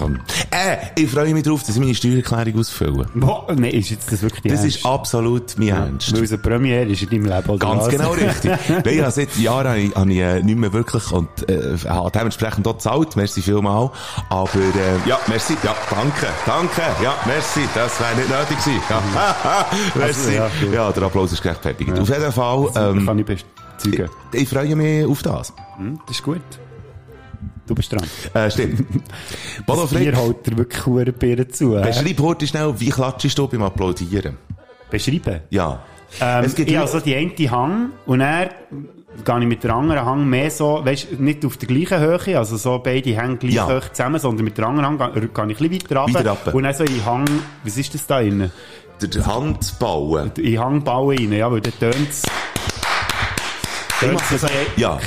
machen. 0.00 0.20
Äh, 0.50 1.00
ich 1.00 1.10
freue 1.10 1.32
mich 1.34 1.42
darauf, 1.42 1.60
dass 1.62 1.74
ich 1.76 1.80
meine 1.80 1.94
Steuererklärung 1.94 2.60
ausfülle. 2.60 3.06
Boah, 3.14 3.46
nee, 3.54 3.70
ist 3.70 3.90
jetzt 3.90 4.10
das 4.12 4.22
wirklich 4.22 4.42
die 4.42 4.48
Das 4.48 4.60
Ernst? 4.62 4.76
ist 4.78 4.86
absolut 4.86 5.58
mein 5.58 5.68
Ernst. 5.68 6.14
Weil 6.14 6.24
es 6.24 6.32
eine 6.32 6.38
Premiere 6.42 6.84
ist 6.90 7.02
in 7.02 7.10
deinem 7.10 7.24
Leben, 7.26 7.48
oder 7.50 7.58
Ganz 7.58 7.82
was? 7.84 7.88
genau 7.88 8.10
richtig. 8.12 8.52
Nein, 8.84 8.96
ja, 8.98 9.10
seit 9.10 9.36
Jahren 9.36 9.68
habe 9.68 9.80
ich, 9.80 9.94
habe 9.94 10.12
ich 10.12 10.18
äh, 10.18 10.42
nicht 10.42 10.58
mehr 10.58 10.72
wirklich 10.72 11.10
und 11.12 11.28
äh, 11.48 11.76
habe 11.88 12.10
dementsprechend 12.10 12.66
auch 12.66 12.74
gezahlt. 12.74 13.16
Merci 13.16 13.42
vielmal. 13.42 13.90
Aber 14.28 14.48
äh, 14.54 15.08
ja, 15.08 15.18
merci. 15.28 15.54
Ja, 15.62 15.74
danke. 15.90 16.26
Danke. 16.46 16.82
Ja, 17.02 17.14
merci. 17.26 17.60
Das 17.74 18.00
wäre 18.00 18.14
nicht 18.16 18.28
nötig 18.28 18.58
gewesen. 18.64 18.80
Ja, 18.88 19.66
merci. 19.94 20.34
ja, 20.34 20.50
gut. 20.60 20.72
ja, 20.74 20.92
der 20.92 21.02
Applaus 21.04 21.32
ist 21.32 21.42
gerechtfertigt. 21.42 21.98
Auf 21.98 22.08
jeden 22.08 22.32
Fall, 22.32 22.68
ähm, 22.76 23.06
Kann 23.06 23.18
ich 23.18 23.26
bezeugen. 23.26 24.08
ich 24.32 24.48
freue 24.48 24.74
mich 24.76 25.06
auf 25.06 25.22
das. 25.22 25.52
Hm, 25.76 25.98
das 26.06 26.16
ist 26.16 26.22
gut. 26.22 26.40
Du 27.66 27.74
bist 27.74 27.92
dran. 27.92 28.02
Äh, 28.34 28.50
stimmt. 28.50 28.84
Bodo 29.66 29.86
Hier 29.88 30.12
Frick, 30.12 30.16
hält 30.16 30.46
dir 30.46 30.56
wirklich 30.58 30.84
hure 30.86 31.12
Birnen 31.12 31.50
zu. 31.50 31.78
hä? 31.78 31.82
beschreib 31.86 32.20
heute 32.20 32.46
schnell, 32.46 32.74
wie 32.78 32.90
klatschst 32.90 33.38
du 33.38 33.46
beim 33.46 33.62
Applaudieren? 33.62 34.36
Beschreiben? 34.90 35.40
Ja. 35.50 35.80
Ähm, 36.20 36.44
Es 36.44 36.54
gibt 36.54 36.68
ich 36.68 36.74
Leute- 36.76 36.88
habe 36.92 37.00
so 37.00 37.04
die 37.04 37.14
eine 37.16 37.50
Hang 37.50 37.90
und 38.06 38.18
dann 38.18 38.48
gehe 39.24 39.40
ich 39.40 39.46
mit 39.46 39.62
der 39.64 39.74
anderen 39.74 40.04
Hang 40.04 40.26
mehr 40.28 40.50
so, 40.50 40.80
weißt, 40.84 41.20
nicht 41.20 41.44
auf 41.44 41.56
der 41.56 41.68
gleichen 41.68 42.00
Höhe, 42.00 42.36
also 42.38 42.56
so 42.56 42.80
beide 42.82 43.16
Hänge 43.16 43.36
gleich 43.36 43.54
Ja. 43.54 43.66
hoch 43.68 43.88
zusammen, 43.92 44.18
sondern 44.20 44.44
mit 44.44 44.58
der 44.58 44.66
anderen 44.66 44.98
Hang 44.98 45.12
gehe, 45.12 45.28
gehe 45.28 45.46
ich 45.52 45.60
ein 45.60 45.68
bisschen 45.70 45.72
weiter 45.90 46.00
runter. 46.00 46.54
Und 46.54 46.62
dann 46.64 46.74
so 46.74 46.84
in 46.84 47.04
Hang, 47.06 47.24
was 47.64 47.76
ist 47.78 47.94
das 47.94 48.06
da 48.06 48.20
innen? 48.20 48.50
Der, 49.00 49.08
der 49.08 49.24
Handbauen. 49.26 50.32
In 50.36 50.58
Hang 50.58 50.82
bauen 50.84 51.16
rein, 51.16 51.32
ja, 51.32 51.50
weil 51.50 51.60
dann 51.60 51.72
tönt 51.78 52.08
es, 54.02 54.08
tönt 54.08 54.14
mache 54.14 54.34
es 54.36 54.42
Ja. 54.76 54.98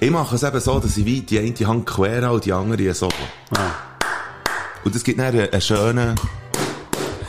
Ich 0.00 0.10
mache 0.10 0.34
es 0.36 0.42
eben 0.42 0.60
so, 0.60 0.78
dass 0.78 0.96
ich 0.96 1.04
wie 1.04 1.20
die 1.22 1.38
eine 1.38 1.68
Hand 1.68 1.86
quer 1.86 2.30
und 2.30 2.44
die 2.44 2.52
andere 2.52 2.94
so. 2.94 3.08
Ah. 3.56 3.70
Und 4.84 4.94
das 4.94 5.02
gibt 5.04 5.18
dann 5.18 5.26
einen, 5.26 5.50
einen 5.50 5.60
schönen... 5.60 6.14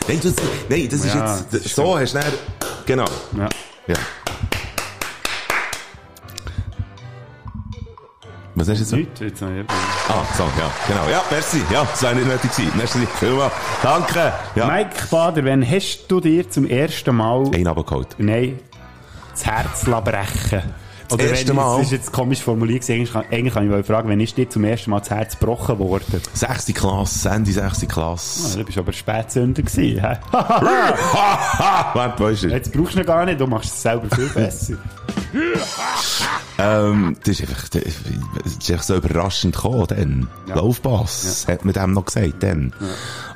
Nein, 0.07 0.19
das, 0.23 0.33
nein, 0.69 0.87
das 0.89 1.03
ist 1.03 1.13
Ja, 1.15 1.35
jetzt... 1.35 1.53
das 1.53 1.61
ist 1.65 1.75
so 1.75 1.97
hast 1.99 2.13
du 2.13 2.19
dann... 2.19 2.31
Genau. 2.85 3.05
Ja. 3.37 3.49
Ja. 3.87 3.95
Was 8.55 8.69
hast 8.69 8.77
du 8.77 8.81
jetzt? 8.81 8.91
noch? 8.91 8.97
Nicht, 8.99 9.21
jetzt 9.21 9.41
habe 9.41 9.59
ich- 9.59 9.65
Ah, 10.09 10.25
so, 10.35 10.43
ja, 10.43 10.71
genau. 10.87 11.09
Ja, 11.09 11.23
merci. 11.29 11.61
Ja, 11.71 11.83
das 11.83 12.01
wäre 12.01 12.15
nicht 12.15 12.27
nötig 12.27 12.51
gewesen. 12.51 12.71
Merci, 12.75 13.07
vielmals. 13.19 13.53
Danke. 13.83 14.33
Ja. 14.55 14.65
Mike 14.67 14.95
Bader, 15.11 15.45
wann 15.45 15.69
hast 15.69 16.05
du 16.07 16.19
dir 16.19 16.49
zum 16.49 16.65
ersten 16.65 17.15
Mal, 17.15 17.51
Ein 17.53 17.67
abgeholt. 17.67 18.15
nein, 18.17 18.59
das 19.31 19.45
Herz 19.45 19.83
brechen? 19.85 20.63
Das 21.09 21.17
wenn 21.19 21.27
erste 21.29 21.51
ich- 21.51 21.53
Mal? 21.53 21.77
Das 21.77 21.85
ist 21.87 21.91
jetzt 21.91 22.11
komisch 22.11 22.41
formuliert. 22.41 22.89
Eigentlich 22.89 23.15
eigentlich 23.15 23.53
kann 23.53 23.63
ich 23.63 23.69
mal 23.69 23.83
fragen, 23.83 24.09
wann 24.09 24.19
ist 24.19 24.35
dir 24.37 24.49
zum 24.49 24.63
ersten 24.65 24.91
Mal 24.91 24.99
das 24.99 25.09
Herz 25.09 25.39
gebrochen 25.39 25.79
worden? 25.79 26.21
Sechste 26.33 26.73
Klasse, 26.73 27.29
Ende 27.29 27.51
sechste 27.51 27.87
Klasse. 27.87 28.51
Ah, 28.53 28.57
du 28.57 28.65
bist 28.65 28.77
aber 28.77 28.91
Spätsünder 28.93 29.61
gewesen, 29.61 30.01
hä? 30.01 30.17
Er? 31.97 32.31
Jetzt 32.49 32.71
brauchst 32.73 32.95
du 32.95 32.99
ihn 32.99 33.05
gar 33.05 33.25
nicht, 33.25 33.39
du 33.39 33.47
machst 33.47 33.73
es 33.73 33.81
selber 33.81 34.13
viel 34.15 34.29
besser. 34.29 34.73
Ähm, 36.59 37.15
das 37.23 37.39
ist 37.39 37.41
einfach, 37.41 37.69
das 37.69 37.83
ist 37.83 38.71
einfach 38.71 38.83
so 38.83 38.95
überraschend 38.95 39.55
gekommen, 39.55 39.85
dann. 39.89 40.27
Ja. 40.47 40.55
Laufpass, 40.55 41.45
hat 41.47 41.63
man 41.65 41.73
dem 41.75 41.93
noch 41.93 42.05
gesagt, 42.05 42.41
dann. 42.41 42.73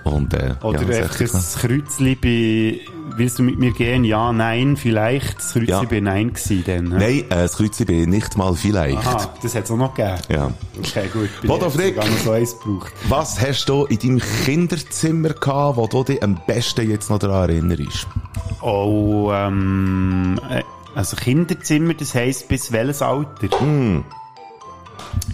Und, 0.04 0.34
äh, 0.34 0.56
Oder 0.64 0.82
ja, 0.92 1.04
einfach 1.04 1.20
ein 1.22 1.28
Kreuzli 1.60 2.16
bei, 2.16 2.80
willst 3.18 3.40
du 3.40 3.44
mit 3.44 3.58
mir 3.60 3.72
gehen? 3.72 4.04
Ja, 4.04 4.32
nein, 4.34 4.78
vielleicht. 4.78 5.38
Das 5.38 5.54
Kreuzli 5.54 5.70
Ja. 5.72 5.84
bei 5.84 6.00
Nein 6.00 6.34
gewesen 6.34 6.64
dann. 6.66 6.92
hä? 6.92 6.98
Nein, 7.00 7.20
äh, 7.30 7.44
das 7.44 7.58
Kreuzchen 7.58 7.86
bin 7.86 8.00
ich 8.02 8.08
nicht 8.08 8.38
mal 8.38 8.54
vielleicht. 8.56 8.98
Aha, 8.98 9.30
das 9.42 9.56
hat 9.56 9.66
es 9.66 9.72
auch 9.72 9.78
noch 9.78 9.94
gegeben. 9.94 10.18
Ja. 10.30 10.52
Okay, 10.80 11.08
gut. 11.12 11.30
Bin 11.42 11.48
Bodo 11.50 11.70
Frick. 11.70 11.96
so 12.24 12.32
eins 12.32 12.58
gebraucht. 12.60 12.94
Was 13.10 13.40
hast 13.42 13.66
du 13.70 13.86
in 13.86 14.00
deinem 14.00 14.22
Kinderzimmer 14.46 15.30
gehabt, 15.30 15.78
wo 15.78 15.88
du 15.88 16.04
dich 16.04 16.22
am 16.24 16.40
besten 16.48 16.90
jetzt 16.90 17.10
noch 17.10 17.20
daran 17.20 17.50
erinnerst? 17.50 18.08
Oh, 18.62 19.32
ähm, 19.34 20.40
äh, 20.50 20.64
also 20.96 21.16
Kinderzimmer, 21.16 21.94
das 21.94 22.14
heisst 22.16 22.48
bis 22.48 22.72
welches 22.72 23.02
Alter? 23.02 23.48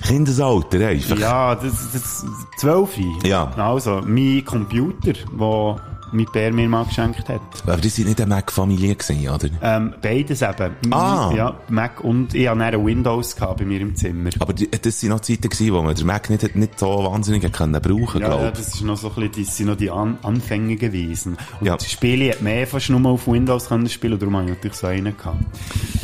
Kindesalter, 0.04 0.88
einfach. 0.88 1.18
Ja, 1.18 1.56
das, 1.56 1.92
das, 1.94 2.26
zwölf. 2.58 2.90
Ja. 3.24 3.52
Also, 3.58 4.02
mein 4.06 4.44
Computer, 4.46 5.13
wo 5.34 5.78
mein 6.12 6.26
Bär 6.32 6.54
mir 6.54 6.67
mal 6.70 6.86
geschenkt 6.86 7.28
hat. 7.30 7.41
Aber 7.63 7.78
die 7.78 7.89
sind 7.89 8.08
nicht 8.08 8.22
eine 8.22 8.34
Mac-Familie 8.36 8.96
gewesen, 8.96 9.30
oder? 9.30 9.50
Ähm, 9.62 9.93
beides 10.02 10.41
eben. 10.41 10.76
Ah. 10.91 11.32
Ja, 11.36 11.56
Mac 11.70 12.04
und 12.04 12.34
ich 12.34 12.48
hatte 12.48 12.60
dann 12.72 12.86
Windows 12.86 13.36
bei 13.36 13.65
mir 13.65 13.82
im 13.82 13.96
Zimmer. 13.96 14.30
Aber 14.39 14.54
die, 14.54 14.70
das 14.70 15.00
sind 15.00 15.10
noch 15.10 15.20
Zeiten 15.20 15.50
gewesen, 15.50 15.74
wo 15.74 15.82
man 15.82 15.96
den 15.96 16.06
Mac 16.06 16.30
nicht, 16.30 16.56
nicht 16.56 16.80
so 16.80 16.88
wahnsinnig 16.88 17.52
können 17.52 17.82
brauchen, 17.82 18.22
Ja, 18.22 18.28
glaub 18.28 18.41
ja, 18.41 18.52
das 18.52 18.67
ist 18.76 18.82
noch 18.82 18.98
so 18.98 19.10
ein 19.10 19.15
bisschen, 19.30 19.46
das 19.46 19.58
sind 19.58 19.67
noch 19.67 19.78
die 19.78 19.91
An 19.91 20.17
Anfänge 20.24 20.76
gewesen. 20.76 21.38
Und 21.60 21.67
Ja. 21.67 21.78
die 21.78 21.86
Spiele 21.86 22.32
hat 22.32 22.41
mehr 22.41 22.65
fast 22.67 22.89
nur 22.89 23.06
auf 23.10 23.28
Windows 23.28 23.67
können 23.70 23.89
spielen, 23.89 24.17
darum 24.20 24.36
habe 24.38 24.46
ich 24.46 24.56
natürlich 24.56 24.78
so 24.78 24.88
einen 24.88 25.15
gehabt. 25.17 25.38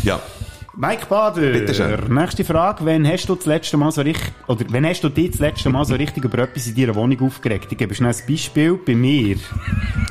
Ja. 0.03 0.19
Mike 0.75 1.05
Bader, 1.07 1.51
Bitte 1.51 1.71
schön. 1.75 2.11
nächste 2.11 2.43
Frage. 2.43 2.83
Wann 2.83 3.07
hast 3.07 3.27
du 3.29 3.35
das 3.35 3.45
letzte 3.45 3.77
Mal 3.77 3.91
so 3.91 4.01
richtig, 4.01 4.33
oder 4.47 4.65
wenn 4.69 4.87
hast 4.87 5.03
du 5.03 5.09
dich 5.09 5.29
das 5.29 5.39
letzte 5.39 5.69
Mal 5.69 5.85
so 5.85 5.93
richtig 5.93 6.25
über 6.25 6.39
etwas 6.39 6.65
in 6.65 6.75
deiner 6.75 6.95
Wohnung 6.95 7.21
aufgeregt? 7.21 7.67
Ich 7.69 7.77
gebe 7.77 7.93
schnell 7.93 8.11
ein 8.11 8.27
Beispiel. 8.27 8.79
Bei 8.83 8.95
mir 8.95 9.35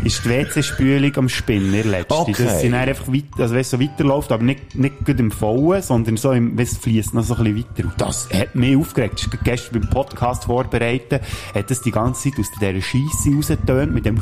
ist 0.04 0.24
die 0.24 0.28
WC-Spülung 0.28 1.16
am 1.16 1.28
Spinnen, 1.28 1.90
letzte. 1.90 2.14
Okay. 2.14 2.34
Das 2.38 2.60
sind 2.60 2.74
einfach 2.74 3.08
weit, 3.08 3.24
also 3.38 3.54
wenn 3.54 3.60
es 3.60 3.70
so 3.70 3.80
weiterläuft, 3.80 4.30
aber 4.30 4.44
nicht, 4.44 4.76
nicht 4.76 5.04
gut 5.04 5.18
im 5.18 5.32
Vollen, 5.32 5.82
sondern 5.82 6.16
so 6.16 6.30
im, 6.30 6.56
wenn 6.56 6.64
es 6.64 6.78
fließt 6.78 7.12
noch 7.12 7.24
so 7.24 7.34
ein 7.34 7.42
bisschen 7.54 7.66
weiter. 7.76 7.88
Und 7.88 8.00
das 8.00 8.28
hat 8.32 8.54
mich 8.54 8.76
aufgeregt. 8.76 9.14
Das 9.14 9.34
ist 9.34 9.44
Gestern 9.44 9.80
beim 9.80 9.90
Podcast 9.90 10.44
vorbereiten, 10.44 11.18
hat 11.56 11.70
das 11.72 11.80
die 11.82 11.90
ganze 11.90 12.30
Zeit 12.30 12.38
aus 12.38 12.46
dieser 12.60 12.80
Scheisse 12.80 13.34
rausgetönt, 13.34 13.92
mit 13.92 14.06
dem 14.06 14.16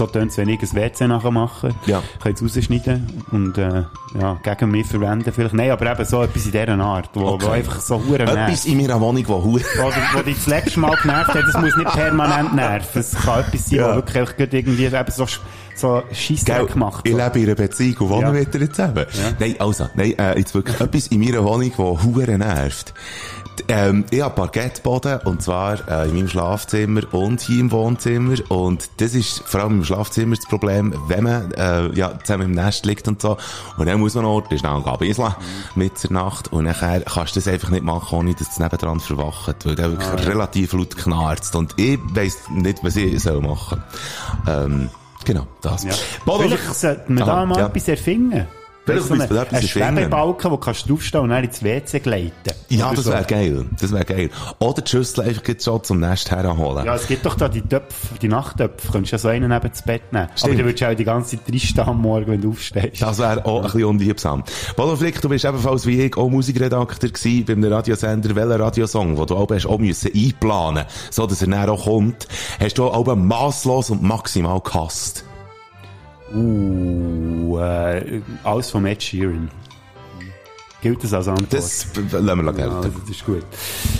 so 0.00 0.06
tönt 0.06 0.34
wenn 0.38 0.48
ich 0.48 0.62
ein 0.62 0.72
WC 0.74 1.06
nachher 1.08 1.30
mache. 1.30 1.74
Ja. 1.86 2.02
Ich 2.14 2.20
kann 2.22 2.32
jetzt 2.32 2.42
rausschneiden 2.42 3.22
und 3.32 3.58
äh, 3.58 3.82
ja, 4.18 4.38
gegen 4.42 4.70
mich 4.70 4.86
verwenden 4.86 5.30
vielleicht. 5.32 5.54
Nein, 5.54 5.70
aber 5.70 5.92
eben 5.92 6.04
so 6.06 6.22
etwas 6.22 6.46
in 6.46 6.52
dieser 6.52 6.78
Art, 6.80 7.10
wo, 7.14 7.26
Okay. 7.26 7.46
wo 7.46 7.50
einfach 7.50 7.80
so 7.80 8.02
hure 8.02 8.20
Etwas 8.20 8.34
nervt. 8.34 8.64
in 8.66 8.76
meiner 8.78 9.00
Wohnung, 9.00 9.24
wo 9.28 9.42
hure 9.42 9.60
Wo, 9.76 9.90
wo 10.18 10.22
dich 10.22 10.36
das 10.36 10.46
letzte 10.46 10.80
Mal 10.80 10.96
genervt 11.02 11.34
hat, 11.34 11.44
das 11.46 11.60
muss 11.60 11.76
nicht 11.76 11.92
permanent 11.92 12.54
nerven. 12.54 13.00
Es 13.00 13.12
kann 13.14 13.40
etwas 13.40 13.66
sein, 13.68 13.78
Ja. 13.78 13.90
wo 13.92 13.96
wirklich 13.96 14.28
irgendwie 14.52 14.84
eben 14.86 15.04
so, 15.12 15.26
so 15.76 16.02
Scheissdreck 16.12 16.74
macht. 16.76 17.06
Ich 17.06 17.12
So. 17.12 17.18
lebe 17.18 17.38
in 17.40 17.44
einer 17.46 17.54
Beziehung 17.54 17.96
und 17.98 18.08
wohne 18.10 18.22
Ja. 18.26 18.32
mit 18.32 18.54
ihr 18.54 18.70
zusammen. 18.72 19.04
Nein, 19.38 19.54
also, 19.58 19.86
nein, 19.94 20.18
äh, 20.18 20.38
jetzt 20.38 20.54
wirklich 20.54 20.80
etwas 20.80 21.06
in 21.08 21.20
meiner 21.20 21.44
Wohnung, 21.44 21.72
wo 21.76 21.98
hure 22.02 22.38
nervt. 22.38 22.94
Ähm, 23.68 24.04
ich 24.10 24.20
habe 24.22 24.34
Parkettboden, 24.34 25.20
und 25.24 25.42
zwar 25.42 25.86
äh, 25.88 26.08
in 26.08 26.14
meinem 26.14 26.28
Schlafzimmer 26.28 27.02
und 27.12 27.40
hier 27.40 27.60
im 27.60 27.70
Wohnzimmer. 27.72 28.34
Und 28.48 28.88
das 28.98 29.14
ist 29.14 29.42
vor 29.46 29.60
allem 29.60 29.78
im 29.78 29.84
Schlafzimmer 29.84 30.36
das 30.36 30.46
Problem, 30.46 30.94
wenn 31.08 31.24
man 31.24 31.52
äh, 31.52 31.88
ja, 31.94 32.18
zusammen 32.22 32.44
im 32.46 32.52
Nest 32.52 32.86
liegt 32.86 33.08
und 33.08 33.20
so. 33.22 33.36
Und 33.76 33.86
dann 33.86 34.00
muss 34.00 34.14
man 34.14 34.24
noch 34.24 34.44
schnell 34.48 34.82
gehen 34.82 34.96
bisseln 34.98 35.34
mit 35.74 36.02
der 36.02 36.12
Nacht. 36.12 36.52
Und 36.52 36.64
nachher 36.64 37.00
kannst 37.00 37.36
du 37.36 37.40
das 37.40 37.48
einfach 37.48 37.70
nicht 37.70 37.84
machen, 37.84 38.18
ohne 38.18 38.34
dass 38.34 38.48
es 38.52 38.58
nebendran 38.58 39.00
verwacht, 39.00 39.66
weil 39.66 39.74
der 39.74 39.90
wirklich 39.90 40.26
relativ 40.26 40.72
laut 40.72 40.96
knarzt. 40.96 41.54
Und 41.56 41.74
ich 41.76 41.98
weiss 42.14 42.36
nicht, 42.50 42.82
was 42.84 42.96
ich 42.96 43.20
soll 43.22 43.40
machen. 43.40 43.82
Ähm, 44.46 44.90
genau, 45.24 45.46
das. 45.62 45.84
Ja. 45.84 45.92
Bodo- 46.24 46.42
Vielleicht 46.44 46.74
sollten 46.74 47.18
wir 47.18 47.24
da 47.24 47.46
mal 47.46 47.58
ja. 47.58 47.66
etwas 47.66 47.88
erfinden. 47.88 48.46
Vielleicht 48.90 49.30
wir 49.30 49.40
ein 49.40 49.46
etwas 49.46 49.60
ein. 49.60 49.68
Schwebebalken, 49.68 50.50
wo 50.50 50.56
kannst 50.56 50.84
du 50.84 50.94
draufstehen 50.94 51.24
und 51.24 51.30
dann 51.30 51.44
ins 51.44 51.62
WC 51.62 52.00
gleiten. 52.00 52.32
Ja, 52.68 52.92
das 52.94 53.04
so. 53.04 53.12
wäre 53.12 53.24
geil. 53.24 53.66
Das 53.80 53.92
wäre 53.92 54.04
geil. 54.04 54.30
Oder 54.58 54.82
die 54.82 54.90
Schüssel 54.90 55.24
einfach 55.24 55.42
schon 55.62 55.84
zum 55.84 56.00
Nest 56.00 56.30
herholen. 56.30 56.84
Ja, 56.84 56.94
es 56.94 57.06
gibt 57.06 57.24
doch 57.26 57.34
da 57.34 57.48
die 57.48 57.62
Töpfe, 57.62 58.18
die 58.20 58.28
Nachttöpfe. 58.28 58.92
Könntest 58.92 59.12
du 59.12 59.16
ja 59.16 59.18
so 59.18 59.28
einen 59.28 59.50
neben 59.50 59.68
das 59.68 59.82
Bett 59.82 60.12
nehmen. 60.12 60.28
Stimmt. 60.34 60.44
Aber 60.44 60.54
dann 60.56 60.66
würdest 60.66 60.82
du 60.82 60.88
auch 60.88 60.94
die 60.94 61.04
ganze 61.04 61.36
Zeit 61.36 61.48
drinstehen 61.48 61.88
am 61.88 62.00
Morgen, 62.00 62.32
wenn 62.32 62.40
du 62.40 62.50
aufstehst. 62.50 63.02
Das 63.02 63.18
wäre 63.18 63.44
auch 63.44 63.58
ein 63.58 63.62
bisschen 63.64 63.84
unliebsam. 63.84 64.44
Polo 64.76 64.96
Flick, 64.96 65.20
du 65.20 65.28
bist 65.28 65.44
ebenfalls 65.44 65.86
wie 65.86 66.02
ich 66.02 66.16
auch 66.16 66.28
Musikredakteur 66.28 67.10
gewesen 67.10 67.44
bei 67.44 67.52
einem 67.52 67.72
Radiosender. 67.72 68.34
Welcher 68.34 68.60
Radiosong, 68.60 69.16
den 69.16 69.26
du 69.26 69.36
auch 69.36 69.48
hast 69.50 69.66
auch 69.66 69.78
müssen 69.78 70.10
einplanen 70.14 70.84
so 71.10 71.26
dass 71.26 71.42
er 71.42 71.48
dann 71.48 71.68
auch 71.68 71.84
kommt, 71.84 72.28
hast 72.58 72.78
du 72.78 72.84
auch 72.84 73.14
masslos 73.14 73.90
und 73.90 74.02
maximal 74.02 74.60
gehasst. 74.60 75.24
Uh, 76.32 77.58
äh, 77.58 78.20
alles 78.44 78.70
vom 78.70 78.86
Ed 78.86 79.02
Sheeran. 79.02 79.50
Gilt 80.82 81.04
das 81.04 81.12
als 81.12 81.28
Antwort? 81.28 81.52
Das 81.52 81.86
lassen 82.12 82.44
wir 82.44 82.44
ja, 82.44 82.52
gelten. 82.52 82.94
das 83.02 83.10
ist 83.10 83.26
gut. 83.26 83.44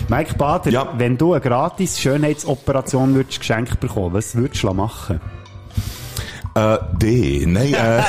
Mike 0.09 0.35
Bader, 0.37 0.71
Ja. 0.71 0.95
wenn 0.97 1.19
du 1.19 1.35
eine 1.35 1.43
gratis 1.43 2.01
Schönheitsoperation 2.01 3.14
würdest 3.14 3.40
geschenkt 3.40 3.79
bekommen, 3.81 4.14
was 4.14 4.35
würdest 4.35 4.62
du 4.62 4.73
machen? 4.73 5.21
Äh, 6.55 6.79
D. 6.97 7.45
Nein, 7.47 7.75
äh, 7.75 8.03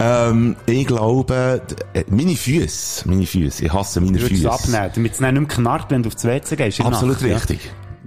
ähm, 0.00 0.56
ich 0.66 0.86
glaube, 0.86 1.60
äh, 1.92 2.04
meine 2.08 2.34
Füße, 2.36 3.06
meine 3.08 3.26
Füße, 3.26 3.64
ich 3.66 3.72
hasse 3.72 4.00
meine 4.00 4.14
Würdest 4.20 4.30
du 4.30 4.36
Füße. 4.36 4.50
abnehmen, 4.52 4.90
damit 4.94 5.12
es 5.12 5.20
nicht 5.20 5.32
mehr 5.32 5.44
knarrt, 5.44 5.90
wenn 5.90 6.02
du 6.02 6.08
aufs 6.08 6.24
WC 6.24 6.56
gehst? 6.56 6.80
Absolut 6.80 7.20
Nacht, 7.20 7.50
ja? 7.50 7.56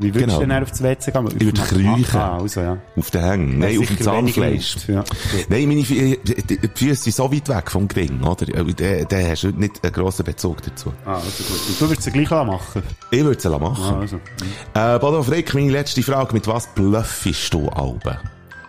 Wie 0.02 0.14
würdest 0.14 0.38
Genau. 0.38 0.40
du 0.40 0.48
denn 0.48 0.64
auf 0.64 0.70
das 0.72 0.82
WC 0.84 1.12
gehen? 1.12 1.28
Ich 1.38 1.46
würde 1.46 1.62
kriechen. 1.62 2.18
Ah, 2.20 2.38
also, 2.40 2.62
ja. 2.62 2.78
Auf 2.98 3.12
den 3.12 3.22
Hängen. 3.24 3.60
Nein, 3.60 3.78
auf 3.80 3.88
dem 3.88 4.02
Zahnfleisch. 4.02 4.76
Ja. 4.88 5.04
Nein, 5.50 5.68
meine 5.68 5.84
die 5.84 6.60
Füße 6.76 7.04
sind 7.04 7.16
so 7.16 7.32
weit 7.32 7.48
weg 7.50 7.70
vom 7.70 7.88
Gring, 7.88 8.22
oder? 8.24 8.46
Da, 8.46 9.04
da 9.06 9.18
hast 9.30 9.44
du 9.44 9.50
nicht 9.50 9.84
einen 9.84 9.94
grossen 9.94 10.26
Bezug 10.26 10.62
dazu. 10.64 10.92
Ah, 11.06 11.16
also 11.16 11.44
gut. 11.44 11.62
Und 11.70 11.82
du 11.82 11.90
würdest 11.90 12.08
es 12.08 12.14
gleich 12.14 12.30
machen? 12.30 12.84
Ich 13.12 13.24
würde 13.24 13.38
es 13.38 13.46
machen. 13.46 13.96
Ah, 13.96 14.00
also. 14.00 14.20
Äh, 14.74 15.00
Bodo 15.00 15.22
Frick, 15.24 15.54
meine 15.54 15.72
letzte 15.72 16.02
Frage. 16.02 16.34
Mit 16.34 16.48
was 16.48 16.68
bluffest 16.74 17.54
du 17.54 17.70
Alben? 17.70 18.18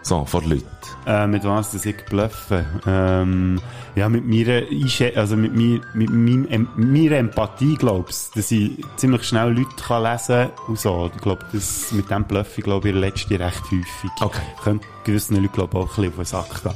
So, 0.02 0.24
vor 0.24 0.42
Leuten. 0.42 0.66
Äh, 1.06 1.26
mit 1.28 1.44
was 1.44 1.72
das 1.72 1.86
ich 1.86 1.96
bluffe? 2.06 2.64
Ähm, 2.86 3.60
ja, 3.94 4.09
mit 4.09 4.26
meiner, 4.26 4.62
also 5.16 5.37
mit, 5.37 5.55
mir, 5.55 5.81
mit 5.94 6.11
meinem, 6.11 6.46
em 6.48 6.68
meiner 6.76 7.16
Empathie, 7.16 7.76
glaubst 7.76 8.37
dass 8.37 8.50
ich 8.50 8.72
ziemlich 8.96 9.24
schnell 9.24 9.52
Leute 9.52 9.74
kann 9.76 10.02
lesen 10.02 10.50
und 10.68 10.78
so. 10.78 11.11
Ich 11.14 11.20
glaube, 11.20 11.44
das, 11.52 11.92
mit 11.92 12.11
dem 12.11 12.24
bluffe 12.24 12.59
ich, 12.59 12.64
glaube 12.64 12.88
ich, 12.88 12.94
in 12.94 13.00
der 13.00 13.11
letzten 13.11 13.35
recht 13.37 13.62
häufig. 13.64 14.11
Okay. 14.20 14.40
Könnte 14.62 14.87
gewissen 15.05 15.37
Leuten, 15.37 15.52
glaube 15.52 15.78
auch 15.78 15.83
ein 15.83 15.87
bisschen 15.88 16.09
auf 16.09 16.14
den 16.16 16.24
Sack 16.24 16.62
gehen. 16.62 16.72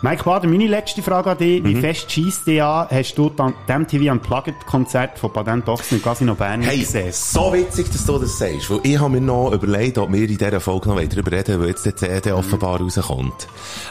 Mike 0.00 0.22
Bader, 0.22 0.46
meine 0.46 0.66
letzte 0.68 1.02
Frage 1.02 1.32
an 1.32 1.38
dich. 1.38 1.60
Mhm. 1.60 1.66
Wie 1.66 1.74
fest 1.74 2.10
schießt 2.10 2.46
dich 2.46 2.62
an? 2.62 2.86
Hast 2.88 3.14
du 3.18 3.30
dem 3.30 3.86
TV 3.86 4.12
Unplugged-Konzert 4.12 5.18
von 5.18 5.32
Patent 5.32 5.68
Ochsen 5.68 5.98
im 5.98 6.04
Casino 6.04 6.34
Bern 6.36 6.62
Hey, 6.62 6.78
gesehen? 6.78 7.12
so 7.12 7.52
witzig, 7.52 7.90
dass 7.90 8.06
du 8.06 8.18
das 8.18 8.38
sagst. 8.38 8.70
Weil 8.70 8.80
ich 8.84 8.98
habe 9.00 9.10
mir 9.10 9.20
noch 9.20 9.52
überlegt, 9.52 9.98
ob 9.98 10.12
wir 10.12 10.28
in 10.28 10.38
dieser 10.38 10.60
Folge 10.60 10.88
noch 10.88 10.96
weiter 10.96 11.16
darüber 11.16 11.32
reden, 11.32 11.60
weil 11.60 11.68
jetzt 11.68 11.84
die 11.84 11.94
CD 11.94 12.30
offenbar 12.30 12.80
rauskommt. 12.80 13.48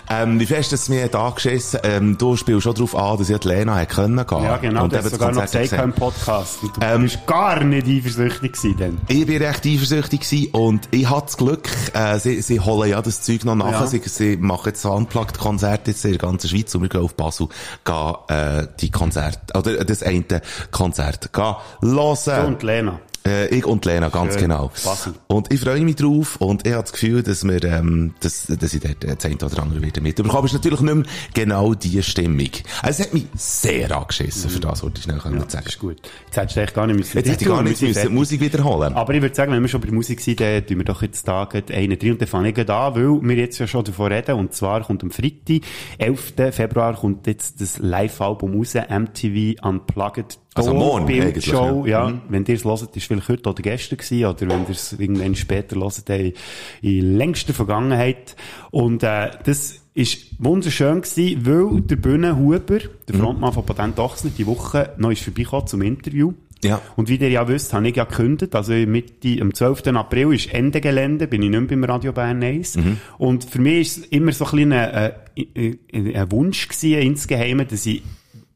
Ähm, 0.10 0.39
wie 0.39 0.45
fest 0.45 0.71
dass 0.71 0.84
es 0.84 0.89
mir 0.89 1.03
hat 1.03 1.15
angeschissen, 1.15 1.82
ähm, 1.84 2.17
du 2.17 2.38
spielst 2.38 2.56
schon 2.61 2.73
darauf 2.75 2.95
an, 2.95 3.17
dass 3.17 3.29
ich 3.29 3.37
die 3.37 3.47
Lena 3.47 3.77
hätte 3.77 3.95
können 3.95 4.25
gehen. 4.25 4.43
Ja, 4.43 4.57
genau, 4.57 4.83
Und 4.83 4.93
du 4.93 4.97
hast 4.97 5.09
sogar 5.11 5.31
noch 5.31 5.41
gesagt 5.43 5.71
im 5.73 5.93
Podcast. 5.93 6.63
Und 6.63 6.77
du 6.77 6.81
Ähm, 6.85 7.01
bist 7.03 7.25
gar 7.27 7.63
nicht 7.63 7.87
eifersüchtig 7.87 8.53
gewesen 8.53 8.75
dann. 8.77 8.97
Ich 9.07 9.25
bin 9.25 9.41
recht 9.41 9.65
eifersüchtig 9.65 10.21
gewesen 10.21 10.49
und 10.51 10.87
ich 10.91 11.09
hatte 11.09 11.25
das 11.27 11.37
Glück, 11.37 11.69
äh, 11.93 12.19
sie, 12.19 12.41
sie 12.41 12.59
holen 12.59 12.89
ja 12.89 13.01
das 13.01 13.21
Zeug 13.21 13.45
noch 13.45 13.55
nach. 13.55 13.71
Ja. 13.71 13.87
Sie, 13.87 14.01
sie 14.05 14.37
machen 14.37 14.67
jetzt 14.67 14.81
so 14.81 14.91
Unplugged-Konzerte 14.91 15.91
in 15.91 15.97
der 16.11 16.17
ganzen 16.17 16.49
Schweiz 16.49 16.73
und 16.75 16.81
wir 16.81 16.89
gehen 16.89 17.01
auf 17.01 17.15
Basel, 17.15 17.47
gehen, 17.85 18.13
äh, 18.29 18.67
die 18.79 18.91
Konzerte, 18.91 19.57
oder 19.57 19.83
das 19.85 20.03
eine 20.03 20.41
Konzert, 20.71 21.31
gehen 21.33 21.43
hören. 21.43 22.15
Du 22.23 22.47
und 22.47 22.63
Lena. 22.63 22.99
Äh, 23.27 23.47
ich 23.47 23.65
und 23.65 23.83
Lena, 23.85 24.09
ganz 24.09 24.33
Schön. 24.33 24.43
genau. 24.43 24.71
Basel. 24.83 25.13
Und 25.27 25.53
ich 25.53 25.59
freue 25.59 25.81
mich 25.81 25.95
drauf 25.97 26.37
und 26.37 26.65
ich 26.65 26.73
habe 26.73 26.83
das 26.83 26.93
Gefühl, 26.93 27.23
dass 27.23 27.43
wir, 27.43 27.63
ähm, 27.63 28.13
dass, 28.21 28.47
dass 28.47 28.73
ich 28.73 28.79
dort 28.81 29.03
das 29.03 29.25
eine 29.25 29.35
oder 29.35 29.61
andere 29.61 29.81
wieder 29.81 30.01
mitbekomme. 30.01 30.45
ist 30.45 30.53
natürlich 30.53 30.81
nicht 30.81 30.95
mehr 30.95 31.05
genau 31.33 31.73
die 31.73 32.01
Stimmung. 32.03 32.49
Also, 32.81 33.01
es 33.01 33.07
hat 33.07 33.13
mich 33.13 33.25
sehr 33.35 33.95
angeschissen, 33.95 34.49
für 34.49 34.59
das 34.59 34.81
wollte 34.83 34.97
ich 34.99 35.03
schnell 35.03 35.17
Ja, 35.17 35.21
sagen. 35.23 35.45
das 35.51 35.65
ist 35.65 35.79
gut. 35.79 35.97
Jetzt 36.25 36.37
hättest 36.37 36.55
du 36.57 36.61
echt 36.61 36.73
gar 36.73 36.87
nicht 36.87 36.97
müssen. 36.97 37.17
Jetzt 37.17 37.29
hätte 37.29 37.43
ich 37.43 37.47
gar 37.49 37.61
nicht 37.61 37.71
müssen, 37.71 37.85
die 37.87 37.93
fertig. 37.93 38.11
Musik 38.11 38.41
wiederholen. 38.41 38.93
Aber 38.93 39.13
ich 39.13 39.21
würde 39.21 39.35
sagen, 39.35 39.51
wenn 39.51 39.61
wir 39.61 39.67
schon 39.69 39.81
bei 39.81 39.87
der 39.87 39.95
Musik 39.95 40.21
sind, 40.21 40.39
dann 40.39 40.65
tun 40.65 40.77
wir 40.77 40.85
doch 40.85 41.01
jetzt 41.01 41.27
da 41.27 41.45
gleich 41.45 41.71
einen 41.71 41.99
drin 41.99 42.13
und 42.13 42.21
dann 42.21 42.27
fange 42.27 42.49
ich 42.51 42.57
an, 42.69 42.95
weil 42.95 43.21
wir 43.21 43.35
jetzt 43.35 43.59
ja 43.59 43.67
schon 43.67 43.83
davon 43.83 44.11
reden. 44.11 44.35
Und 44.35 44.53
zwar 44.53 44.83
kommt 44.83 45.03
am 45.03 45.11
Freitag, 45.11 45.61
11. 45.97 46.33
Februar, 46.51 46.95
kommt 46.95 47.27
jetzt 47.27 47.59
das 47.61 47.77
Live-Album 47.79 48.55
raus, 48.57 48.73
MTV 48.75 49.61
Unplugged. 49.67 50.39
Also 50.57 50.73
morgen 50.73 51.07
eigentlich, 51.07 51.45
Show, 51.45 51.85
ja. 51.85 52.09
ja. 52.09 52.21
Wenn 52.29 52.45
ihr 52.45 52.55
es 52.55 52.65
hört, 52.65 52.95
ist 52.95 53.05
vielleicht 53.05 53.29
heute 53.29 53.49
oder 53.49 53.61
gestern 53.61 53.97
gewesen, 53.97 54.25
oder 54.25 54.41
wenn 54.41 54.63
ihr 54.63 54.69
es 54.69 54.93
irgendwann 54.93 55.35
später 55.35 55.75
hört, 55.77 56.09
in, 56.09 56.33
in 56.81 57.17
längster 57.17 57.53
Vergangenheit. 57.53 58.35
Und, 58.71 59.03
äh, 59.03 59.31
das 59.43 59.81
ist 59.93 60.27
wunderschön 60.37 61.01
gewesen, 61.01 61.45
weil 61.45 61.81
der 61.81 61.95
Bühne 61.95 62.37
Huber, 62.37 62.59
der 63.07 63.15
Mhm. 63.15 63.19
Frontmann 63.19 63.53
von 63.53 63.65
Patent 63.65 63.97
Ochsner, 63.97 64.29
die 64.37 64.45
Woche 64.45 64.93
noch 64.97 65.11
ist 65.11 65.23
vorbeigekommen 65.23 65.65
zum 65.67 65.81
Interview. 65.81 66.33
Ja. 66.63 66.81
Und 66.95 67.09
wie 67.09 67.15
ihr 67.15 67.29
ja 67.29 67.47
wisst, 67.47 67.73
habe 67.73 67.87
ich 67.87 67.95
ja 67.95 68.03
gekündigt. 68.03 68.55
Also 68.55 68.73
Mitte, 68.73 69.41
am 69.41 69.53
12. 69.53 69.87
April 69.95 70.33
ist 70.33 70.53
Ende 70.53 70.81
Gelände, 70.81 71.27
bin 71.27 71.41
ich 71.41 71.49
nicht 71.49 71.59
mehr 71.59 71.69
beim 71.69 71.83
Radio 71.83 72.11
Bern 72.13 72.43
1. 72.43 72.77
Mhm. 72.77 72.97
Und 73.17 73.45
für 73.45 73.59
mich 73.59 73.81
ist 73.81 73.97
es 73.97 74.05
immer 74.05 74.31
so 74.31 74.45
ein 74.45 74.51
kleiner, 74.51 75.13
äh, 75.35 75.41
äh, 75.55 75.77
ein 76.15 76.31
Wunsch 76.31 76.67
gewesen, 76.67 76.99
insgeheim, 77.01 77.65
dass 77.67 77.85
ich 77.85 78.03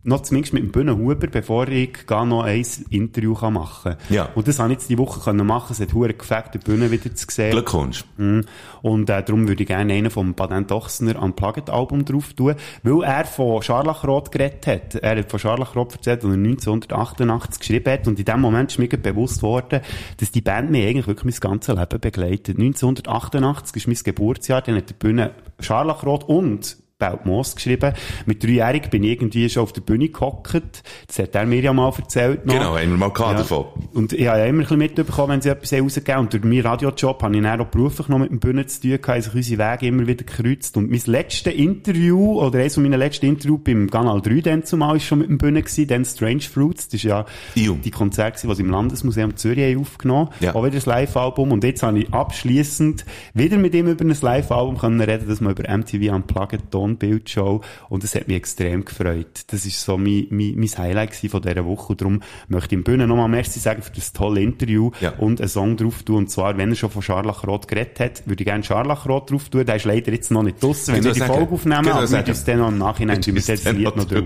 noch 0.03 0.21
zumindest 0.21 0.53
mit 0.53 0.63
dem 0.63 0.71
Bühne 0.71 0.97
Huber, 0.97 1.27
bevor 1.27 1.67
ich 1.67 2.07
gar 2.07 2.25
noch 2.25 2.43
ein 2.43 2.65
Interview 2.89 3.35
kann 3.35 3.53
machen 3.53 3.97
kann. 3.97 4.13
Ja. 4.13 4.29
Und 4.33 4.47
das 4.47 4.59
habe 4.59 4.71
ich 4.73 4.79
jetzt 4.79 4.89
die 4.89 4.97
Woche 4.97 5.19
können 5.19 5.45
machen. 5.45 5.73
Es 5.73 5.79
hat 5.79 5.93
hure 5.93 6.13
gefällt, 6.13 6.53
die 6.53 6.57
Bühne 6.57 6.89
wieder 6.89 7.13
zu 7.13 7.27
sehen. 7.29 7.51
Glückwunsch. 7.51 8.03
Mhm. 8.17 8.45
Und 8.81 9.09
äh, 9.09 9.23
darum 9.23 9.47
würde 9.47 9.61
ich 9.61 9.67
gerne 9.67 9.93
einen 9.93 10.09
vom 10.09 10.33
Patent 10.33 10.71
Ochsner 10.71 11.21
Unplugged 11.21 11.69
Album 11.69 12.03
drauf 12.03 12.33
tun, 12.33 12.55
weil 12.83 13.03
er 13.03 13.25
von 13.25 13.61
Scharlachrot 13.61 14.31
geredet 14.31 14.65
hat. 14.67 14.95
Er 14.95 15.19
hat 15.19 15.29
von 15.29 15.39
Scharlachrot 15.39 15.93
erzählt, 15.93 16.23
als 16.23 16.33
er 16.33 16.39
1988 16.39 17.59
geschrieben 17.59 17.93
hat. 17.93 18.07
Und 18.07 18.17
in 18.17 18.25
dem 18.25 18.41
Moment 18.41 18.71
ist 18.71 18.79
mir 18.79 18.87
bewusst 18.87 19.43
worden, 19.43 19.81
dass 20.17 20.31
die 20.31 20.41
Band 20.41 20.71
mich 20.71 20.85
eigentlich 20.85 21.07
wirklich 21.07 21.39
mein 21.41 21.51
ganzes 21.51 21.75
Leben 21.75 21.99
begleitet. 21.99 22.57
1988 22.57 23.75
ist 23.75 23.87
mein 23.87 24.03
Geburtsjahr, 24.03 24.61
dann 24.61 24.75
hat 24.75 24.89
die 24.89 24.93
Bühne 24.93 25.31
Scharlachrot 25.59 26.23
und 26.23 26.77
Belt 27.01 27.25
Moos 27.25 27.55
geschrieben. 27.55 27.93
Mit 28.25 28.43
dreijährig 28.43 28.89
bin 28.89 29.03
ich 29.03 29.11
irgendwie 29.11 29.49
schon 29.49 29.63
auf 29.63 29.73
der 29.73 29.81
Bühne 29.81 30.09
gehockt. 30.09 30.83
Das 31.07 31.19
hat 31.19 31.35
er 31.35 31.45
mir 31.45 31.59
ja 31.59 31.73
mal 31.73 31.91
erzählt. 31.97 32.45
Noch. 32.45 32.53
Genau, 32.53 32.77
haben 32.77 32.91
wir 32.91 32.97
mal 32.97 33.11
gehabt 33.11 33.39
davon. 33.39 33.65
Und 33.93 34.13
ich 34.13 34.27
habe 34.27 34.39
ja 34.39 34.45
immer 34.45 34.59
ein 34.59 34.61
bisschen 34.61 34.77
mitbekommen, 34.77 35.29
wenn 35.29 35.41
sie 35.41 35.49
etwas 35.49 35.73
rausgegeben 35.73 36.15
haben. 36.15 36.23
Und 36.25 36.33
durch 36.33 36.43
meinen 36.43 36.61
Radiojob 36.61 37.23
habe 37.23 37.35
ich 37.35 37.41
dann 37.41 37.59
auch 37.59 37.65
beruflich 37.65 38.07
noch 38.07 38.19
mit 38.19 38.29
dem 38.29 38.39
Bühnen 38.39 38.67
zu 38.67 38.81
tun 38.81 38.91
gehabt, 38.91 39.07
haben 39.07 39.21
sich 39.21 39.33
unsere 39.33 39.71
Wege 39.71 39.87
immer 39.87 40.07
wieder 40.07 40.23
gekreuzt. 40.23 40.77
Und 40.77 40.91
mein 40.91 41.01
letztes 41.05 41.53
Interview, 41.53 42.39
oder 42.39 42.59
eines 42.59 42.75
von 42.75 42.83
meinen 42.83 42.99
letzten 42.99 43.25
Interviews 43.25 43.61
beim 43.63 43.89
Kanal 43.89 44.21
3 44.21 44.41
dann 44.41 44.63
zumal, 44.63 44.97
ist 44.97 45.05
schon 45.05 45.19
mit 45.19 45.29
dem 45.29 45.37
Bühnen 45.39 45.63
gewesen, 45.63 45.87
dann 45.87 46.05
Strange 46.05 46.41
Fruits. 46.41 46.87
Das 46.87 46.95
ist 46.95 47.03
ja 47.03 47.25
Iu. 47.55 47.75
die 47.83 47.91
Konzerte, 47.91 48.47
die 48.47 48.55
sie 48.55 48.61
im 48.61 48.69
Landesmuseum 48.69 49.35
Zürich 49.35 49.73
haben 49.73 49.81
aufgenommen 49.81 50.29
Ja. 50.39 50.53
Auch 50.53 50.63
wieder 50.63 50.75
das 50.75 50.85
Live-Album. 50.85 51.51
Und 51.51 51.63
jetzt 51.63 51.81
habe 51.83 51.99
ich 51.99 52.13
abschliessend 52.13 53.05
wieder 53.33 53.57
mit 53.57 53.73
ihm 53.73 53.87
über 53.87 54.05
ein 54.05 54.15
Live-Album 54.19 54.77
können 54.77 55.01
reden, 55.01 55.27
dass 55.27 55.41
wir 55.41 55.49
über 55.49 55.77
MTV 55.77 56.13
Unplugged 56.13 56.61
Tonbildshow. 56.99 57.61
Und 57.89 58.03
das 58.03 58.15
hat 58.15 58.27
mich 58.27 58.37
extrem 58.37 58.85
gefreut. 58.85 59.41
Das 59.47 59.65
ist 59.65 59.81
so 59.83 59.97
mein, 59.97 60.27
mein, 60.29 60.55
mein 60.55 60.69
Highlight 60.77 61.15
von 61.15 61.41
dieser 61.41 61.65
Woche. 61.65 61.93
Und 61.93 62.01
darum 62.01 62.21
möchte 62.47 62.67
ich 62.75 62.79
im 62.79 62.83
Bühnen 62.83 63.07
nochmal 63.09 63.27
Merci 63.29 63.59
sagen 63.59 63.81
für 63.81 63.91
das 63.91 64.13
tolle 64.13 64.41
Interview 64.41 64.91
Ja. 65.01 65.11
und 65.17 65.39
einen 65.39 65.49
Song 65.49 65.77
drauf 65.77 66.03
tun. 66.03 66.17
Und 66.17 66.29
zwar, 66.31 66.57
wenn 66.57 66.69
er 66.69 66.75
schon 66.75 66.89
von 66.89 67.01
Scharlachrot 67.01 67.67
geredet 67.67 67.99
hat, 67.99 68.27
würde 68.27 68.41
ich 68.43 68.47
gerne 68.47 68.63
Scharlachrot 68.63 69.31
drauf 69.31 69.49
tun. 69.49 69.65
Der 69.65 69.75
ist 69.75 69.85
leider 69.85 70.11
jetzt 70.11 70.31
noch 70.31 70.43
nicht 70.43 70.61
draussen, 70.61 70.95
wenn 70.95 71.03
wir 71.03 71.13
die 71.13 71.19
sagen, 71.19 71.33
Folge 71.33 71.53
aufnehmen, 71.53 71.87
aber 71.89 72.09
wir 72.09 72.27
es 72.27 72.43
dann 72.43 72.59
noch 72.59 72.67
im 72.69 72.77
Nachhinein, 72.77 73.25
wir 73.25 73.35
es 73.35 73.45
das 73.45 73.63
Lied 73.71 73.95
noch 73.95 74.05
drauf. 74.05 74.23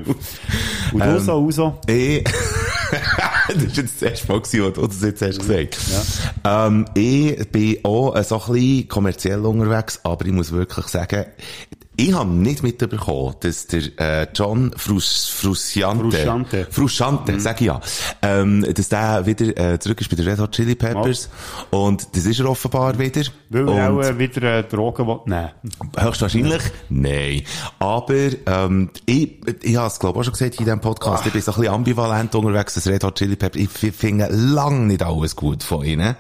Und 0.92 1.02
Ähm, 1.02 1.16
Uso, 1.16 1.40
Uso. 1.40 1.80
Ich, 1.88 2.24
das 3.48 3.64
ist 3.64 3.78
jetzt 3.78 4.02
das 4.02 4.10
erste 4.12 4.28
Mal 4.32 4.42
gewesen, 4.42 4.64
wo 4.66 4.70
du 4.70 4.88
das 4.88 5.02
jetzt 5.02 5.22
hast 5.22 5.40
gesagt. 5.40 5.78
Ähm, 6.44 6.86
ich 6.94 7.48
bin 7.52 7.78
auch 7.84 8.16
so 8.24 8.42
ein 8.42 8.54
bisschen 8.54 8.88
kommerziell 8.88 9.40
unterwegs, 9.46 10.00
aber 10.04 10.26
ich 10.26 10.32
muss 10.32 10.52
wirklich 10.52 10.88
sagen, 10.88 11.26
ich 11.98 12.14
habe 12.14 12.30
nicht 12.30 12.64
mitbekommen, 12.64 13.36
dass 13.40 13.68
der 13.68 13.82
äh, 14.00 14.28
John 14.34 14.72
Frus, 14.76 15.28
Frusciante, 15.30 16.04
Frusciante. 16.04 16.68
Frusciante, 16.70 17.32
Mhm. 17.34 17.40
sag 17.40 17.62
ich 17.62 17.68
ja, 17.68 17.80
ähm, 18.22 18.66
dass 18.74 18.90
der 18.90 19.26
wieder 19.26 19.74
äh, 19.74 19.80
zurück 19.80 20.02
ist 20.02 20.10
bei 20.10 20.16
den 20.16 20.28
Red 20.28 20.40
Hot 20.40 20.52
Chili 20.52 20.76
Peppers 20.76 21.30
und 21.72 22.08
das 22.16 22.26
ist 22.26 22.40
er 22.40 22.50
offenbar 22.50 22.98
wieder. 23.00 23.24
Weil 23.50 23.70
er 23.70 23.92
auch 23.92 24.02
äh, 24.02 24.18
wieder 24.20 24.60
äh, 24.60 24.64
Drogen 24.64 25.08
will. 25.08 25.20
Nein. 25.26 25.52
Höchstwahrscheinlich? 25.98 26.62
Nein. 26.90 27.44
Aber, 27.80 28.14
ähm, 28.46 28.90
ich, 29.06 29.38
ich 29.64 29.76
habe 29.76 29.88
es, 29.88 30.00
glaube 30.00 30.18
ich, 30.18 30.22
auch 30.22 30.24
schon 30.26 30.34
gesagt 30.34 30.56
in 30.60 30.66
diesem 30.66 30.82
Podcast, 30.82 31.26
ich 31.26 31.34
bin 31.34 31.42
so 31.42 31.52
ein 31.52 31.60
bisschen 31.60 31.74
ambivalent 31.74 32.34
unterwegs, 32.36 32.74
das 32.74 32.88
Red 32.88 33.04
Hot 33.04 33.16
Chili 33.16 33.36
Peppers. 33.36 33.62
Ich 33.62 33.70
finde 33.96 34.28
lang 34.32 34.88
nicht 34.88 35.04
alles 35.04 35.36
gut 35.36 35.64
von 35.64 35.84
ihnen. 35.86 36.16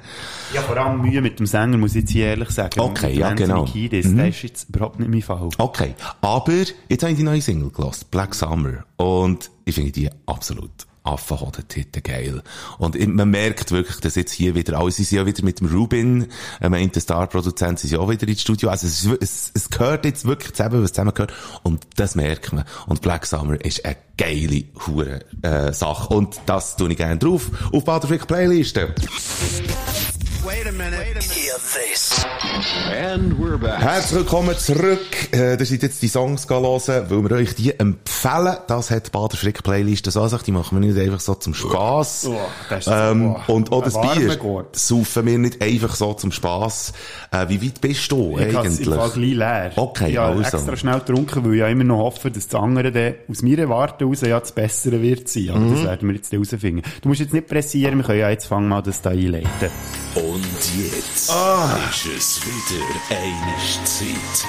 Ja, 0.55 0.61
vor 0.61 0.77
allem 0.77 1.01
Mühe 1.01 1.21
mit 1.21 1.37
dem 1.37 1.45
Sänger, 1.45 1.75
muss 1.77 1.91
ich 1.95 2.03
jetzt 2.03 2.11
hier 2.11 2.27
ehrlich 2.27 2.49
sagen. 2.49 2.79
Okay, 2.79 3.13
ja, 3.13 3.27
Anthony 3.27 3.47
genau. 3.47 3.65
Kiedis, 3.65 4.05
Mhm. 4.07 4.17
der 4.17 4.29
ist 4.29 4.41
jetzt 4.41 4.69
überhaupt 4.69 4.99
nicht 4.99 5.09
mein 5.11 5.21
Fall. 5.21 5.49
Okay. 5.57 5.95
Aber, 6.21 6.53
jetzt 6.87 7.03
habe 7.03 7.11
ich 7.11 7.17
die 7.17 7.23
neue 7.23 7.41
Single 7.41 7.71
gelassen, 7.71 8.05
Black 8.09 8.33
Summer. 8.33 8.85
Und 8.95 9.51
ich 9.65 9.75
finde 9.75 9.91
die 9.91 10.09
absolut 10.25 10.71
Affenhoden-Titel 11.03 11.99
geil. 12.01 12.41
Und 12.79 12.97
man 13.13 13.29
merkt 13.29 13.71
wirklich, 13.71 13.97
dass 13.99 14.15
jetzt 14.15 14.31
hier 14.31 14.55
wieder 14.55 14.79
alles, 14.79 14.95
sie 14.95 15.03
sind 15.03 15.17
ja 15.19 15.25
wieder 15.25 15.43
mit 15.43 15.59
dem 15.59 15.67
Rubin, 15.67 16.27
äh, 16.61 16.69
meint 16.69 16.95
der 16.95 17.01
Star-Produzent, 17.01 17.77
sie 17.79 17.87
sind 17.89 17.97
ja 17.99 18.03
auch 18.03 18.09
wieder 18.09 18.25
ins 18.27 18.41
Studio. 18.41 18.69
Also 18.69 18.87
es, 18.87 19.05
es, 19.21 19.51
es 19.53 19.69
gehört 19.69 20.05
jetzt 20.05 20.23
wirklich 20.25 20.53
zusammen, 20.53 20.81
was 20.81 20.93
zusammen 20.93 21.13
gehört. 21.13 21.33
Und 21.63 21.85
das 21.97 22.15
merkt 22.15 22.53
man. 22.53 22.63
Und 22.87 23.01
Black 23.01 23.25
Summer 23.25 23.59
ist 23.63 23.83
eine 23.85 23.97
geile, 24.17 24.63
hure, 24.87 25.19
äh, 25.41 25.73
Sache. 25.73 26.13
Und 26.13 26.39
das 26.45 26.77
tue 26.77 26.89
ich 26.91 26.97
gerne 26.97 27.17
drauf, 27.17 27.51
auf 27.73 27.83
Baderfrick 27.83 28.25
Playliste. 28.25 28.95
Wait 30.45 30.67
a 30.67 30.71
minute. 30.71 31.01
Hear 31.33 31.55
this. 31.73 32.23
And 32.91 33.33
we're 33.39 33.57
back. 33.57 33.79
Herzlich 33.81 34.19
willkommen 34.19 34.55
zurück. 34.57 34.99
Äh, 35.33 35.57
ihr 35.57 35.65
seid 35.65 35.81
jetzt 35.81 36.01
die 36.01 36.07
Songs 36.07 36.47
hören, 36.49 37.05
weil 37.09 37.23
wir 37.23 37.31
euch 37.37 37.55
die 37.55 37.77
empfehlen. 37.79 38.55
Das 38.67 38.91
hat 38.91 39.07
die 39.07 39.11
Bader-Frick 39.11 39.63
Playlist 39.63 40.11
so 40.11 40.21
an 40.21 40.29
sich. 40.29 40.41
Die 40.43 40.51
machen 40.51 40.79
wir 40.79 40.87
nicht 40.87 40.99
einfach 40.99 41.19
so 41.19 41.33
zum 41.35 41.53
Spass. 41.55 42.27
Oh, 42.29 42.35
das 42.69 42.85
ist 42.85 42.93
ähm, 42.95 43.35
so- 43.47 43.53
und 43.53 43.71
auch 43.71 43.83
das 43.83 43.99
Bier 43.99 44.37
saufen 44.73 45.25
wir 45.25 45.37
nicht 45.39 45.61
einfach 45.63 45.95
so 45.95 46.13
zum 46.13 46.31
Spass. 46.31 46.93
Äh, 47.31 47.49
wie 47.49 47.63
weit 47.65 47.81
bist 47.81 48.11
du 48.11 48.37
Ich 48.37 48.55
eigentlich? 48.55 48.87
im 48.87 48.93
Fall 48.93 49.09
gleich 49.09 49.15
leer. 49.15 49.71
Okay, 49.75 50.11
ich 50.11 50.17
habe 50.17 50.43
also. 50.43 50.57
extra 50.57 50.77
schnell 50.77 50.99
getrunken, 50.99 51.43
weil 51.45 51.53
ich 51.53 51.59
ja 51.59 51.67
immer 51.69 51.83
noch 51.85 51.97
hoffe, 51.99 52.29
dass 52.29 52.47
das 52.47 52.61
andere 52.61 52.91
dann 52.91 53.15
aus 53.29 53.41
meiner 53.41 53.67
Warte 53.69 54.05
raus 54.05 54.21
ja 54.21 54.39
das 54.39 54.51
Bessere 54.51 55.01
wird 55.01 55.27
sein. 55.27 55.49
Aber 55.49 55.59
Mhm. 55.59 55.73
das 55.75 55.83
werden 55.85 56.09
wir 56.09 56.15
jetzt 56.15 56.31
herausfinden. 56.31 56.83
Du 57.01 57.09
musst 57.09 57.21
jetzt 57.21 57.33
nicht 57.33 57.47
pressieren, 57.47 57.97
wir 57.97 58.03
können 58.05 58.19
ja 58.19 58.29
jetzt 58.29 58.45
fangen 58.45 58.67
mal 58.69 58.81
das 58.83 59.01
da 59.01 59.09
einleiten. 59.09 59.49
Und 60.15 60.45
jetzt 60.77 61.29
ist 61.29 62.05
es 62.05 62.41
wieder 62.45 62.85
eine 63.09 63.55
Zeit 63.83 64.45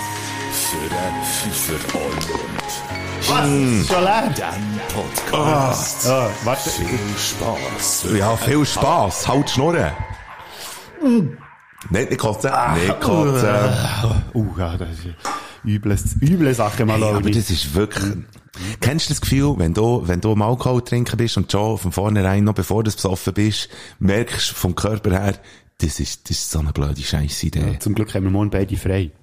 für 0.53 0.87
einen 0.97 1.25
Fünfer 1.25 1.99
Olymp. 1.99 2.67
Schon 3.21 4.05
leer? 4.05 4.33
Dem 4.37 4.81
Podcast. 4.95 6.09
Ah, 6.09 6.31
warte. 6.45 6.71
Viel 6.71 6.99
Spaß. 7.19 8.07
Ja, 8.17 8.37
viel 8.37 8.65
Spass. 8.65 9.27
Halt 9.27 9.49
die 9.49 9.53
Schnurren. 9.53 9.91
Nicht, 11.91 12.11
nicht 12.11 12.19
kotzen. 12.21 12.53
Nicht 12.75 13.01
kotzen. 13.01 13.49
Uh, 14.35 14.55
ja, 14.57 14.77
das 14.77 14.91
ist 14.91 15.07
übles, 15.67 16.17
üble 16.21 16.55
Sache 16.55 16.87
mal 16.87 17.01
Hey, 17.01 17.15
aber 17.15 17.31
das 17.31 17.51
ist 17.51 17.75
wirklich... 17.75 18.15
Kennst 18.81 19.11
du 19.11 19.13
das 19.13 19.21
Gefühl, 19.21 19.55
wenn 19.59 19.75
du, 19.75 20.03
wenn 20.07 20.23
du 20.23 20.33
am 20.33 20.41
Alkohol 20.41 20.83
trinken 20.83 21.19
bist 21.19 21.37
und 21.37 21.53
schon 21.53 21.77
von 21.77 21.93
vornherein, 21.93 22.45
noch 22.45 22.55
bevor 22.55 22.83
du 22.83 22.91
besoffen 22.91 23.35
bist, 23.35 23.69
merkst 23.99 24.51
vom 24.53 24.75
Körper 24.75 25.11
her, 25.11 25.35
das 25.79 26.01
ist, 26.01 26.31
das 26.31 26.39
ist 26.39 26.51
so 26.51 26.61
eine 26.61 26.73
blöde 26.73 27.03
Scheiß-Idee. 27.03 27.79
Zum 27.81 27.95
Glück 27.95 28.15
haben 28.15 28.25
wir 28.25 28.31
morgen 28.31 28.49
beide 28.49 28.77
frei. 28.77 29.11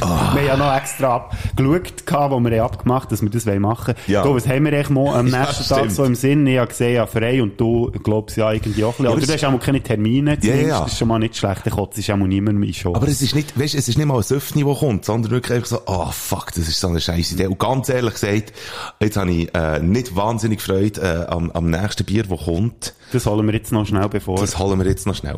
Ah. 0.00 0.32
Wir 0.34 0.42
haben 0.42 0.46
ja 0.46 0.56
noch 0.56 0.74
extra 0.74 1.16
abgeschaut, 1.16 2.30
wo 2.30 2.40
wir 2.40 2.50
haben 2.62 2.72
abgemacht 2.72 3.12
dass 3.12 3.20
wir 3.20 3.28
das 3.28 3.44
machen 3.44 3.94
wollen. 3.94 3.96
Ja. 4.06 4.22
Du, 4.22 4.34
was 4.34 4.46
haben 4.48 4.64
wir 4.64 4.72
eigentlich 4.72 4.88
mal 4.90 5.14
am 5.14 5.26
Ja, 5.30 5.40
nächsten 5.40 5.64
Tag 5.68 5.78
stimmt. 5.78 5.92
so 5.92 6.04
im 6.04 6.14
Sinn? 6.14 6.46
Ich 6.46 6.58
habe 6.58 6.68
gesehen, 6.68 6.94
ja, 6.94 7.06
frei 7.06 7.42
und 7.42 7.60
du 7.60 7.90
glaubst 8.02 8.36
ja 8.36 8.50
irgendwie 8.52 8.82
auch 8.84 8.88
ein 8.90 9.04
bisschen. 9.04 9.06
aber 9.06 9.16
Oder 9.16 9.26
du 9.26 9.32
hast 9.32 9.44
auch 9.44 9.50
mal 9.50 9.58
keine 9.58 9.82
Termine, 9.82 10.38
Ja, 10.42 10.54
ja. 10.54 10.80
Das 10.80 10.92
ist 10.92 10.98
schon 10.98 11.08
mal 11.08 11.18
nicht 11.18 11.36
schlecht. 11.36 11.64
Der 11.66 11.72
Kotz 11.72 11.98
ist 11.98 12.10
auch 12.10 12.16
mal 12.16 12.28
niemandem 12.28 12.62
in 12.62 12.72
Show. 12.72 12.94
Aber 12.94 13.08
es 13.08 13.20
ist 13.20 13.34
nicht, 13.34 13.58
weißt, 13.58 13.74
es 13.74 13.88
ist 13.88 13.98
nicht 13.98 14.06
mal 14.06 14.16
ein 14.16 14.22
Süffni, 14.22 14.64
der 14.64 14.74
kommt, 14.74 15.04
sondern 15.04 15.32
wirklich 15.32 15.56
einfach 15.56 15.68
so, 15.68 15.86
ah, 15.86 16.10
fuck, 16.10 16.52
das 16.54 16.68
ist 16.68 16.80
so 16.80 16.88
eine 16.88 17.00
scheiß 17.00 17.32
Idee. 17.32 17.46
Und 17.46 17.58
ganz 17.58 17.88
ehrlich 17.88 18.14
gesagt, 18.14 18.52
jetzt 19.00 19.16
habe 19.16 19.30
ich, 19.30 19.54
äh, 19.54 19.80
nicht 19.80 20.16
wahnsinnig 20.16 20.62
Freude, 20.62 21.00
äh, 21.28 21.30
am, 21.30 21.50
am 21.50 21.70
nächsten 21.70 22.04
Bier, 22.04 22.24
das 22.24 22.40
kommt. 22.44 22.94
Das 23.12 23.26
holen 23.26 23.46
wir 23.46 23.54
jetzt 23.54 23.72
noch 23.72 23.86
schnell 23.86 24.08
bevor. 24.08 24.40
Das 24.40 24.58
holen 24.58 24.78
wir 24.78 24.86
jetzt 24.86 25.06
noch 25.06 25.14
schnell. 25.14 25.36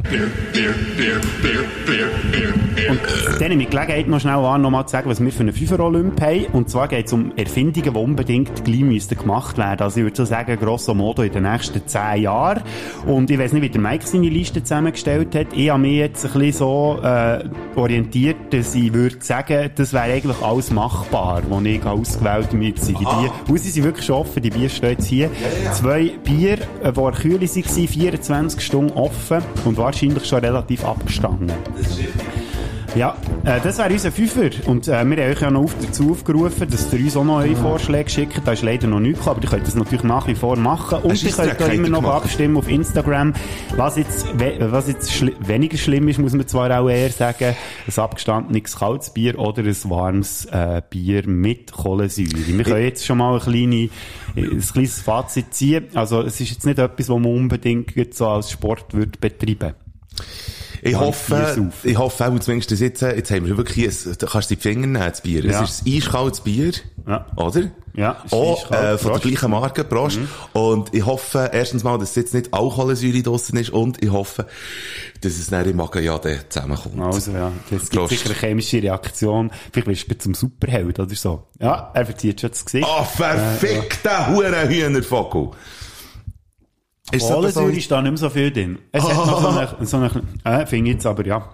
Und 2.92 3.40
dann 3.40 3.48
nehme 3.48 3.62
ich 3.62 3.68
die 3.70 3.76
Gelegenheit 3.76 4.06
noch 4.06 4.20
schnell 4.20 4.34
an, 4.34 4.60
nochmal 4.60 4.86
zu 4.86 4.92
sagen, 4.92 5.08
was 5.08 5.22
wir 5.22 5.32
für 5.32 5.40
einen 5.40 5.52
Fünfer-Olymp 5.52 6.20
haben. 6.20 6.46
Und 6.52 6.68
zwar 6.68 6.88
geht 6.88 7.06
es 7.06 7.12
um 7.12 7.32
Erfindungen, 7.36 7.94
die 7.94 7.98
unbedingt 7.98 8.64
gleich 8.64 8.80
müssten 8.80 9.16
gemacht 9.16 9.56
werden. 9.56 9.80
Also 9.80 10.00
ich 10.00 10.04
würde 10.04 10.16
so 10.16 10.24
sagen, 10.24 10.58
grosso 10.60 10.92
modo 10.94 11.22
in 11.22 11.32
den 11.32 11.44
nächsten 11.44 11.86
zehn 11.86 12.22
Jahren. 12.22 12.62
Und 13.06 13.30
ich 13.30 13.38
weiß 13.38 13.54
nicht, 13.54 13.62
wie 13.62 13.70
der 13.70 13.80
Mike 13.80 14.06
seine 14.06 14.28
Liste 14.28 14.62
zusammengestellt 14.62 15.34
hat. 15.34 15.46
Ich 15.54 15.70
habe 15.70 15.80
mich 15.80 15.96
jetzt 15.96 16.24
ein 16.26 16.32
bisschen 16.32 16.52
so 16.52 16.98
äh, 17.02 17.44
orientiert, 17.76 18.36
dass 18.50 18.74
ich 18.74 18.92
würde 18.92 19.16
sagen, 19.20 19.70
das 19.74 19.92
wäre 19.94 20.04
eigentlich 20.04 20.42
alles 20.42 20.70
machbar, 20.70 21.42
was 21.48 21.64
ich 21.64 21.84
ausgewählt 21.84 22.48
habe 22.48 22.56
mit 22.56 22.86
die 22.86 22.92
Bier. 22.92 23.32
Und 23.48 23.58
sind 23.58 23.84
wirklich 23.84 24.10
offen, 24.10 24.42
die 24.42 24.50
Bier 24.50 24.68
stehen 24.68 24.90
jetzt 24.90 25.06
hier. 25.06 25.30
Zwei 25.72 26.12
Bier, 26.22 26.58
äh, 26.82 26.92
die 26.92 27.00
der 27.00 27.12
Kühle 27.12 27.40
waren, 27.40 27.88
24 27.88 28.60
Stunden 28.60 28.92
offen 28.92 29.42
und 29.64 29.78
wahrscheinlich 29.78 30.26
schon 30.26 30.40
relativ 30.40 30.84
abgestanden. 30.84 31.52
Ja, 32.94 33.16
äh, 33.44 33.58
das 33.62 33.78
wäre 33.78 33.90
unser 33.90 34.12
Fünfer. 34.12 34.50
Und 34.66 34.86
äh, 34.86 34.90
wir 34.90 34.98
haben 34.98 35.32
euch 35.32 35.40
ja 35.40 35.50
noch 35.50 35.62
auf, 35.62 35.74
dazu 35.80 36.10
aufgerufen, 36.10 36.68
dass 36.68 36.92
ihr 36.92 37.00
uns 37.00 37.16
auch 37.16 37.24
noch 37.24 37.38
eure 37.38 37.56
Vorschläge 37.56 38.10
schickt. 38.10 38.42
Da 38.44 38.52
ist 38.52 38.62
leider 38.62 38.86
noch 38.86 39.00
nichts 39.00 39.20
gekommen, 39.20 39.36
aber 39.36 39.44
ihr 39.44 39.50
könnt 39.50 39.66
das 39.66 39.74
natürlich 39.74 40.04
nach 40.04 40.26
wie 40.26 40.34
vor 40.34 40.56
machen. 40.56 40.98
Und 40.98 41.12
Hast 41.12 41.22
ihr 41.22 41.30
könnt 41.32 41.58
da 41.58 41.66
immer 41.68 41.88
noch 41.88 42.00
gemacht? 42.00 42.24
abstimmen 42.24 42.58
auf 42.58 42.68
Instagram. 42.68 43.32
Was 43.76 43.96
jetzt, 43.96 44.26
was 44.58 44.88
jetzt 44.88 45.10
schli 45.10 45.34
weniger 45.40 45.78
schlimm 45.78 46.06
ist, 46.08 46.18
muss 46.18 46.34
man 46.34 46.46
zwar 46.46 46.78
auch 46.78 46.88
eher 46.90 47.10
sagen, 47.10 47.54
ein 47.86 47.98
abgestandenes 48.02 48.76
kaltes 48.76 49.10
Bier 49.10 49.38
oder 49.38 49.62
ein 49.62 49.76
warmes 49.84 50.44
äh, 50.46 50.82
Bier 50.88 51.26
mit 51.26 51.72
Kohlensäure. 51.72 52.46
Wir 52.46 52.64
können 52.64 52.84
jetzt 52.84 53.06
schon 53.06 53.16
mal 53.18 53.34
ein, 53.36 53.40
kleine, 53.40 53.88
ein 54.36 54.60
kleines 54.60 55.00
Fazit 55.00 55.54
ziehen. 55.54 55.86
Also 55.94 56.20
es 56.20 56.38
ist 56.42 56.50
jetzt 56.50 56.66
nicht 56.66 56.78
etwas, 56.78 57.08
was 57.08 57.18
man 57.18 57.24
unbedingt 57.32 57.96
jetzt 57.96 58.18
so 58.18 58.28
als 58.28 58.50
Sport 58.50 58.92
würde 58.92 59.18
betreiben 59.18 59.74
Ich 60.84 60.92
Ja, 60.92 60.98
hoffe, 61.00 61.70
ich 61.84 61.96
hoffe 61.96 62.26
auch 62.26 62.38
zumindest, 62.40 62.72
dass 62.72 62.80
jetzt, 62.80 63.02
äh, 63.02 63.14
jetzt 63.14 63.30
haben 63.30 63.46
wir 63.46 63.56
wirklich, 63.56 63.86
ein, 63.86 64.16
da 64.18 64.26
kannst 64.26 64.50
du 64.50 64.56
die 64.56 64.60
Finger 64.60 64.88
nehmen, 64.88 64.94
das 64.94 65.20
Bier. 65.20 65.44
Ja. 65.44 65.62
Es 65.62 65.70
ist 65.70 65.86
ein 65.86 65.92
eiskaltes 65.96 66.40
Bier. 66.40 66.72
Ja. 67.06 67.24
Oder? 67.36 67.70
Ja, 67.94 68.24
Auch, 68.30 68.68
äh, 68.72 68.98
von 68.98 69.10
Prost. 69.12 69.24
der 69.24 69.30
gleichen 69.30 69.50
Marke, 69.52 69.84
Prost. 69.84 70.18
Und 70.54 70.92
ich 70.92 71.06
hoffe, 71.06 71.50
erstens 71.52 71.84
mal, 71.84 71.98
dass 71.98 72.16
jetzt 72.16 72.34
nicht 72.34 72.52
Alkoholsäure 72.52 73.22
draussen 73.22 73.58
ist 73.58 73.70
und 73.70 74.02
ich 74.02 74.10
hoffe, 74.10 74.46
dass 75.20 75.34
es 75.34 75.48
dann 75.50 75.68
im 75.68 75.76
Magen 75.76 76.02
ja 76.02 76.18
dann 76.18 76.38
zusammenkommt. 76.48 77.00
Also 77.00 77.30
ja, 77.32 77.52
das 77.70 77.88
gibt 77.90 78.08
sicher 78.08 78.30
eine 78.30 78.34
chemische 78.38 78.82
Reaktion. 78.82 79.50
Vielleicht 79.72 80.08
bist 80.08 80.20
du 80.20 80.24
zum 80.24 80.34
Superheld 80.34 80.98
oder 80.98 81.14
so. 81.14 81.44
Ja, 81.60 81.90
er 81.94 82.06
verzieht 82.06 82.40
schon 82.40 82.50
das 82.50 82.64
Gesicht. 82.64 82.88
Ah, 82.88 83.04
verfickter 83.04 84.28
Hurenhühnervogel. 84.34 85.50
Ist 87.10 87.28
Kohlensäure 87.28 87.72
ist 87.72 87.90
da 87.90 88.00
nicht 88.00 88.10
mehr 88.12 88.18
so 88.18 88.30
viel 88.30 88.50
drin. 88.50 88.78
Es 88.92 89.02
hat 89.02 89.26
noch 89.26 89.40
so 89.40 89.48
eine, 89.48 89.68
so 89.86 89.96
eine 89.96 90.62
äh, 90.62 90.66
finde 90.66 90.90
ich 90.90 90.94
jetzt 90.96 91.06
aber 91.06 91.26
ja. 91.26 91.48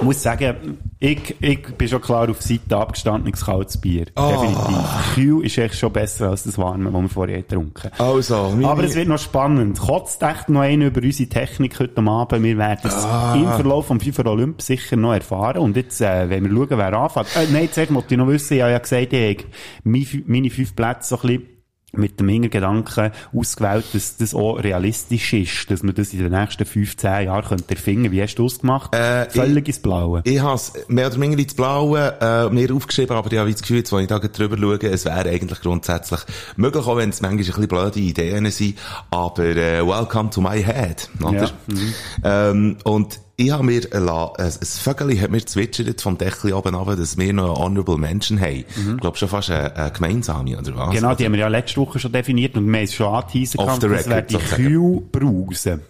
Ich 0.00 0.06
muss 0.06 0.22
sagen, 0.22 0.78
ich, 0.98 1.36
ich 1.40 1.62
bin 1.74 1.86
schon 1.86 2.00
klar 2.00 2.30
auf 2.30 2.40
Seite 2.40 2.74
abgestandenes 2.74 3.44
kaltes 3.44 3.78
Bier. 3.78 4.06
Definitiv. 4.06 5.14
Kühl 5.14 5.44
ist 5.44 5.58
echt 5.58 5.74
schon 5.74 5.92
besser 5.92 6.30
als 6.30 6.44
das 6.44 6.56
warme, 6.56 6.90
das 6.90 7.02
wir 7.02 7.08
vorher 7.10 7.42
getrunken 7.42 7.90
haben. 7.98 8.14
Also, 8.14 8.54
Aber 8.62 8.82
es 8.82 8.94
wird 8.94 9.08
noch 9.08 9.18
spannend. 9.18 9.78
Kotzt 9.78 10.22
echt 10.22 10.48
noch 10.48 10.62
einen 10.62 10.82
über 10.88 11.02
unsere 11.02 11.28
Technik 11.28 11.78
heute 11.78 12.00
Abend. 12.00 12.42
Wir 12.42 12.56
werden 12.56 12.80
es 12.84 13.04
im 13.34 13.46
Verlauf 13.46 13.88
vom 13.88 14.00
FIFA 14.00 14.30
Olymp 14.30 14.62
sicher 14.62 14.96
noch 14.96 15.12
erfahren. 15.12 15.58
Und 15.58 15.76
jetzt, 15.76 16.00
äh, 16.00 16.30
wenn 16.30 16.44
wir 16.44 16.50
schauen, 16.50 16.78
wer 16.78 16.94
anfängt. 16.94 17.36
Äh, 17.36 17.52
nein, 17.52 17.68
zuerst 17.70 17.92
wollte 17.92 18.14
ich 18.14 18.18
noch 18.18 18.28
wissen, 18.28 18.54
ich 18.54 18.62
habe 18.62 18.72
ja 18.72 18.78
gesagt, 18.78 19.12
ich 19.12 19.38
habe 19.38 20.22
meine 20.26 20.48
fünf 20.48 20.74
Plätze 20.74 21.08
so 21.10 21.16
ein 21.16 21.20
bisschen 21.20 21.59
mit 21.92 22.20
dem 22.20 22.28
Hintergedanken 22.28 23.10
ausgewählt, 23.34 23.84
dass 23.92 24.16
das 24.16 24.34
auch 24.34 24.56
realistisch 24.56 25.32
ist, 25.32 25.70
dass 25.70 25.82
man 25.82 25.94
das 25.94 26.12
in 26.12 26.20
den 26.20 26.32
nächsten 26.32 26.64
15 26.64 27.24
Jahren 27.24 27.44
könnte 27.44 27.74
erfinden. 27.74 28.10
Wie 28.12 28.22
hast 28.22 28.36
du 28.36 28.44
das 28.44 28.60
gemacht? 28.60 28.94
Äh, 28.94 29.28
Völlig 29.30 29.66
ins 29.68 29.80
Blaue. 29.80 30.22
Ich 30.24 30.40
habe 30.40 30.54
es 30.54 30.72
mehr 30.88 31.06
oder 31.08 31.20
weniger 31.20 31.42
ins 31.42 31.54
Blaue 31.54 32.14
äh, 32.20 32.48
mir 32.50 32.74
aufgeschrieben, 32.74 33.16
aber 33.16 33.32
ich 33.32 33.38
habe 33.38 33.50
das 33.50 33.60
Gefühl, 33.60 33.78
jetzt, 33.78 33.92
wenn 33.92 34.00
ich 34.00 34.08
da 34.08 34.18
drüber 34.18 34.56
schaue, 34.58 34.90
es 34.90 35.04
wäre 35.04 35.28
eigentlich 35.28 35.60
grundsätzlich 35.60 36.20
möglich, 36.56 36.86
auch 36.86 36.96
wenn 36.96 37.10
es 37.10 37.20
manchmal 37.20 37.40
ein 37.40 37.46
bisschen 37.46 37.68
blöde 37.68 38.00
Ideen 38.00 38.50
sind, 38.50 38.78
aber 39.10 39.44
äh, 39.44 39.86
welcome 39.86 40.30
to 40.30 40.40
my 40.40 40.62
head. 40.62 41.08
Oder? 41.22 41.50
Ja, 42.22 42.50
Ähm, 42.50 42.76
und 42.84 43.20
ich 43.40 43.50
habe 43.50 43.64
mir, 43.64 43.80
äh, 43.92 43.98
äh, 43.98 44.44
ein 44.44 44.52
Vögel 44.62 45.18
hat 45.20 45.30
mir 45.30 45.44
zwitschert 45.44 46.00
vom 46.00 46.18
Deckel 46.18 46.52
oben 46.52 46.74
runter, 46.74 46.96
dass 46.96 47.16
wir 47.16 47.32
noch 47.32 47.58
Honorable 47.58 47.96
Menschen 47.96 48.38
haben. 48.38 48.64
Ich 48.94 49.00
glaube 49.00 49.16
schon 49.16 49.28
fast 49.28 49.50
eine, 49.50 49.74
eine 49.74 49.90
gemeinsame, 49.92 50.58
oder 50.58 50.76
was? 50.76 50.94
Genau, 50.94 51.14
die 51.14 51.24
haben 51.24 51.32
wir 51.32 51.40
ja 51.40 51.48
letzte 51.48 51.80
Woche 51.80 51.98
schon 51.98 52.12
definiert 52.12 52.56
und 52.56 52.66
wir 52.66 52.76
haben 52.76 52.84
es 52.84 52.94
schon 52.94 53.12
the 53.80 53.88
Das 53.88 54.08
wäre 54.08 54.22
die. 54.24 54.36
Kühlbrause. 54.36 55.80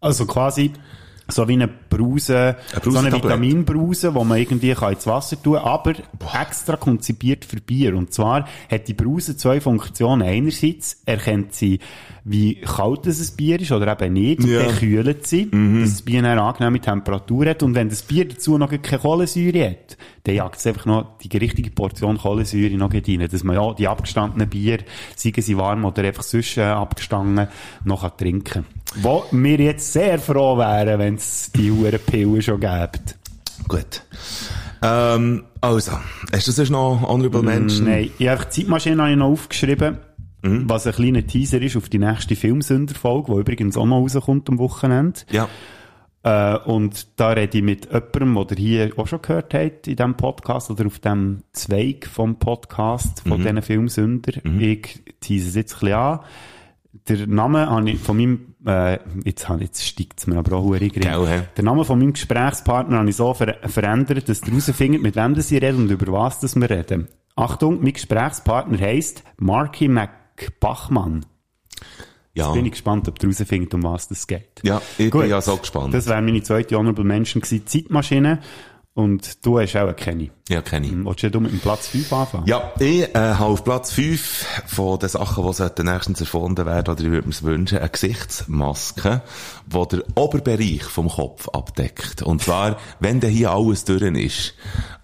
Also 0.00 0.26
quasi 0.26 0.72
so 1.34 1.48
wie 1.48 1.54
eine 1.54 1.68
Brause, 1.68 2.56
so 2.82 2.98
eine. 2.98 3.12
Vitaminbrause, 3.12 4.14
wo 4.14 4.24
man 4.24 4.38
irgendwie 4.38 4.72
kann 4.74 4.92
ins 4.92 5.06
Wasser 5.06 5.40
tun 5.42 5.54
kann, 5.54 5.64
aber 5.64 5.94
extra 6.40 6.76
konzipiert 6.76 7.44
für 7.44 7.60
Bier. 7.60 7.96
Und 7.96 8.12
zwar 8.12 8.46
hat 8.70 8.88
die 8.88 8.94
Brause 8.94 9.36
zwei 9.36 9.60
Funktionen. 9.60 10.22
Einerseits 10.22 11.02
erkennt 11.04 11.54
sie, 11.54 11.80
wie 12.24 12.56
kalt 12.60 13.06
es 13.06 13.32
ein 13.32 13.36
Bier 13.36 13.60
ist 13.60 13.72
oder 13.72 13.92
eben 14.00 14.12
nicht, 14.12 14.44
Ja. 14.44 14.62
dann 14.64 14.76
kühlt 14.76 15.26
sie, 15.26 15.50
dass 15.50 15.90
das 15.90 16.02
Bier 16.02 16.18
eine 16.24 16.40
angenehme 16.40 16.80
Temperatur 16.80 17.46
hat. 17.46 17.62
Und 17.62 17.74
wenn 17.74 17.88
das 17.88 18.02
Bier 18.02 18.28
dazu 18.28 18.58
noch 18.58 18.70
keine 18.70 18.98
Kohlensäure 19.00 19.70
hat, 19.70 19.96
dann 20.24 20.34
jagt 20.36 20.56
es 20.58 20.66
einfach 20.66 20.86
noch 20.86 21.18
die 21.18 21.36
richtige 21.36 21.70
Portion 21.70 22.18
Kohlensäure 22.18 22.74
noch 22.76 22.92
rein, 22.94 23.28
dass 23.30 23.42
man 23.42 23.56
ja 23.56 23.74
die 23.74 23.88
abgestandenen 23.88 24.48
Bier, 24.48 24.78
seien 25.16 25.34
sie 25.36 25.56
warm 25.56 25.84
oder 25.84 26.02
einfach 26.04 26.22
sonst 26.22 26.56
äh, 26.58 26.62
abgestanden, 26.62 27.48
noch 27.84 28.08
trinken 28.16 28.44
kann. 28.44 28.64
Wo 29.00 29.24
wir 29.30 29.56
jetzt 29.58 29.92
sehr 29.92 30.18
froh 30.18 30.56
wären, 30.58 30.98
wenn 30.98 31.14
es 31.14 31.50
die 31.52 31.70
Huren 31.70 31.98
Pillen 32.06 32.42
schon 32.42 32.60
gibt. 32.60 33.16
Gut. 33.68 34.02
Ähm, 34.82 35.44
also, 35.60 35.92
hast 36.32 36.48
du 36.48 36.52
sonst 36.52 36.70
noch 36.70 37.02
Honorable 37.06 37.42
Menschen? 37.42 37.86
Nein, 37.86 38.10
ich 38.18 38.28
habe 38.28 38.44
die 38.44 38.50
Zeitmaschine 38.50 39.02
habe 39.02 39.16
noch 39.16 39.26
aufgeschrieben, 39.30 39.98
Mhm. 40.44 40.68
was 40.68 40.88
ein 40.88 40.92
kleiner 40.92 41.24
Teaser 41.24 41.62
ist 41.62 41.76
auf 41.76 41.88
die 41.88 42.00
nächste 42.00 42.34
Filmsünderfolge, 42.34 43.32
die 43.32 43.38
übrigens 43.40 43.76
auch 43.76 43.86
noch 43.86 44.00
rauskommt 44.00 44.48
am 44.48 44.58
Wochenende. 44.58 45.20
Ja. 45.30 45.48
Äh, 46.24 46.58
und 46.64 47.06
da 47.20 47.30
rede 47.30 47.58
ich 47.58 47.64
mit 47.64 47.86
jemandem, 47.92 48.46
der 48.48 48.56
hier 48.56 48.90
auch 48.96 49.06
schon 49.06 49.22
gehört 49.22 49.54
hat, 49.54 49.86
in 49.86 49.94
diesem 49.96 50.16
Podcast 50.16 50.70
oder 50.70 50.86
auf 50.86 50.98
dem 50.98 51.42
Zweig 51.52 52.06
vom 52.06 52.40
Podcast 52.40 53.20
von 53.20 53.38
diesen 53.38 53.62
Filmsünder. 53.62 54.32
Ich 54.58 55.00
tease 55.20 55.48
es 55.50 55.54
jetzt 55.54 55.74
ein 55.74 55.80
bisschen 55.80 55.94
an. 55.94 56.20
Der 57.08 57.26
Name 57.28 57.70
habe 57.70 57.90
ich 57.90 57.98
von 58.00 58.16
meinem, 58.16 58.51
äh, 58.66 58.98
jetzt, 59.24 59.48
jetzt 59.58 59.84
steigt 59.84 60.20
es 60.20 60.26
mir 60.26 60.36
aber 60.38 60.56
auch 60.56 60.70
rein. 60.70 60.88
Gell? 60.88 61.48
Der 61.56 61.64
Name 61.64 61.84
von 61.84 61.98
meinem 61.98 62.12
Gesprächspartner 62.12 62.98
habe 62.98 63.10
ich 63.10 63.16
so 63.16 63.34
ver 63.34 63.56
verändert, 63.66 64.28
dass 64.28 64.42
ihr 64.42 64.48
herausfindet, 64.48 65.02
mit 65.02 65.16
wem 65.16 65.34
das 65.34 65.50
rede 65.50 65.74
und 65.74 65.90
über 65.90 66.12
was 66.12 66.40
das 66.40 66.56
wir 66.56 66.70
reden. 66.70 67.08
Achtung, 67.34 67.82
mein 67.82 67.92
Gesprächspartner 67.92 68.78
heisst 68.78 69.24
Marky 69.38 69.88
McBachmann. 69.88 71.26
Ja. 72.34 72.52
Bin 72.52 72.64
ich 72.64 72.72
gespannt, 72.72 73.08
ob 73.08 73.22
ihr 73.22 73.28
herausfindet, 73.30 73.74
um 73.74 73.82
was 73.82 74.08
das 74.08 74.26
geht. 74.26 74.60
Ja, 74.62 74.80
ich 74.96 75.10
Gut. 75.10 75.22
bin 75.22 75.30
ja 75.30 75.40
so 75.42 75.56
gespannt. 75.56 75.92
Das 75.92 76.06
wäre 76.06 76.22
meine 76.22 76.42
zweite 76.42 76.76
Honorable 76.76 77.04
Mention 77.04 77.42
gewesen, 77.42 77.66
Zeitmaschine. 77.66 78.38
Und 78.94 79.46
du 79.46 79.58
hast 79.58 79.74
auch 79.74 79.96
keine. 79.96 80.30
Ja, 80.50 80.60
kenne 80.60 80.86
ich. 80.86 81.04
Wolltest 81.04 81.34
du 81.34 81.40
mit 81.40 81.50
dem 81.50 81.60
Platz 81.60 81.88
5 81.88 82.12
anfangen? 82.12 82.46
Ja, 82.46 82.72
ich 82.78 83.02
äh, 83.02 83.14
habe 83.14 83.52
auf 83.52 83.64
Platz 83.64 83.90
5 83.92 84.64
von 84.66 84.98
den 84.98 85.08
Sachen, 85.08 85.46
die 85.46 85.52
sollten 85.54 85.86
nächstens 85.86 86.20
erfunden 86.20 86.66
werden, 86.66 86.92
oder 86.92 87.02
ich 87.02 87.10
würde 87.10 87.26
mir 87.26 87.32
es 87.32 87.42
wünschen, 87.42 87.78
eine 87.78 87.88
Gesichtsmaske, 87.88 89.22
die 89.66 89.88
den 89.88 90.02
Oberbereich 90.14 90.82
vom 90.82 91.08
Kopf 91.08 91.48
abdeckt. 91.48 92.20
Und 92.20 92.42
zwar, 92.42 92.76
wenn 93.00 93.20
da 93.20 93.28
hier 93.28 93.52
alles 93.52 93.86
durch 93.86 94.02
ist, 94.02 94.54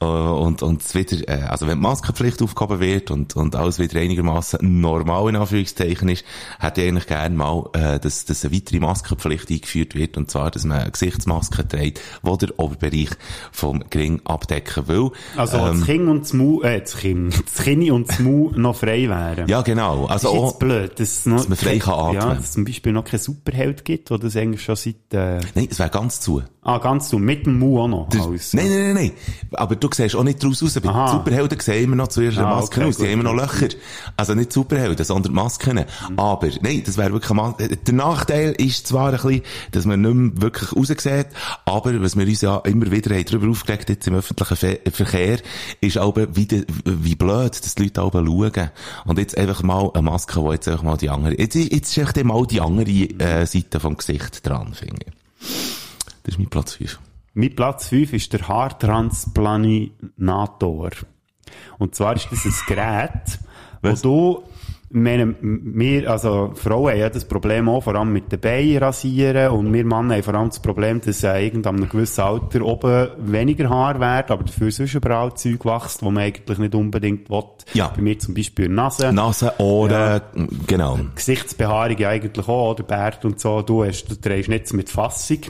äh, 0.01 0.05
und, 0.05 0.63
und 0.63 0.95
wieder, 0.95 1.27
äh, 1.27 1.45
also 1.45 1.67
wenn 1.67 1.79
die 1.79 1.83
Maskenpflicht 1.83 2.43
aufgehoben 2.43 2.81
wird 2.81 3.11
und, 3.11 3.37
und 3.37 3.57
alles 3.57 3.79
wieder 3.79 4.01
einigermaßen 4.01 4.59
normal 4.81 5.31
in 5.31 5.37
Anführungszeichen 5.37 6.11
ist, 6.11 6.27
hätte 6.59 6.83
ich 6.83 6.89
eigentlich 6.89 7.07
gerne 7.07 7.35
mal, 7.35 7.71
äh, 7.73 7.99
dass, 7.99 8.27
dass 8.27 8.45
eine 8.45 8.55
weitere 8.55 8.81
Maskenpflicht 8.81 9.51
eingeführt 9.51 9.95
wird, 9.95 10.19
und 10.19 10.31
zwar, 10.31 10.51
dass 10.51 10.65
man 10.65 10.81
eine 10.81 10.91
Gesichtsmaske 10.91 11.67
trägt, 11.67 12.03
die 12.23 12.39
den 12.39 12.51
Oberbereich 12.51 13.11
vom 13.51 13.78
Gring 13.91 14.21
abdecken 14.25 14.89
will. 14.89 15.11
Also, 15.37 15.59
Ähm, 15.59 15.79
das 15.79 15.85
Kinn 15.85 16.09
und 16.09 16.21
das 16.23 16.33
Mu, 16.33 16.63
äh, 16.63 16.81
das 16.81 16.97
Kinn, 16.97 17.31
das 17.31 17.65
Kinn 17.65 17.91
und 17.91 18.09
das 18.09 18.19
Mu 18.19 18.51
noch 18.57 18.77
frei 18.77 19.09
wären. 19.09 19.49
ja, 19.49 19.63
genau. 19.63 20.03
Das 20.09 20.25
Also 20.25 20.29
ist 20.29 20.35
auch, 20.35 20.47
jetzt 20.51 20.59
blöd, 20.59 21.01
dass, 21.01 21.27
noch 21.27 21.37
dass 21.39 21.49
man 21.49 21.59
frei 21.59 21.79
kann 21.79 21.95
atmen. 21.95 22.15
Ja, 22.15 22.35
dass 22.35 22.45
es 22.45 22.53
zum 22.53 22.65
Beispiel 22.65 22.93
noch 22.93 23.05
keinen 23.05 23.21
Superheld 23.21 23.85
gibt, 23.85 24.11
der 24.11 24.19
das 24.19 24.37
eigentlich 24.37 24.63
schon 24.63 24.77
seit, 24.77 24.95
äh, 25.13 25.41
nein, 25.55 25.69
es 25.71 25.79
wäre 25.79 25.91
ganz 25.91 26.21
zu. 26.21 26.43
ah, 26.63 26.79
ganz 26.79 27.09
so, 27.09 27.19
mit 27.19 27.47
dem 27.47 27.59
Mu 27.59 27.81
auch 27.81 27.89
noch. 27.89 28.09
Der, 28.11 28.21
alles. 28.23 28.53
nein, 28.55 28.69
nein, 28.69 28.79
nein, 28.87 28.95
nein. 28.95 29.13
Aber 29.53 29.77
du 29.77 29.89
siehst 29.93 30.15
auch 30.17 30.25
nicht 30.25 30.43
draus 30.43 30.63
raus. 30.63 30.79
Bei 30.83 30.89
Aha. 30.91 31.09
Superhelden 31.13 31.59
sehen 31.61 31.85
immer 31.85 31.97
noch 31.97 32.09
zuerst 32.09 32.39
eine 32.39 32.47
Ah, 32.49 32.57
Maske 32.57 32.81
okay, 32.81 32.89
aus. 32.89 32.97
Die 32.99 33.05
haben 33.05 33.13
immer 33.13 33.23
noch. 33.23 33.35
Löcher. 33.35 33.69
Also 34.17 34.35
nicht 34.35 34.53
Superhelden, 34.53 35.05
sondern 35.05 35.33
Masken. 35.33 35.77
Mhm. 35.77 36.19
Aber, 36.19 36.49
nein, 36.61 36.83
das 36.85 36.97
wäre 36.99 37.13
wirklich 37.13 37.33
mal, 37.33 37.55
der 37.59 37.95
Nachteil 37.95 38.53
ist 38.59 38.87
zwar 38.87 39.07
ein 39.13 39.13
bisschen, 39.17 39.43
dass 39.73 39.85
man 39.87 40.01
nicht 40.03 40.15
mehr 40.15 40.43
wirklich 40.43 40.75
raussieht, 40.77 41.27
aber 41.65 42.03
was 42.03 42.17
wir 42.17 42.27
uns 42.27 42.41
ja 42.41 42.57
immer 42.59 42.91
wieder 42.91 43.15
haben 43.15 43.25
darüber 43.25 43.49
aufgeregt 43.49 43.68
jetzt 43.69 44.07
im 44.07 44.15
öffentlichen 44.15 44.57
Fe 44.57 44.81
Verkehr, 44.91 45.39
ist 45.81 45.97
aber, 45.97 46.37
wie, 46.37 46.47
de, 46.47 46.67
wie 46.85 47.15
blöd, 47.15 47.65
dass 47.65 47.75
die 47.75 47.85
Leute 47.85 48.03
alle 48.03 48.27
schauen. 48.27 48.71
Und 49.05 49.19
jetzt 49.19 49.37
einfach 49.37 49.63
mal 49.63 49.91
eine 49.93 50.03
Maske, 50.03 50.41
die 50.41 50.51
jetzt 50.51 50.69
einfach 50.69 50.83
mal 50.83 50.97
die 50.97 51.11
andere, 51.11 51.39
jetzt, 51.39 51.55
jetzt 51.55 51.97
ist 51.97 51.99
echt 51.99 52.25
mal 52.25 52.47
die 52.47 52.61
andere, 52.61 52.91
äh, 52.91 53.47
Seite 53.47 53.81
vom 53.81 53.97
Gesicht 53.97 54.47
dran, 54.47 54.75
finde 54.75 55.07
ich. 55.07 55.13
Das 56.23 56.35
ist 56.35 56.39
mein 56.39 56.49
Platz 56.49 56.75
5. 56.75 57.01
Mein 57.35 57.55
Platz 57.55 57.89
5 57.89 58.13
ist 58.15 58.33
der 58.33 58.49
Haartransplanator. 58.49 60.91
Und 61.79 61.95
zwar 61.95 62.17
ist 62.17 62.29
das 62.31 62.45
ein 62.45 62.55
Gerät, 62.67 63.39
wo 63.83 63.93
du, 63.93 64.43
meine, 64.91 65.35
wir, 65.41 66.11
also 66.11 66.53
Frauen 66.55 66.93
haben 66.93 66.99
ja 66.99 67.11
das 67.11 67.27
Problem 67.27 67.69
auch, 67.69 67.83
vor 67.83 67.95
allem 67.95 68.13
mit 68.13 68.33
den 68.33 68.41
Beinen 68.41 68.79
rasieren 68.79 69.51
und 69.51 69.73
wir 69.73 69.85
Männer 69.85 70.15
haben 70.15 70.23
vor 70.23 70.35
allem 70.35 70.49
das 70.49 70.61
Problem, 70.61 71.01
dass 71.01 71.23
äh, 71.25 71.45
irgendwann 71.45 71.77
einem 71.77 71.89
gewissen 71.89 72.23
Alter 72.23 72.63
oben 72.63 73.09
weniger 73.19 73.69
Haar 73.69 74.01
werden, 74.01 74.33
aber 74.33 74.45
dafür 74.45 74.71
sonst 74.71 74.95
überall 74.95 75.35
Zeug 75.35 75.65
wächst, 75.65 76.03
wo 76.03 76.11
man 76.11 76.25
eigentlich 76.25 76.59
nicht 76.59 76.75
unbedingt 76.75 77.29
will. 77.29 77.45
Ja. 77.75 77.89
Bei 77.89 78.01
mir 78.01 78.19
zum 78.19 78.35
Beispiel 78.35 78.69
Nase. 78.69 79.13
Nase, 79.13 79.53
Ohren, 79.59 80.23
genau. 80.67 80.99
Gesichtsbehaarung 81.15 81.99
ja 81.99 82.09
eigentlich 82.09 82.49
auch, 82.49 82.71
oder 82.71 82.85
Bart 82.85 83.25
und 83.25 83.39
so. 83.41 83.61
Du 83.61 83.85
hast, 83.85 84.07
du 84.07 84.17
drehst 84.17 84.49
nicht 84.49 84.73
mit 84.73 84.89
Fassung. 84.89 85.41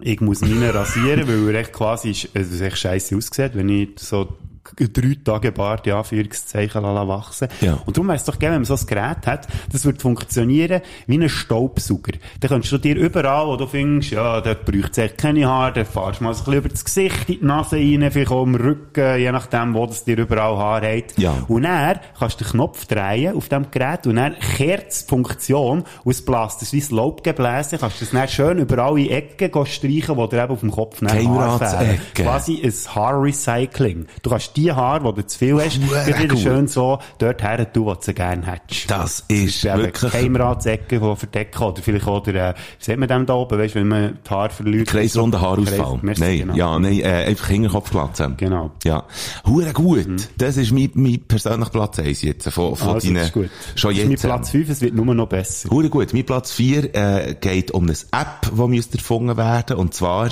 Ich 0.00 0.20
muss 0.20 0.42
meine 0.42 0.72
rasieren, 0.72 1.26
weil 1.46 1.54
er 1.54 1.60
echt 1.60 1.72
quasi 1.72 2.10
ist, 2.10 2.28
also 2.34 2.64
echt 2.64 2.78
scheisse 2.78 3.16
aussieht, 3.16 3.52
wenn 3.54 3.68
ich 3.68 3.90
so 3.96 4.28
drei 4.76 5.16
Tage 5.24 5.52
Bart, 5.52 5.86
ja, 5.86 5.98
Anführungszeichen, 5.98 6.82
lassen 6.82 7.08
wachsen. 7.08 7.48
Ja. 7.60 7.78
Und 7.86 7.96
darum 7.96 8.08
wäre 8.08 8.16
es 8.16 8.24
doch 8.24 8.38
gerne, 8.38 8.54
wenn 8.54 8.62
man 8.62 8.66
so 8.66 8.74
ein 8.74 8.86
Gerät 8.86 9.26
hat, 9.26 9.48
das 9.72 9.84
würde 9.84 10.00
funktionieren 10.00 10.82
wie 11.06 11.18
ein 11.18 11.28
Staubsauger. 11.28 12.12
Dann 12.40 12.48
könntest 12.48 12.72
du 12.72 12.78
dir 12.78 12.96
überall, 12.96 13.46
wo 13.46 13.56
du 13.56 13.66
findest, 13.66 14.12
ja, 14.12 14.40
dort 14.40 14.64
bräuchte 14.64 14.90
es 14.90 14.98
echt 14.98 15.18
keine 15.18 15.46
Haare, 15.46 15.72
dann 15.72 15.86
fahrst 15.86 16.20
du 16.20 16.24
mal 16.24 16.34
so 16.34 16.40
ein 16.40 16.44
bisschen 16.44 16.58
über 16.58 16.68
das 16.68 16.84
Gesicht, 16.84 17.28
in 17.28 17.40
die 17.40 17.44
Nase 17.44 17.76
rein, 17.76 18.10
vielleicht 18.10 18.30
auch 18.30 18.44
im 18.44 18.54
Rücken, 18.54 19.18
je 19.18 19.32
nachdem, 19.32 19.74
wo 19.74 19.86
das 19.86 20.04
dir 20.04 20.18
überall 20.18 20.56
Haar 20.56 20.82
hat. 20.82 21.16
Ja. 21.16 21.34
Und 21.48 21.62
dann 21.62 22.00
kannst 22.18 22.40
du 22.40 22.44
den 22.44 22.50
Knopf 22.52 22.86
drehen 22.86 23.36
auf 23.36 23.48
dem 23.48 23.70
Gerät 23.70 24.06
und 24.06 24.16
dann 24.16 24.38
kehrt 24.38 24.86
die 24.90 25.08
Funktion 25.08 25.84
und 26.04 26.10
es 26.10 26.24
bläst 26.24 26.62
das 26.62 26.72
wie 26.72 26.80
das 26.80 26.90
Laubgebläse, 26.90 27.78
kannst 27.78 28.00
du 28.00 28.04
das 28.04 28.12
dann 28.12 28.28
schön 28.28 28.58
überall 28.58 28.98
in 28.98 29.10
Ecken 29.10 29.50
streichen, 29.66 30.16
wo 30.16 30.26
dir 30.26 30.42
eben 30.44 30.52
auf 30.52 30.60
dem 30.60 30.70
Kopf 30.70 31.00
dann 31.00 31.08
Haar 31.08 31.16
fehlen. 31.16 31.30
Geheimratsecken. 31.34 32.00
Quasi 32.14 32.62
ein 32.62 32.94
Haarrecycling. 32.94 34.06
Du 34.22 34.30
kannst 34.30 34.49
die 34.56 34.72
Haare, 34.72 35.12
die 35.14 35.22
du 35.22 35.26
zu 35.26 35.38
viel 35.38 35.60
hast, 35.62 35.80
wieder 35.80 36.36
schön 36.36 36.68
so 36.68 36.98
dort 37.18 37.42
her 37.42 37.72
tun, 37.72 37.86
wo 37.86 37.94
du 37.94 38.14
gerne 38.14 38.46
hättest. 38.46 38.90
Das 38.90 39.24
ist 39.28 39.64
eben 39.64 39.78
wirklich 39.78 40.12
Geheimratsecken, 40.12 41.00
die 41.00 41.16
verdecken, 41.16 41.62
oder 41.62 41.82
vielleicht 41.82 42.06
auch 42.06 42.22
der, 42.22 42.34
äh, 42.50 42.54
wie 42.78 42.84
sagt 42.84 42.98
man 42.98 43.08
dem 43.08 43.26
da 43.26 43.34
oben, 43.34 43.58
weißt 43.58 43.74
du, 43.74 43.80
wenn 43.80 43.88
man 43.88 44.18
die 44.26 44.30
Haare 44.30 44.50
verliert. 44.50 44.88
kreisrunder 44.88 45.40
Haarausfall. 45.40 45.98
Kreis- 46.02 46.18
nein, 46.18 46.38
genau. 46.38 46.54
ja, 46.54 46.78
nein, 46.78 47.00
äh, 47.00 47.04
einfach 47.26 47.48
Hinterkopfglatze. 47.48 48.34
Genau. 48.36 48.70
Ja. 48.84 49.04
Hure 49.46 49.72
gut. 49.72 50.06
Das 50.38 50.56
ist 50.56 50.72
mein, 50.72 50.90
mein 50.94 51.20
persönlicher 51.26 51.70
Platz 51.70 51.98
1 51.98 52.22
jetzt, 52.22 52.48
von, 52.50 52.76
von 52.76 52.88
Also, 52.94 53.06
deinen, 53.08 53.14
das 53.16 53.26
ist 53.26 53.32
gut. 53.32 53.50
schon 53.74 53.90
das 53.90 53.98
ist 54.04 54.10
jetzt. 54.10 54.22
mein 54.24 54.30
Platz 54.30 54.50
5, 54.50 54.68
es 54.68 54.80
wird 54.80 54.94
nur 54.94 55.14
noch 55.14 55.28
besser. 55.28 55.70
Hure 55.70 55.88
gut. 55.90 56.12
Mein 56.12 56.24
Platz 56.26 56.52
4 56.52 56.94
äh, 56.94 57.34
geht 57.40 57.70
um 57.70 57.84
eine 57.84 57.92
App, 58.12 58.50
die 58.52 58.68
müsste 58.68 58.98
erfunden 58.98 59.36
werden. 59.36 59.76
Und 59.76 59.94
zwar, 59.94 60.30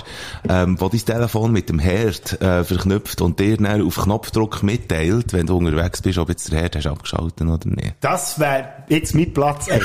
ähm, 0.48 0.80
wo 0.80 0.88
dein 0.88 1.04
Telefon 1.04 1.52
mit 1.52 1.68
dem 1.68 1.78
Herd 1.78 2.40
äh, 2.40 2.64
verknüpft 2.64 3.20
und 3.20 3.38
dir 3.40 3.56
dann 3.56 3.82
auf 3.82 3.96
Knopfdruck 4.08 4.62
mitteilt, 4.62 5.32
wenn 5.32 5.46
du 5.46 5.56
unterwegs 5.58 6.02
bist, 6.02 6.18
ob 6.18 6.28
jetzt 6.30 6.50
der 6.50 6.60
Herd 6.60 6.76
hast 6.76 6.86
abgeschaltet 6.86 7.40
oder 7.42 7.68
nicht. 7.68 7.94
Das 8.00 8.38
wäre 8.38 8.68
jetzt 8.88 9.14
mein 9.14 9.32
Platz 9.32 9.68
1. 9.68 9.84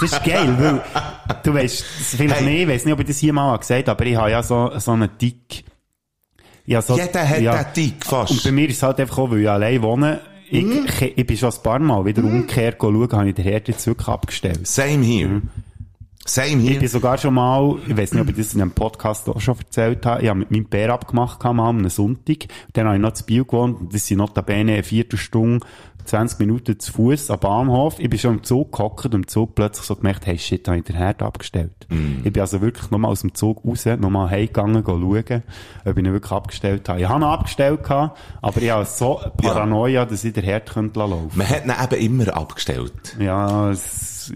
Das 0.00 0.12
ist 0.12 0.24
geil, 0.24 0.54
weil 0.58 0.82
du 1.42 1.54
weißt, 1.54 1.82
vielleicht 1.82 2.36
Hey. 2.40 2.44
nicht, 2.44 2.60
ich 2.62 2.68
weiss 2.68 2.84
nicht, 2.84 2.94
ob 2.94 3.00
ich 3.00 3.06
das 3.06 3.18
hier 3.18 3.32
mal 3.32 3.56
gesagt 3.56 3.88
habe, 3.88 3.90
aber 3.92 4.04
ich 4.06 4.16
habe 4.16 4.30
ja 4.30 4.42
so, 4.42 4.70
so 4.78 4.92
einen 4.92 5.08
Tick. 5.18 5.64
Ja, 6.66 6.82
so, 6.82 6.96
Jeder 6.98 7.28
hat 7.28 7.38
den 7.38 7.72
Tick, 7.74 8.04
fast. 8.04 8.32
Und 8.32 8.42
bei 8.44 8.50
mir 8.52 8.68
ist 8.68 8.76
es 8.76 8.82
halt 8.82 8.98
einfach 9.00 9.18
auch, 9.18 9.30
weil 9.30 9.40
ich 9.40 9.48
allein 9.48 9.80
wohne, 9.82 10.20
ich, 10.50 10.64
Mhm. 10.64 10.86
ich, 10.86 11.18
ich 11.18 11.26
bin 11.26 11.36
schon 11.36 11.52
ein 11.52 11.62
paar 11.62 11.78
Mal 11.78 12.04
wieder 12.04 12.22
umgekehrt 12.24 12.76
schauen, 12.80 13.08
habe 13.12 13.28
ich 13.28 13.34
den 13.34 13.44
Herd 13.44 13.68
jetzt 13.68 13.86
wirklich 13.86 14.08
abgestellt. 14.08 14.66
Same 14.66 15.04
here. 15.04 15.42
Same 16.26 16.62
Ich 16.62 16.68
here. 16.70 16.80
bin 16.80 16.88
sogar 16.88 17.18
schon 17.18 17.34
mal, 17.34 17.76
ich 17.86 17.96
weiß 17.96 18.12
nicht, 18.12 18.22
ob 18.22 18.28
ich 18.28 18.36
das 18.36 18.52
in 18.54 18.60
einem 18.60 18.72
Podcast 18.72 19.28
auch 19.28 19.40
schon 19.40 19.56
erzählt 19.58 20.04
habe, 20.04 20.22
ich 20.22 20.28
habe 20.28 20.40
mit 20.40 20.50
meinem 20.50 20.64
Bär 20.66 20.92
abgemacht 20.92 21.44
am 21.44 21.60
einem 21.60 21.88
Sonntag. 21.88 22.46
Dann 22.72 22.86
habe 22.86 22.96
ich 22.96 23.02
noch 23.02 23.12
zu 23.12 23.24
Biel 23.24 23.44
gewohnt, 23.44 23.80
und 23.80 23.94
das 23.94 24.06
sind 24.06 24.18
notabene 24.18 24.72
eine 24.72 24.82
Viertelstunde, 24.82 25.64
20 26.04 26.38
Minuten 26.38 26.78
zu 26.78 26.92
Fuß 26.92 27.30
am 27.30 27.40
Bahnhof. 27.40 27.98
Ich 27.98 28.08
bin 28.08 28.18
schon 28.18 28.34
im 28.34 28.42
Zug 28.44 28.72
gehockt 28.72 29.06
und 29.06 29.14
im 29.14 29.26
Zug 29.26 29.54
plötzlich 29.54 29.86
so 29.86 29.96
gemerkt, 29.96 30.26
hey 30.26 30.38
shit, 30.38 30.66
habe 30.68 30.78
ich 30.78 30.84
den 30.84 30.96
Herd 30.96 31.22
abgestellt. 31.22 31.86
Ich 32.24 32.32
bin 32.32 32.40
also 32.40 32.60
wirklich 32.60 32.90
nochmal 32.90 33.10
aus 33.10 33.20
dem 33.22 33.34
Zug 33.34 33.64
raus, 33.64 33.84
nochmal 33.86 34.30
heimgegangen, 34.30 34.84
schauen, 34.86 35.02
ob 35.04 35.96
ich 35.98 36.04
ihn 36.04 36.12
wirklich 36.12 36.32
abgestellt 36.32 36.88
habe. 36.88 37.00
Ich 37.00 37.08
habe 37.08 37.20
ihn 37.20 37.24
abgestellt 37.24 37.82
gehabt, 37.82 38.18
aber 38.40 38.62
ich 38.62 38.70
habe 38.70 38.84
so 38.84 39.20
Paranoia, 39.36 40.04
dass 40.04 40.24
ich 40.24 40.32
den 40.32 40.44
Herd 40.44 40.70
könnte 40.70 40.98
laufen. 41.00 41.30
Man 41.34 41.48
hat 41.48 41.92
ihn 41.92 41.98
eben 41.98 42.20
immer 42.20 42.36
abgestellt. 42.36 43.16
Ja, 43.18 43.70
es, 43.70 44.32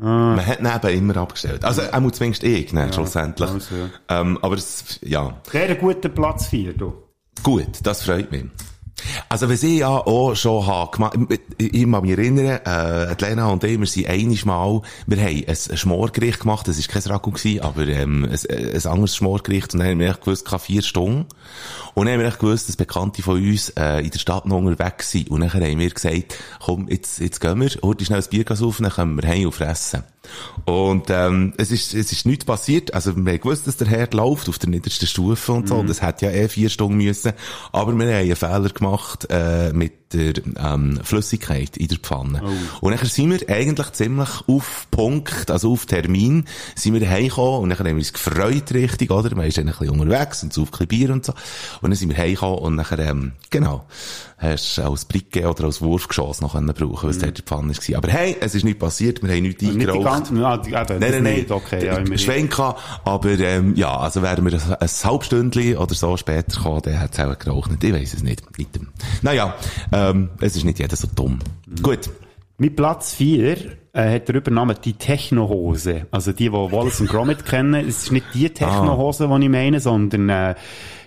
äh, 0.00 0.04
Man 0.04 0.46
hat 0.46 0.84
ihn 0.84 0.90
eben 0.90 1.10
immer 1.10 1.20
abgestellt. 1.20 1.64
Also, 1.64 1.82
er 1.82 2.00
muss 2.00 2.12
zumindest 2.12 2.42
ich, 2.44 2.72
ne, 2.72 2.92
schlussendlich. 2.92 3.50
also, 3.50 3.74
ja. 3.74 4.20
ähm, 4.20 4.38
aber 4.42 4.56
es, 4.56 4.98
ja. 5.02 5.40
sehr 5.50 5.74
guter 5.76 6.08
Platz 6.08 6.46
4, 6.46 6.74
du. 6.74 6.94
Gut, 7.42 7.78
das 7.82 8.02
freut 8.02 8.30
mich. 8.30 8.44
Also, 9.28 9.48
was 9.48 9.62
ich 9.62 9.78
ja 9.78 9.88
auch 9.88 10.34
schon 10.34 10.66
habe 10.66 10.90
gemacht, 10.90 11.16
ich, 11.58 11.74
ich 11.74 11.86
mag 11.86 12.02
mich 12.02 12.12
erinnern, 12.12 12.60
äh, 12.64 13.14
Lena 13.20 13.48
und 13.48 13.64
ich, 13.64 13.78
wir 13.78 13.86
sind 13.86 14.08
einiges 14.08 14.44
Mal, 14.44 14.82
wir 15.06 15.22
haben 15.22 15.44
ein, 15.46 15.76
Schmorgericht 15.76 16.40
gemacht, 16.40 16.68
das 16.68 16.78
war 16.78 17.00
kein 17.00 17.12
Ragu 17.12 17.32
aber, 17.60 17.86
ähm, 17.86 18.24
ein, 18.24 18.74
ein 18.74 18.86
anderes 18.86 19.16
Schmorgericht, 19.16 19.72
und 19.74 19.80
dann 19.80 19.88
haben 19.88 19.98
wir 19.98 20.10
echt 20.10 20.20
gewusst, 20.20 20.44
gehabt, 20.44 20.64
vier 20.64 20.82
Stunden. 20.82 21.26
Und 21.94 22.06
dann 22.06 22.14
haben 22.14 22.20
wir 22.20 22.28
echt 22.28 22.38
gewusst, 22.38 22.68
dass 22.68 22.76
Bekannte 22.76 23.22
von 23.22 23.36
uns, 23.36 23.70
äh, 23.70 24.00
in 24.00 24.10
der 24.10 24.18
Stadt 24.18 24.46
noch 24.46 24.58
unterwegs 24.58 25.10
sind. 25.10 25.30
Und 25.30 25.40
dann 25.40 25.52
haben 25.52 25.78
wir 25.78 25.90
gesagt, 25.90 26.38
komm, 26.64 26.88
jetzt, 26.88 27.20
jetzt 27.20 27.40
gehen 27.40 27.60
wir, 27.60 27.70
heute 27.82 28.04
schnell 28.04 28.20
ein 28.20 28.28
Bier 28.30 28.44
saufen, 28.56 28.84
dann 28.84 28.92
können 28.92 29.20
wir 29.20 29.28
heim 29.28 29.46
und 29.46 29.54
fressen. 29.54 30.04
Und, 30.64 31.10
ähm, 31.10 31.52
es 31.56 31.70
ist, 31.70 31.94
es 31.94 32.12
ist 32.12 32.26
nichts 32.26 32.44
passiert. 32.44 32.94
Also, 32.94 33.16
wir 33.16 33.32
haben 33.32 33.40
gewusst, 33.40 33.66
dass 33.66 33.76
der 33.76 33.88
Herd 33.88 34.14
läuft 34.14 34.48
auf 34.48 34.58
der 34.58 34.70
niedersten 34.70 35.06
Stufe 35.06 35.52
und 35.52 35.68
so. 35.68 35.76
Und 35.76 35.90
es 35.90 36.02
hat 36.02 36.22
ja 36.22 36.30
eh 36.30 36.48
vier 36.48 36.68
Stunden 36.68 36.98
müssen. 36.98 37.32
Aber 37.72 37.92
wir 37.92 38.06
haben 38.06 38.14
einen 38.14 38.36
Fehler 38.36 38.68
gemacht, 38.68 39.26
äh, 39.30 39.72
mit 39.72 39.99
der, 40.12 40.34
ähm, 40.58 41.00
Flüssigkeit 41.02 41.76
in 41.76 41.88
der 41.88 41.98
Pfanne. 41.98 42.42
Und 42.80 42.96
dann 42.96 43.06
sind 43.06 43.30
wir 43.30 43.48
eigentlich 43.54 43.92
ziemlich 43.92 44.28
auf 44.46 44.86
Punkt, 44.90 45.50
also 45.50 45.72
auf 45.72 45.86
Termin, 45.86 46.44
sind 46.74 46.94
wir 46.94 47.08
heimgekommen 47.08 47.60
und 47.60 47.68
dann 47.70 47.78
haben 47.78 47.86
wir 47.86 47.94
uns 47.94 48.12
gefreut 48.12 48.72
richtig, 48.72 49.10
oder? 49.10 49.34
Man 49.34 49.46
ist 49.46 49.58
dann 49.58 49.68
ein 49.68 49.74
bisschen 49.78 50.00
unterwegs 50.00 50.42
und 50.42 50.52
so 50.52 50.62
auf 50.62 50.70
Bier 50.70 51.10
und 51.10 51.24
so. 51.24 51.32
Und 51.80 51.90
dann 51.90 51.96
sind 51.96 52.08
wir 52.10 52.16
heimgekommen 52.16 52.58
und 52.58 52.76
dann, 52.76 52.98
ähm, 52.98 53.32
genau, 53.50 53.84
hast 54.38 54.78
du 54.78 54.82
als 54.82 55.04
Bricke 55.04 55.48
oder 55.48 55.64
als 55.64 55.80
Wurfgeschoss 55.82 56.40
noch 56.40 56.52
können 56.54 56.72
brauchen, 56.74 57.04
weil 57.04 57.10
es 57.10 57.18
dort 57.18 57.28
in 57.30 57.34
der 57.34 57.44
Pfanne 57.44 57.74
war. 57.76 57.96
Aber 57.98 58.08
hey, 58.08 58.36
es 58.40 58.54
ist 58.54 58.64
nicht 58.64 58.78
passiert, 58.78 59.22
wir 59.22 59.30
haben 59.30 59.42
nichts 59.42 59.62
Nicht 59.62 59.74
die 59.76 59.80
eingeraucht. 59.80 60.04
ganzen, 60.04 60.42
ah, 60.42 60.56
die, 60.56 60.70
das 60.70 60.88
Nein, 60.88 60.98
nein, 61.00 61.22
nein. 61.22 61.34
nicht, 61.34 61.50
okay, 61.50 61.86
ja, 61.86 61.96
immerhin. 61.96 62.18
Schwenk 62.18 62.50
gehabt, 62.50 62.80
aber 63.04 63.30
ähm, 63.38 63.74
ja, 63.76 63.96
also 63.96 64.22
wären 64.22 64.44
wir 64.44 64.54
ein, 64.54 64.74
ein 64.80 64.88
halbes 65.04 65.26
Stündchen 65.26 65.76
oder 65.76 65.94
so 65.94 66.16
später 66.16 66.56
gekommen, 66.56 66.80
dann 66.82 66.98
hat 67.00 67.12
es 67.12 67.20
auch 67.20 67.38
geraucht. 67.38 67.70
Ich 67.82 67.92
weiß 67.92 68.14
es 68.14 68.22
nicht. 68.22 68.58
Nicht. 68.58 68.70
Naja, 69.22 69.54
ähm, 70.00 70.30
es 70.40 70.56
ist 70.56 70.64
nicht 70.64 70.78
jeder 70.78 70.96
so 70.96 71.08
dumm. 71.14 71.38
Gut. 71.82 72.10
Mit 72.58 72.76
Platz 72.76 73.14
4 73.14 73.56
äh, 73.92 74.14
hat 74.14 74.28
er 74.28 74.34
übernommen 74.34 74.76
die 74.84 74.92
Technohose. 74.92 76.06
Also 76.10 76.32
die, 76.32 76.44
die 76.44 76.52
Wallace 76.52 77.00
und 77.00 77.08
Gromit 77.08 77.44
kennen. 77.46 77.74
Es 77.74 78.04
ist 78.04 78.12
nicht 78.12 78.26
die 78.34 78.50
Technohose, 78.50 79.28
die 79.28 79.44
ich 79.44 79.50
meine, 79.50 79.80
sondern 79.80 80.28
äh, 80.28 80.54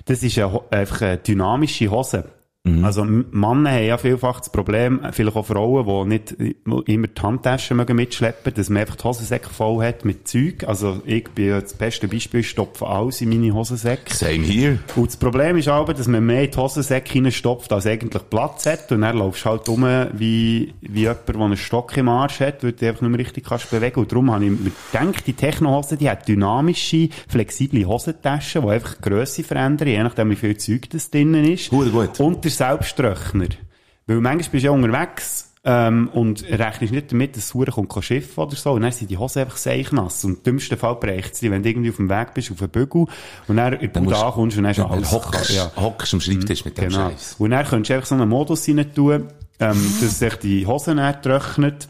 das 0.05 0.23
ist 0.23 0.37
eine, 0.39 0.61
einfach 0.71 1.01
eine 1.01 1.17
dynamische 1.17 1.89
Hose. 1.89 2.25
Also 2.65 3.01
M- 3.01 3.25
Männer 3.31 3.71
haben 3.71 3.85
ja 3.85 3.97
vielfach 3.97 4.39
das 4.39 4.49
Problem, 4.49 5.01
vielleicht 5.11 5.35
auch 5.35 5.45
Frauen, 5.45 5.85
die 5.85 6.13
nicht 6.13 6.55
immer 6.87 7.07
die 7.07 7.21
Handtaschen 7.21 7.75
mögen 7.75 7.97
mitschleppen, 7.97 8.53
dass 8.53 8.69
man 8.69 8.83
einfach 8.83 8.95
die 8.95 9.03
Hosensäcke 9.03 9.49
voll 9.49 9.85
hat 9.85 10.05
mit 10.05 10.29
Zeug. 10.29 10.63
Also 10.65 11.01
ich 11.05 11.25
bin 11.25 11.47
ja 11.49 11.59
das 11.59 11.73
beste 11.73 12.07
Beispiel, 12.07 12.39
ich 12.39 12.49
stopfe 12.49 12.87
alles 12.87 13.19
in 13.19 13.29
meine 13.29 13.53
Hosensäcke. 13.53 14.13
Same 14.15 14.43
here. 14.45 14.79
Und 14.95 15.07
das 15.07 15.17
Problem 15.17 15.57
ist 15.57 15.67
aber, 15.67 15.93
dass 15.93 16.07
man 16.07 16.25
mehr 16.25 16.45
in 16.45 16.51
die 16.51 16.57
Hosensäcke 16.57 17.15
reinstopft, 17.21 17.73
als 17.73 17.85
eigentlich 17.85 18.29
Platz 18.29 18.65
hat. 18.65 18.89
Und 18.93 19.01
dann 19.01 19.17
laufst 19.17 19.43
du 19.43 19.49
halt 19.49 19.67
rum 19.67 19.85
wie, 20.13 20.73
wie 20.79 21.01
jemand, 21.01 21.27
der 21.27 21.35
einen 21.35 21.57
Stock 21.57 21.97
im 21.97 22.07
Arsch 22.07 22.39
hat, 22.39 22.63
weil 22.63 22.71
du 22.71 22.77
dich 22.77 22.87
einfach 22.87 23.01
nicht 23.01 23.11
mehr 23.11 23.19
richtig 23.19 23.43
kannst 23.43 23.69
bewegen. 23.71 23.99
Und 23.99 24.09
darum 24.09 24.31
habe 24.31 24.45
ich 24.45 24.51
mir 24.51 24.71
gedacht, 24.93 25.27
die 25.27 25.33
Technohose, 25.33 25.97
die 25.97 26.09
hat 26.09 26.29
dynamische, 26.29 27.09
flexible 27.27 27.85
Hosentaschen, 27.85 28.61
die 28.61 28.69
einfach 28.69 28.95
die 28.95 29.01
Grösse 29.01 29.43
verändern, 29.43 29.89
je 29.89 30.01
nachdem, 30.01 30.29
wie 30.29 30.37
viel 30.37 30.55
Zeug 30.55 30.89
das 30.91 31.11
drinnen 31.11 31.43
ist. 31.43 31.69
Gut, 31.69 31.91
gut. 31.91 32.17
Und 32.21 32.52
der 32.59 32.69
Selbsttröchner. 32.69 33.47
Weil 34.07 34.19
manchmal 34.19 34.51
bist 34.51 34.63
du 34.63 34.67
ja 34.67 34.71
unterwegs, 34.71 35.53
ähm, 35.65 36.09
und 36.11 36.43
rechnest 36.43 36.91
nicht 36.91 37.11
damit, 37.11 37.37
dass 37.37 37.45
es 37.45 37.53
hure 37.53 37.71
kommt 37.71 37.89
kein 37.89 38.03
Schiff 38.03 38.37
oder 38.37 38.55
so, 38.55 38.71
und 38.73 38.81
dann 38.81 38.91
sind 38.91 39.09
die 39.09 39.17
Hosen 39.17 39.43
einfach 39.43 39.55
seichnass. 39.55 40.23
Und 40.25 40.37
im 40.37 40.43
dümmsten 40.43 40.77
Fall 40.77 40.95
bricht 40.95 41.35
sie, 41.35 41.49
wenn 41.51 41.63
du 41.63 41.69
irgendwie 41.69 41.89
auf 41.89 41.95
dem 41.95 42.09
Weg 42.09 42.33
bist, 42.33 42.51
auf 42.51 42.57
den 42.57 42.69
Bügel, 42.69 43.05
und 43.47 43.55
dann 43.55 43.73
in 43.73 43.91
Dann 43.93 44.03
Bude 44.03 44.17
ankommst, 44.17 44.57
und 44.57 44.63
dann 44.63 44.71
ist 44.71 44.79
alles, 44.79 45.11
hockst, 45.11 45.51
ja. 45.51 45.71
hockst 45.77 46.13
am 46.13 46.19
Schreibtisch 46.19 46.65
mit 46.65 46.77
dem 46.77 46.89
Genau. 46.89 47.09
Scheiß. 47.09 47.35
Und 47.39 47.51
dann 47.51 47.65
könntest 47.65 47.89
du 47.89 47.93
einfach 47.93 48.07
so 48.07 48.15
einen 48.15 48.29
Modus 48.29 48.67
rein 48.67 48.93
tun, 48.93 49.27
ähm, 49.59 49.93
dass 50.01 50.19
sich 50.19 50.35
die 50.35 50.67
Hose 50.67 50.95
dann 50.95 51.21
trocknet. 51.21 51.87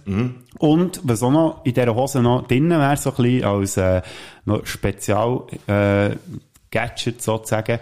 Und 0.59 1.01
was 1.03 1.23
auch 1.23 1.31
noch 1.31 1.65
in 1.65 1.73
dieser 1.73 1.95
Hose 1.95 2.21
noch 2.21 2.47
drinnen 2.47 2.79
wäre, 2.79 2.95
so 2.95 3.09
ein 3.09 3.15
bisschen 3.15 3.43
als 3.43 3.77
äh, 3.77 4.01
noch 4.45 4.65
Spezial 4.67 5.43
äh, 5.65 6.11
Gadget 6.69 7.23
sozusagen, 7.23 7.79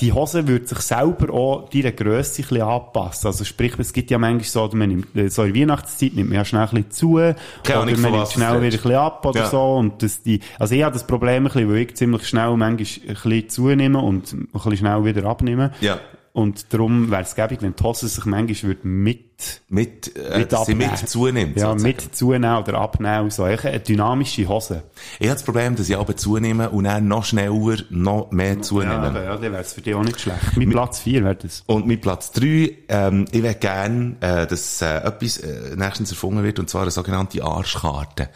die 0.00 0.12
Hose 0.12 0.46
würde 0.48 0.66
sich 0.66 0.78
selber 0.80 1.32
auch 1.32 1.68
deiner 1.68 1.92
Grösse 1.92 2.42
ein 2.42 2.48
bisschen 2.48 2.62
anpassen. 2.62 3.26
Also 3.28 3.44
sprich, 3.44 3.72
es 3.78 3.92
gibt 3.92 4.10
ja 4.10 4.18
manchmal 4.18 4.44
so, 4.44 4.76
man 4.76 4.88
nimmt, 4.88 5.16
äh, 5.16 5.28
so 5.28 5.44
in 5.44 5.52
der 5.54 5.62
Weihnachtszeit 5.62 6.14
nimmt 6.14 6.28
man 6.30 6.36
ja 6.36 6.44
schnell 6.44 6.62
ein 6.62 6.68
bisschen 6.68 6.90
zu, 6.90 7.14
Keine 7.14 7.34
oder 7.64 7.80
Ahnung, 7.80 8.00
man 8.00 8.12
nimmt 8.12 8.28
schnell 8.28 8.48
wieder 8.54 8.64
ein 8.64 8.70
bisschen 8.70 8.94
ab 8.94 9.24
oder 9.26 9.40
Ja. 9.40 9.46
so. 9.50 9.74
Und 9.76 10.02
das 10.02 10.22
die, 10.22 10.40
also 10.58 10.74
ich 10.74 10.82
habe 10.82 10.92
das 10.92 11.06
Problem 11.06 11.44
ein 11.46 11.52
bisschen, 11.52 11.70
weil 11.70 11.76
ich 11.78 11.94
ziemlich 11.96 12.26
schnell 12.28 12.56
manchmal 12.56 12.68
ein 12.68 12.78
bisschen 12.78 13.48
zunehme 13.48 13.98
und 13.98 14.32
ein 14.32 14.48
bisschen 14.52 14.76
schnell 14.76 15.04
wieder 15.04 15.24
abnehme. 15.24 15.72
Ja. 15.80 15.98
Und 16.38 16.72
darum 16.72 17.10
wäre 17.10 17.22
es 17.22 17.34
gäbig, 17.34 17.62
wenn 17.62 17.74
die 17.74 17.82
Hose 17.82 18.06
sich 18.06 18.24
manchmal 18.24 18.70
würde 18.70 18.86
mit, 18.86 19.60
Mit, 19.68 20.16
äh, 20.16 20.38
mit 20.38 20.54
abnehmen. 20.54 20.90
mit 20.92 21.08
zunimmt. 21.08 21.56
Ja, 21.56 21.70
sozusagen. 21.72 21.82
mit 21.82 22.14
zunehmen 22.16 22.56
oder 22.58 22.74
abnehmen. 22.78 23.30
So, 23.30 23.42
eine 23.42 23.80
dynamische 23.80 24.46
Hose. 24.46 24.84
Ich 25.18 25.26
habe 25.26 25.34
das 25.34 25.42
Problem, 25.42 25.74
dass 25.74 25.88
ich 25.88 25.96
aber 25.96 26.16
zunehme 26.16 26.70
und 26.70 26.84
dann 26.84 27.08
noch 27.08 27.24
schneller, 27.24 27.76
noch 27.90 28.30
mehr 28.30 28.54
Ja, 28.54 28.60
zunehme. 28.62 28.92
aber 28.94 29.24
ja, 29.24 29.32
dann 29.36 29.50
wäre 29.52 29.62
es 29.62 29.72
für 29.72 29.80
dich 29.80 29.96
auch 29.96 30.04
nicht 30.04 30.20
schlecht. 30.20 30.56
Mit 30.56 30.70
Platz 30.70 31.00
4 31.00 31.24
wäre 31.24 31.34
das. 31.34 31.64
Und 31.66 31.88
mit 31.88 32.02
Platz 32.02 32.30
drei, 32.30 32.76
ähm, 32.88 33.24
ich 33.32 33.42
wäre 33.42 33.56
gern, 33.56 34.16
äh, 34.20 34.46
dass 34.46 34.80
äh, 34.80 34.98
etwas 34.98 35.38
äh, 35.38 35.74
nächstens 35.74 36.10
erfunden 36.12 36.44
wird, 36.44 36.60
und 36.60 36.70
zwar 36.70 36.82
eine 36.82 36.92
sogenannte 36.92 37.42
Arschkarte. 37.42 38.28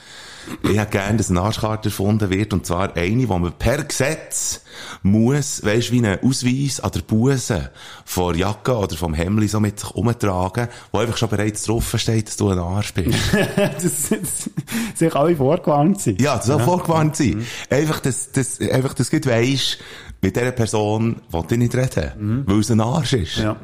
Ich 0.62 0.76
hätte 0.76 0.90
gern, 0.90 1.16
dass 1.16 1.30
eine 1.30 1.40
Arschkarte 1.40 1.88
erfunden 1.88 2.30
wird, 2.30 2.52
und 2.52 2.66
zwar 2.66 2.96
eine, 2.96 3.28
wo 3.28 3.38
man 3.38 3.52
per 3.52 3.84
Gesetz 3.84 4.62
muss, 5.02 5.64
weisst 5.64 5.92
wie 5.92 5.98
einen 5.98 6.18
Ausweis 6.22 6.80
an 6.80 6.90
der 6.92 7.00
Busen 7.00 7.68
von 8.04 8.32
der 8.32 8.40
Jacke 8.40 8.76
oder 8.76 8.96
vom 8.96 9.14
Hemli 9.14 9.48
so 9.48 9.60
mit 9.60 9.80
sich 9.80 9.90
umtragen, 9.90 10.68
wo 10.90 10.98
einfach 10.98 11.16
schon 11.16 11.28
bereits 11.28 11.64
drauf 11.64 11.94
steht, 11.96 12.28
dass 12.28 12.36
du 12.36 12.50
ein 12.50 12.58
Arsch 12.58 12.94
bist. 12.94 13.18
das, 13.56 14.08
das, 14.08 14.50
sich 14.94 15.14
alle 15.14 15.36
vorgewarnt 15.36 16.00
sind. 16.00 16.20
Ja, 16.20 16.36
das 16.36 16.46
soll 16.46 16.60
vorgewarnt 16.60 17.16
sein. 17.16 17.46
Einfach, 17.70 18.00
dass, 18.00 18.32
dass, 18.32 18.60
einfach, 18.60 18.94
dass 18.94 19.10
du 19.10 19.24
weisst, 19.26 19.78
mit 20.20 20.36
dieser 20.36 20.52
Person 20.52 21.16
will 21.30 21.44
ich 21.50 21.58
nicht 21.58 21.74
reden, 21.74 22.44
weil 22.46 22.60
es 22.60 22.70
ein 22.70 22.80
Arsch 22.80 23.12
ist. 23.14 23.38
Ja. 23.38 23.56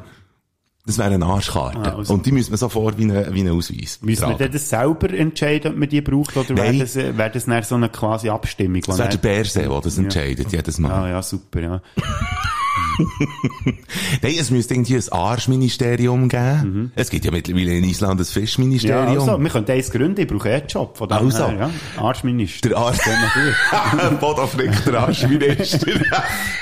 Das 0.89 0.97
wäre 0.97 1.13
eine 1.13 1.23
Arschkarte. 1.23 1.77
Ah, 1.77 1.97
also- 1.97 2.15
Und 2.15 2.25
die 2.25 2.31
müssen 2.31 2.49
wir 2.49 2.57
sofort 2.57 2.97
wie 2.97 3.03
einen 3.03 3.31
wie 3.31 3.41
einen 3.41 3.55
Ausweis 3.55 3.99
Müssen 4.01 4.07
wir 4.07 4.15
tragen. 4.15 4.37
denn 4.39 4.51
das 4.53 4.69
selber 4.69 5.13
entscheiden, 5.13 5.73
ob 5.73 5.77
man 5.77 5.87
die 5.87 6.01
braucht, 6.01 6.35
oder 6.35 6.57
wäre 6.57 6.79
das, 6.79 6.95
äh, 6.95 7.15
wäre 7.15 7.29
das 7.29 7.69
so 7.69 7.75
eine 7.75 7.89
quasi 7.89 8.27
Abstimmung? 8.29 8.81
Das 8.81 8.97
wäre 8.97 9.09
der 9.09 9.17
Bärse, 9.19 9.59
der 9.59 9.81
das 9.81 9.97
entscheidet, 9.99 10.51
jedes 10.51 10.79
Mal. 10.79 10.91
Ah, 10.91 11.07
ja, 11.09 11.21
super, 11.21 11.59
ja. 11.61 11.81
Nein, 14.21 14.35
es 14.39 14.51
müsste 14.51 14.73
irgendwie 14.73 14.95
ein 14.95 15.03
Arschministerium 15.11 16.29
geben. 16.29 16.91
Es 16.95 17.09
gibt 17.09 17.25
ja 17.25 17.31
mittlerweile 17.31 17.77
in 17.77 17.83
Island 17.83 18.13
ein 18.13 18.17
Mhm. 18.19 18.25
Ja, 18.25 18.31
Fischministerium. 18.41 19.07
also, 19.19 19.39
wir 19.41 19.49
können 19.49 19.67
eins 19.69 19.91
gründen, 19.91 20.21
ich 20.21 20.27
brauche 20.27 20.49
einen 20.49 20.67
Job. 20.67 20.97
Von 20.97 21.07
dem 21.09 21.17
Also. 21.17 21.43
ja. 21.49 21.69
Arschminister. 21.97 22.69
Der 22.69 22.77
Arsch. 22.77 22.99
Bodo 24.19 24.47
Frick, 24.47 24.83
der 24.85 24.99
Arschminister. 25.01 25.91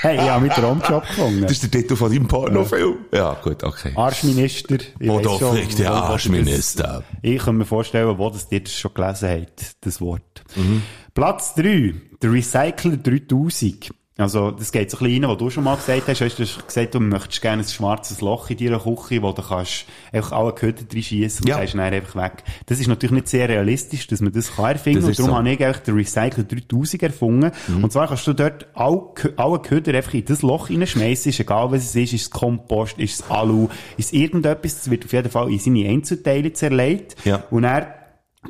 Hey, 0.00 0.14
ich 0.14 0.20
habe 0.30 0.44
mit 0.44 0.56
der 0.56 0.62
Job 0.62 0.82
gefunden. 1.08 1.42
das 1.42 1.50
ist 1.52 1.62
der 1.64 1.70
Titel 1.72 1.96
von 1.96 2.12
deinem 2.12 2.28
Pornofilm. 2.28 2.98
Ja, 3.12 3.34
gut, 3.42 3.64
okay. 3.64 3.92
Arschminister. 3.96 4.76
Ich 5.00 5.08
Bodo 5.08 5.32
weiss 5.32 5.38
schon, 5.40 5.56
Frick, 5.56 5.76
der 5.76 5.92
Arschminister. 5.92 7.02
Ich 7.22 7.38
kann 7.42 7.56
mir 7.56 7.64
vorstellen, 7.64 8.16
wo 8.16 8.30
das 8.30 8.48
dir 8.48 8.60
das 8.60 8.72
schon 8.74 8.94
gelesen 8.94 9.28
hat, 9.28 9.74
das 9.80 10.00
Wort. 10.00 10.44
Mhm. 10.54 10.82
Platz 11.14 11.54
3. 11.56 11.94
Der 12.22 12.32
Recycler 12.32 12.96
3000. 12.96 13.90
Also, 14.18 14.50
das 14.50 14.72
geht 14.72 14.90
so 14.90 14.96
ein 14.98 15.04
bisschen 15.04 15.24
rein, 15.24 15.30
was 15.30 15.38
du 15.38 15.48
schon 15.48 15.62
mal 15.62 15.76
gesagt 15.76 16.08
hast. 16.08 16.20
Hast 16.20 16.38
du 16.38 16.42
hast 16.42 16.66
gesagt, 16.66 16.92
du 16.92 16.98
möchtest 16.98 17.40
gerne 17.40 17.62
ein 17.62 17.68
schwarzes 17.68 18.20
Loch 18.20 18.50
in 18.50 18.56
deiner 18.56 18.80
Küche, 18.80 19.22
wo 19.22 19.30
du 19.30 19.42
kannst 19.42 19.84
einfach 20.12 20.32
alle 20.32 20.52
Köder 20.52 20.82
reinschiessen 20.92 21.44
und 21.44 21.48
Ja. 21.48 21.58
ist 21.60 21.74
dann 21.74 21.80
einfach 21.82 22.16
weg. 22.16 22.42
Das 22.66 22.80
ist 22.80 22.88
natürlich 22.88 23.12
nicht 23.12 23.28
sehr 23.28 23.48
realistisch, 23.48 24.08
dass 24.08 24.20
man 24.20 24.32
das 24.32 24.56
kann 24.56 24.72
erfinden. 24.72 25.02
Das 25.02 25.10
Und 25.10 25.18
darum 25.20 25.30
so. 25.30 25.36
habe 25.38 25.50
ich 25.50 25.64
eigentlich 25.64 25.78
den 25.84 25.94
Recycler 25.94 26.42
3000 26.42 27.02
erfunden. 27.04 27.52
Und 27.80 27.92
zwar 27.92 28.08
kannst 28.08 28.26
du 28.26 28.32
dort 28.32 28.66
alle, 28.74 29.02
alle 29.36 29.60
Köder 29.60 29.94
einfach 29.96 30.14
in 30.14 30.24
das 30.24 30.42
Loch 30.42 30.68
reinschmeißen, 30.68 31.30
ist 31.30 31.38
egal 31.38 31.70
was 31.70 31.84
es 31.84 31.94
ist, 31.94 32.12
ist 32.12 32.22
es 32.22 32.30
Kompost, 32.30 32.98
ist 32.98 33.20
es 33.20 33.30
Alu, 33.30 33.68
ist 33.96 34.06
es 34.06 34.12
irgendetwas, 34.14 34.78
das 34.78 34.90
wird 34.90 35.04
auf 35.04 35.12
jeden 35.12 35.30
Fall 35.30 35.48
in 35.48 35.60
seine 35.60 35.88
Einzelteile 35.88 36.52
zerlegt. 36.52 37.14
Ja. 37.24 37.44
Und 37.52 37.62
er 37.62 37.94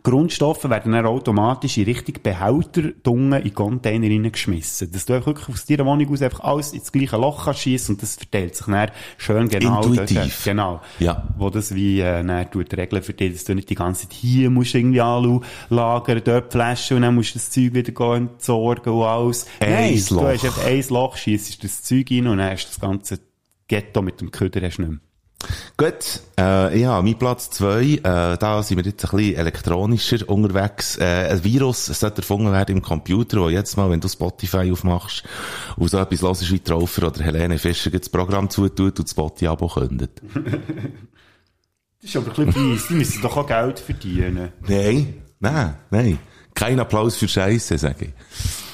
Grundstoffe 0.03 0.69
werden 0.69 0.93
dann 0.93 1.07
automatisch 1.07 1.79
in 1.79 1.85
Richtung 1.85 2.17
Behälter 2.23 2.83
dunge 3.03 3.41
in 3.41 3.55
Container 3.55 4.07
reingeschmissen. 4.07 4.91
Dass 4.91 5.07
du 5.07 5.15
einfach 5.15 5.27
wirklich 5.29 5.49
aus 5.49 5.67
deiner 5.67 5.87
Wohnung 5.87 6.13
aus 6.13 6.23
einfach 6.23 6.41
alles 6.41 6.73
ins 6.73 6.93
gleiche 6.93 7.17
Loch 7.17 7.53
schiessen 7.55 7.95
und 7.95 8.03
das 8.03 8.17
verteilt 8.17 8.57
sich 8.57 8.67
dann 8.67 8.91
schön 9.17 9.49
genau 9.49 9.83
Intuitiv. 9.83 10.17
dort. 10.17 10.45
Genau. 10.45 10.81
Ja. 10.99 11.29
Wo 11.37 11.51
das 11.51 11.75
wie, 11.75 12.01
äh, 12.01 12.25
dann 12.25 12.51
tut 12.51 12.73
regeln 12.77 13.03
für 13.03 13.13
dich, 13.13 13.33
dass 13.33 13.45
du 13.45 13.55
nicht 13.55 13.71
die 13.71 13.75
ganze 13.75 14.03
Zeit 14.03 14.13
hier 14.13 14.51
musst 14.51 14.75
irgendwie 14.75 15.01
Alu 15.01 15.41
lagern, 15.69 16.21
dort 16.25 16.53
Flaschen 16.53 16.97
und 16.97 17.03
dann 17.03 17.15
musst 17.15 17.35
du 17.35 17.39
das 17.39 17.51
Zeug 17.51 17.75
wieder 17.75 17.93
gehen 17.93 18.29
entsorgen 18.29 18.93
und 18.93 19.05
alles. 19.05 19.47
Ein 19.61 19.95
Loch. 19.95 20.09
du 20.09 20.27
hast 20.27 20.45
einfach 20.45 20.65
ein 20.65 20.85
Loch, 20.89 21.17
schiessest 21.17 21.63
das 21.65 21.83
Zeug 21.83 22.11
rein 22.11 22.27
und 22.27 22.39
dann 22.39 22.51
hast 22.51 22.65
du 22.65 22.69
das 22.69 22.81
ganze 22.81 23.21
Ghetto 23.67 24.03
mit 24.03 24.21
dem 24.21 24.31
Köder 24.31 24.61
hast 24.67 24.79
nicht 24.79 24.91
mehr. 24.91 24.99
Gut, 25.77 26.21
äh, 26.37 26.81
ja, 26.81 27.01
mein 27.01 27.17
Platz 27.17 27.51
zwei, 27.51 27.83
äh, 27.83 28.01
da 28.03 28.63
sind 28.63 28.79
wir 28.79 28.85
jetzt 28.85 29.05
ein 29.05 29.17
bisschen 29.17 29.37
elektronischer 29.37 30.29
unterwegs. 30.29 30.97
Äh, 30.99 31.29
ein 31.31 31.45
Virus 31.45 31.87
sollte 31.87 32.23
erfunden 32.23 32.53
werden 32.53 32.77
im 32.77 32.83
Computer, 32.83 33.41
wo 33.43 33.49
jetzt 33.49 33.77
mal, 33.77 33.89
wenn 33.89 34.01
du 34.01 34.09
Spotify 34.09 34.71
aufmachst 34.73 35.23
und 35.77 35.89
so 35.89 35.99
etwas 35.99 36.23
hörst 36.23 36.51
wie 36.51 36.59
Traufer 36.59 37.07
oder 37.07 37.23
Helene 37.23 37.59
Fischer, 37.59 37.91
das 37.91 38.09
Programm 38.09 38.51
zutut 38.51 38.99
und 38.99 39.07
das 39.07 39.13
Spotify-Abo 39.13 39.69
kündet. 39.69 40.21
Das 42.01 42.11
ist 42.11 42.17
aber 42.17 42.29
ein 42.39 42.47
bisschen 42.47 42.79
fies. 42.79 42.87
Die 42.87 42.95
müssen 42.95 43.23
doch 43.23 43.37
auch 43.37 43.47
Geld 43.47 43.81
verdienen. 43.81 44.53
Nein, 44.69 45.23
nein, 45.41 45.75
nein. 45.91 46.19
Kein 46.55 46.79
Applaus 46.79 47.17
für 47.17 47.27
Scheiße, 47.27 47.77
sage 47.77 48.05
ich. 48.05 48.68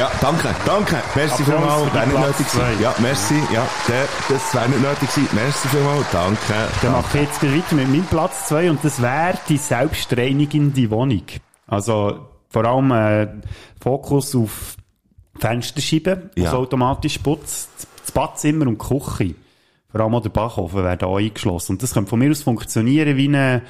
Ja, 0.00 0.10
danke, 0.22 0.48
danke. 0.64 0.96
Merci 1.14 1.42
Applaus 1.42 1.58
vielmals. 1.58 1.88
für 1.90 1.94
Wäre 1.94 2.06
nicht 2.06 2.18
nötig 2.20 2.52
gewesen. 2.52 2.80
Ja, 2.82 2.94
merci. 3.00 3.34
Ja, 3.52 3.68
der, 3.86 4.08
das 4.30 4.54
wäre 4.54 4.68
nicht 4.70 4.80
nötig 4.80 5.14
gewesen. 5.14 5.28
Merci 5.34 5.68
vielmals. 5.68 6.06
Danke. 6.10 6.54
Dann 6.80 6.92
mache 6.92 7.18
ich 7.18 7.24
jetzt 7.24 7.42
weiter 7.42 7.74
mit 7.74 7.88
meinem 7.90 8.04
Platz 8.06 8.48
2 8.48 8.70
und 8.70 8.82
das 8.82 9.02
wäre 9.02 9.34
die 9.50 9.58
selbstreinigende 9.58 10.90
Wohnung. 10.90 11.24
Also 11.66 12.18
vor 12.48 12.64
allem 12.64 12.90
äh, 12.92 13.28
Fokus 13.78 14.34
auf 14.34 14.76
Fensterscheiben, 15.38 16.30
Ja. 16.34 16.44
das 16.44 16.54
automatisch 16.54 17.18
putzt, 17.18 17.68
das 18.00 18.10
Badzimmer 18.10 18.68
und 18.68 18.82
die 18.82 18.88
Küche. 18.98 19.34
Vor 19.92 20.00
allem 20.00 20.14
auch 20.14 20.22
der 20.22 20.30
Backofen 20.30 20.82
wäre 20.82 20.96
da 20.96 21.14
eingeschlossen. 21.14 21.72
Und 21.72 21.82
das 21.82 21.92
könnte 21.92 22.08
von 22.08 22.20
mir 22.20 22.30
aus 22.30 22.42
funktionieren 22.42 23.18
wie 23.18 23.28
eine 23.28 23.60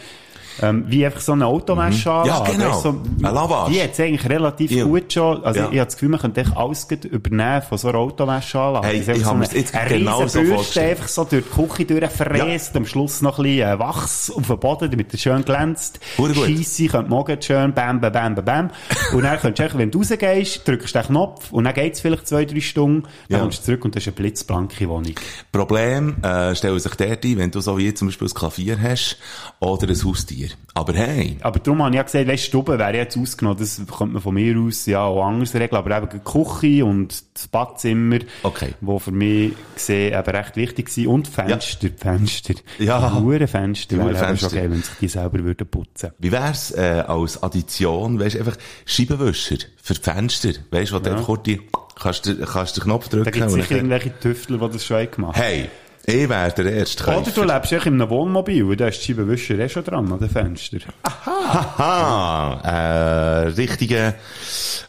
ähm, 0.62 0.84
wie 0.88 1.05
einfach 1.07 1.20
so 1.20 1.32
eine 1.32 1.46
Autowäscheanlage. 1.46 2.28
Ja, 2.28 2.57
genau. 2.57 2.82
Du, 2.82 3.01
Eine 3.24 3.34
Lavage. 3.34 3.72
Die 3.72 3.82
hat 3.82 3.98
eigentlich 4.01 4.28
relativ 4.28 4.70
Ja. 4.70 4.84
gut 4.84 5.12
schon. 5.12 5.44
Also 5.44 5.61
Ja. 5.61 5.66
ich, 5.66 5.72
ich 5.72 5.78
habe 5.78 5.86
das 5.86 5.94
Gefühl, 5.94 6.09
man 6.11 6.20
könnte 6.20 6.40
echt 6.40 6.57
alles 6.57 6.86
übernehmen 7.11 7.62
von 7.62 7.78
so 7.78 7.88
einer 7.88 7.98
Autowäscheanlage. 7.98 8.86
Hey, 8.86 8.98
ich 8.98 9.05
so 9.07 9.12
habe 9.12 9.30
eine- 9.30 9.38
mir's 9.40 9.53
jetzt 9.53 9.72
genau 9.88 10.26
so 10.26 10.42
vorgestellt. 10.44 10.90
einfach 10.90 11.09
so 11.09 11.24
durch 11.24 11.44
die 11.44 11.66
Küche 11.66 11.84
durchfräst, 11.84 12.76
am 12.76 12.86
Schluss 12.86 13.22
noch 13.22 13.38
ein 13.38 13.44
bisschen 13.44 13.68
äh, 13.68 13.78
Wachs 13.78 14.30
auf 14.30 14.46
den 14.46 14.59
Boden, 14.59 14.90
damit 14.90 15.12
er 15.12 15.18
schön 15.18 15.44
glänzt. 15.44 16.01
Scheisse, 16.16 16.86
könnt 16.86 17.09
morgen 17.09 17.40
schön, 17.40 17.72
bam, 17.72 18.01
bam, 18.01 18.12
bam, 18.12 18.34
bam. 18.34 18.70
Und 19.14 19.22
dann 19.22 19.38
könntest 19.38 19.59
du 19.59 19.62
einfach, 19.64 19.78
wenn 19.78 19.90
du 19.90 19.98
rausgehst, 19.98 20.66
drückst 20.66 20.94
den 20.94 21.03
Knopf 21.03 21.53
und 21.53 21.64
dann 21.64 21.74
geht's 21.74 22.01
vielleicht 22.01 22.26
zwei, 22.28 22.44
drei 22.44 22.61
Stunden, 22.61 23.03
dann 23.28 23.38
Ja. 23.38 23.38
kommst 23.40 23.61
du 23.61 23.64
zurück 23.64 23.84
und 23.84 23.94
das 23.94 24.03
ist 24.03 24.09
eine 24.09 24.16
blitzblanke 24.16 24.88
Wohnung. 24.88 25.14
Problem 25.53 26.16
äh, 26.22 26.55
stellen 26.55 26.78
sich 26.78 26.94
dort 26.94 27.24
ein, 27.24 27.38
wenn 27.38 27.51
du 27.51 27.61
so 27.61 27.76
wie 27.78 27.92
zum 27.94 28.09
Beispiel 28.09 28.28
ein 28.28 28.34
Klavier 28.34 28.78
hast 28.80 29.16
oder 29.61 29.88
ein 29.88 30.05
Haustier. 30.05 30.39
Bier. 30.41 30.51
Aber 30.74 30.93
hey, 30.95 31.36
Aber 31.41 31.59
darum 31.59 31.82
habe 31.82 31.91
ich 31.91 31.97
ja 31.97 32.03
gesagt, 32.03 32.26
weißt, 32.28 32.45
Stube 32.45 32.78
wäre 32.78 32.97
jetzt 32.97 33.16
ausgenommen, 33.18 33.59
das 33.59 33.76
könnte 33.76 34.14
man 34.14 34.22
von 34.22 34.34
mir 34.34 34.57
aus 34.59 34.86
ja 34.86 35.03
auch 35.03 35.24
anders 35.26 35.55
regeln, 35.55 35.76
aber 35.76 35.97
eben 35.97 36.09
die 36.12 36.18
Küche 36.18 36.84
und 36.84 37.22
das 37.34 37.49
Badzimmer, 37.49 38.18
Okay. 38.43 38.74
wo 38.80 38.99
für 38.99 39.11
mich 39.11 39.53
gesehen 39.74 40.18
eben 40.18 40.36
recht 40.36 40.57
wichtig 40.57 40.88
sind, 40.91 41.07
und 41.09 41.28
Fenster, 41.28 41.88
die 41.88 41.95
Fenster. 41.97 42.55
Ja. 42.78 43.11
Die 43.18 43.22
Uhrenfenster, 43.24 43.88
Die 43.88 43.97
wäre 43.99 44.09
Uhrenfenster. 44.09 44.49
schon 44.51 44.59
geil, 44.59 44.70
wenn 44.70 44.82
sich 44.82 44.95
die 45.01 45.09
selber 45.09 45.38
würden 45.45 45.66
putzen. 45.66 46.11
wie 46.18 46.32
wär's 46.32 46.70
äh, 46.70 47.05
als 47.07 47.43
Addition, 47.43 48.18
weißt 48.20 48.36
einfach 48.36 48.57
Scheibenwischer 48.86 49.57
für 49.82 49.95
die 49.95 50.01
Fenster, 50.03 50.51
weißt, 50.70 50.93
wo 50.93 50.99
du 50.99 51.11
einfach 51.11 51.24
kurz 51.26 51.43
die, 51.45 51.61
kannst, 52.01 52.26
du- 52.26 52.36
kannst 52.47 52.76
den 52.76 52.84
Knopf 52.84 53.09
drücken 53.09 53.24
Da 53.24 53.30
gibt 53.30 53.47
es 53.47 53.53
und 53.55 53.61
sicher 53.62 53.76
irgendwelche 53.76 54.18
Tüftler, 54.18 54.59
die 54.59 54.72
das 54.72 54.84
schon 54.84 55.11
gemacht 55.11 55.36
haben. 55.36 55.43
Hey, 55.43 55.68
ich 56.11 56.28
wäre 56.28 56.52
der 56.52 56.72
erste 56.72 57.04
Oder 57.04 57.20
du 57.20 57.30
Käufer. 57.30 57.46
lebst 57.46 57.72
echt 57.72 57.86
in 57.86 57.94
einem 57.94 58.11
Wohnmobil, 58.11 58.64
und 58.64 58.80
da 58.80 58.88
ist 58.88 59.00
die 59.00 59.06
Scheibenwischer 59.06 59.58
eh 59.58 59.68
schon 59.68 59.84
dran 59.84 60.12
an 60.12 60.18
den 60.18 60.28
Fenstern. 60.28 60.82
Haha, 61.26 62.61
äh, 62.64 63.46
richtiger, 63.48 64.14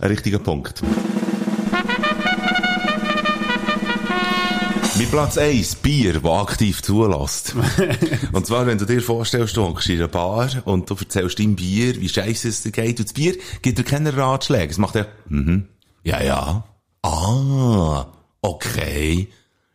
richtiger 0.01 0.39
Punkt. 0.39 0.81
Mit 4.97 5.09
Platz 5.09 5.37
1, 5.37 5.75
Bier, 5.75 6.19
das 6.19 6.31
aktiv 6.31 6.83
zulässt. 6.83 7.55
und 8.33 8.45
zwar, 8.45 8.67
wenn 8.67 8.77
du 8.77 8.85
dir 8.85 9.01
vorstellst, 9.01 9.57
du 9.57 9.63
hockst 9.63 9.89
in 9.89 9.97
einer 9.97 10.07
Bar 10.07 10.49
und 10.65 10.89
du 10.89 10.95
erzählst 10.95 11.39
deinem 11.39 11.55
Bier, 11.55 11.99
wie 11.99 12.09
scheiße 12.09 12.49
es 12.49 12.61
dir 12.61 12.71
geht. 12.71 12.99
Und 12.99 13.07
das 13.07 13.13
Bier 13.13 13.35
gibt 13.61 13.79
dir 13.79 13.83
keine 13.83 14.15
Ratschläge. 14.15 14.69
Es 14.69 14.77
macht 14.77 14.95
er, 14.97 15.07
mhm, 15.27 15.67
ja, 16.03 16.21
ja, 16.21 16.63
ah, 17.01 18.05
okay, 18.41 19.27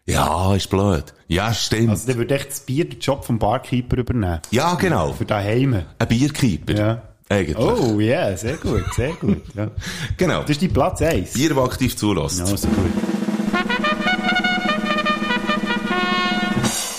ja, 0.07 0.55
ist 0.55 0.71
blöd. 0.71 1.13
Ja, 1.29 1.53
stimmt. 1.53 1.91
Also, 1.91 2.07
dann 2.07 2.17
würde 2.19 2.35
echt 2.37 2.51
das 2.51 2.61
Bier 2.61 2.89
den 2.89 3.01
Job 3.01 3.25
vom 3.25 3.39
Barkeeper 3.39 3.99
übernehmen. 3.99 4.41
ja, 4.51 4.75
genau. 4.75 5.13
Für 5.13 5.25
daheim. 5.25 5.83
Ein 5.99 6.09
Bierkeeper. 6.09 6.75
Ja. 6.75 7.03
Eigentlich. 7.29 7.59
Oh, 7.59 7.99
ja, 7.99 8.29
yeah, 8.29 8.37
sehr 8.37 8.57
gut, 8.57 8.85
sehr 8.95 9.13
gut. 9.15 9.43
Ja. 9.55 9.69
Genau. 10.17 10.43
Das 10.43 10.51
ist 10.51 10.61
die 10.63 10.69
Platz 10.69 11.03
1. 11.03 11.33
Bier, 11.33 11.49
das 11.55 11.59
aktiv 11.59 11.97
zulässt. 11.97 12.39
Ja, 12.39 12.45
also 12.45 12.69
gut. 12.69 12.93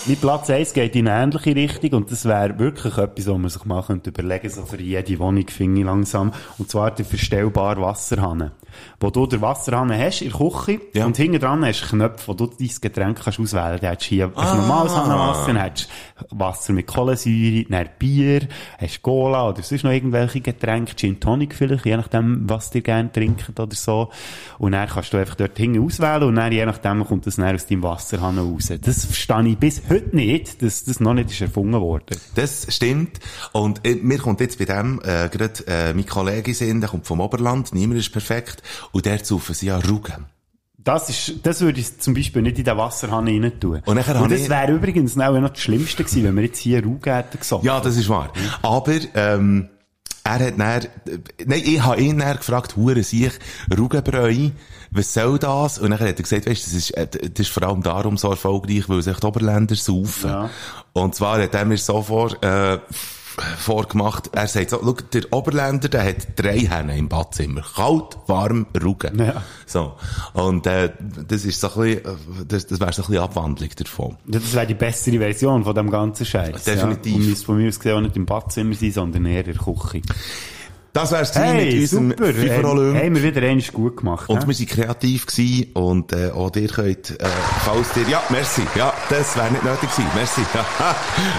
Mein 0.06 0.16
Platz 0.18 0.50
1 0.50 0.72
geht 0.74 0.96
in 0.96 1.08
eine 1.10 1.24
ähnliche 1.24 1.54
Richtung 1.54 1.92
und 2.00 2.12
das 2.12 2.24
wäre 2.24 2.58
wirklich 2.60 2.98
etwas, 2.98 3.28
was 3.28 3.38
man 3.38 3.50
sich 3.50 3.66
mal 3.66 3.84
könnte 3.84 4.10
überlegen 4.10 4.50
so 4.50 4.66
für 4.66 4.82
jede 4.82 5.20
Wohnung 5.20 5.46
finde 5.50 5.82
ich 5.82 5.86
langsam. 5.86 6.32
Und 6.58 6.70
zwar 6.72 6.92
der 6.92 7.04
verstellbare 7.04 7.82
Wasserhahn. 7.82 8.52
Wo 9.00 9.10
du 9.10 9.28
den 9.28 9.42
Wasserhahn 9.42 9.92
hast 9.92 10.22
in 10.22 10.32
der 10.32 10.38
Küche 10.40 10.82
Ja. 10.94 11.06
und 11.06 11.18
hinten 11.18 11.40
dran 11.40 11.64
hast 11.66 11.82
du 11.84 11.88
Knöpfe, 11.90 12.28
wo 12.28 12.34
du 12.34 12.48
dein 12.48 12.70
Getränk 12.82 13.20
kannst 13.24 13.40
auswählen 13.40 13.80
kannst. 13.80 13.84
Da 13.84 13.90
hast 13.92 14.02
du 14.02 14.06
hier 14.10 14.32
ein 14.36 14.58
normales 14.58 14.96
Hahnenwasser, 14.96 15.54
dann 15.54 15.62
hast 15.62 15.88
du 16.20 16.26
Wasser 16.40 16.74
mit 16.74 16.88
Kohlensäure, 16.88 17.66
dann 17.70 17.90
Bier, 18.00 18.48
hast 18.80 19.02
Cola 19.02 19.50
oder 19.50 19.62
sonst 19.62 19.84
noch 19.84 19.92
irgendwelche 19.92 20.42
Getränke, 20.42 20.96
Gin 20.96 21.20
Tonic 21.20 21.54
vielleicht, 21.54 21.86
je 21.86 21.96
nachdem, 21.98 22.50
was 22.50 22.72
dir 22.72 22.82
gerne 22.82 23.12
trinkt 23.12 23.60
oder 23.60 23.76
so. 23.76 24.10
Und 24.58 24.72
dann 24.72 24.88
kannst 24.90 25.14
du 25.14 25.18
einfach 25.18 25.36
dort 25.36 25.58
hinten 25.58 25.84
auswählen 25.86 26.24
und 26.24 26.36
dann 26.36 26.52
je 26.52 26.66
nachdem 26.66 27.06
kommt 27.06 27.28
das 27.28 27.36
dann 27.36 27.54
aus 27.56 27.68
deinem 27.68 27.84
Wasserhahn 27.84 28.38
raus. 28.40 28.72
Das 28.82 29.06
verstehe 29.06 29.48
ich 29.48 29.58
bis 29.58 29.82
heute 29.90 30.16
nicht, 30.16 30.62
dass 30.62 30.84
das 30.86 31.00
noch 31.00 31.14
nicht 31.14 31.32
ist 31.32 31.42
erfunden 31.42 31.80
worden. 31.80 32.18
Das 32.36 32.66
stimmt. 32.70 33.20
Und 33.52 33.86
äh, 33.86 33.96
mir 33.96 34.18
kommt 34.18 34.40
jetzt 34.42 34.58
bei 34.60 34.66
dem 34.66 35.00
äh, 35.04 35.30
gerade 35.30 35.54
äh, 35.68 35.94
mein 35.94 36.06
Kollege 36.06 36.54
sind, 36.54 36.82
der 36.82 36.90
kommt 36.90 37.06
vom 37.08 37.20
Oberland, 37.20 37.74
niemand 37.74 38.00
ist 38.00 38.12
perfekt. 38.12 38.64
Und 38.92 39.06
der 39.06 39.24
saufen 39.24 39.54
sie 39.56 39.68
ja 39.68 39.78
Rugen. 39.80 40.26
Das 40.78 41.10
ist, 41.10 41.34
das 41.44 41.60
würde 41.62 41.80
ich 41.82 42.00
zum 42.00 42.14
Beispiel 42.14 42.42
nicht 42.42 42.58
in 42.60 42.64
den 42.64 42.78
Wasserhahn 42.78 43.28
rein 43.28 43.52
tun. 43.60 43.82
Und 43.86 43.96
nachher 43.96 44.22
und 44.22 44.32
das 44.32 44.42
ich- 44.42 44.50
wäre 44.50 44.72
übrigens 44.72 45.18
auch 45.20 45.38
noch 45.40 45.50
das 45.50 45.60
Schlimmste 45.60 46.04
gewesen, 46.04 46.24
wenn 46.24 46.36
wir 46.38 46.44
jetzt 46.44 46.60
hier 46.60 46.82
Ruge 46.84 47.14
hätten 47.14 47.38
gesagt. 47.40 47.64
Ja, 47.66 47.80
das 47.82 47.98
ist 47.98 48.08
wahr. 48.08 48.32
Aber 48.62 48.94
ähm, 49.16 49.68
er 50.24 50.40
hat 50.40 50.58
dann, 50.60 50.88
nein, 51.46 51.62
ich 51.66 51.82
habe 51.82 52.00
ihn 52.02 52.20
dann 52.20 52.38
gefragt, 52.38 52.76
hure 52.78 53.04
sich 53.04 53.32
Rugenbräu, 53.78 54.50
was 54.92 55.14
soll 55.14 55.38
das? 55.40 55.78
Und 55.80 55.90
dann 55.92 56.00
hat 56.00 56.08
er 56.08 56.14
gesagt, 56.14 56.48
weißt, 56.48 56.66
das 56.66 56.74
ist, 56.74 56.92
äh, 56.92 57.06
das 57.08 57.48
ist 57.48 57.50
vor 57.50 57.64
allem 57.64 57.84
darum 57.84 58.16
so 58.16 58.30
erfolgreich, 58.30 58.88
weil 58.88 59.02
sich 59.02 59.18
die 59.18 59.26
Oberländer 59.26 59.76
saufen. 59.76 60.30
Ja. 60.30 60.50
Und 60.94 61.16
zwar 61.16 61.42
hat 61.42 61.54
er 61.54 61.66
mir 61.66 61.78
so 61.78 62.02
vor, 62.02 62.32
äh, 62.42 62.78
vorgemacht, 63.58 64.32
er 64.34 64.48
sagt 64.48 64.72
so, 64.72 64.80
schau, 64.84 64.94
der 64.94 65.32
Oberländer, 65.32 65.90
der 65.90 66.06
hat 66.06 66.28
drei 66.36 66.60
Hähne 66.60 66.98
im 66.98 67.08
Badzimmer. 67.08 67.62
Kalt, 67.76 68.18
warm, 68.28 68.66
Rugen. 68.82 69.20
Ja. 69.20 69.44
So. 69.66 69.94
Und, 70.34 70.66
äh, 70.68 70.92
das 71.28 71.46
ist 71.46 71.60
so 71.60 71.68
ein 71.68 71.74
bisschen, 71.74 72.06
äh, 72.06 72.46
das, 72.48 72.68
das 72.68 72.80
wäre 72.80 72.94
so 72.94 73.04
ein 73.04 73.08
bisschen 73.08 73.24
Abwandlung 73.24 73.70
davon. 73.76 74.18
Das 74.26 74.54
wäre 74.54 74.68
die 74.68 74.74
bessere 74.74 75.18
Version 75.18 75.64
von 75.64 75.76
dem 75.76 75.90
ganzen 75.90 76.26
Scheiß. 76.26 76.64
Definitiv. 76.64 77.14
Ja. 77.14 77.18
Und 77.18 77.26
müsste 77.30 77.46
von 77.46 77.58
mir 77.58 77.68
aus 77.70 77.80
gesehen 77.80 77.98
auch 77.98 78.02
nicht 78.02 78.16
im 78.16 78.26
Badzimmer 78.26 78.76
sein, 78.76 78.92
sondern 78.92 79.26
eher 79.26 79.46
in 79.46 79.54
der 79.54 79.64
Küche. 79.64 80.02
Das 80.98 81.12
wär's 81.12 81.36
Hey, 81.36 81.66
mit 81.66 81.74
unserem 81.76 82.10
super. 82.10 82.34
FIFA 82.34 82.70
Olymp. 82.70 82.98
haben 82.98 83.16
wir 83.16 83.22
wieder 83.22 83.44
einmal 83.44 83.64
gut 83.72 83.98
gemacht. 83.98 84.30
Und 84.30 84.42
hä? 84.42 84.48
wir 84.48 84.54
sind 84.56 84.70
kreativ 84.70 85.28
gewesen 85.28 85.68
und 85.74 86.12
äh, 86.12 86.32
auch 86.32 86.56
ihr 86.56 86.68
könnt, 86.70 87.12
äh, 87.12 87.28
falls 87.64 87.96
ihr, 87.98 88.10
ja, 88.10 88.24
merci, 88.32 88.64
ja, 88.76 88.92
das 89.08 89.38
wäre 89.38 89.52
nicht 89.52 89.64
nötig 89.64 89.92
gewesen, 89.92 90.10
merci. 90.16 90.42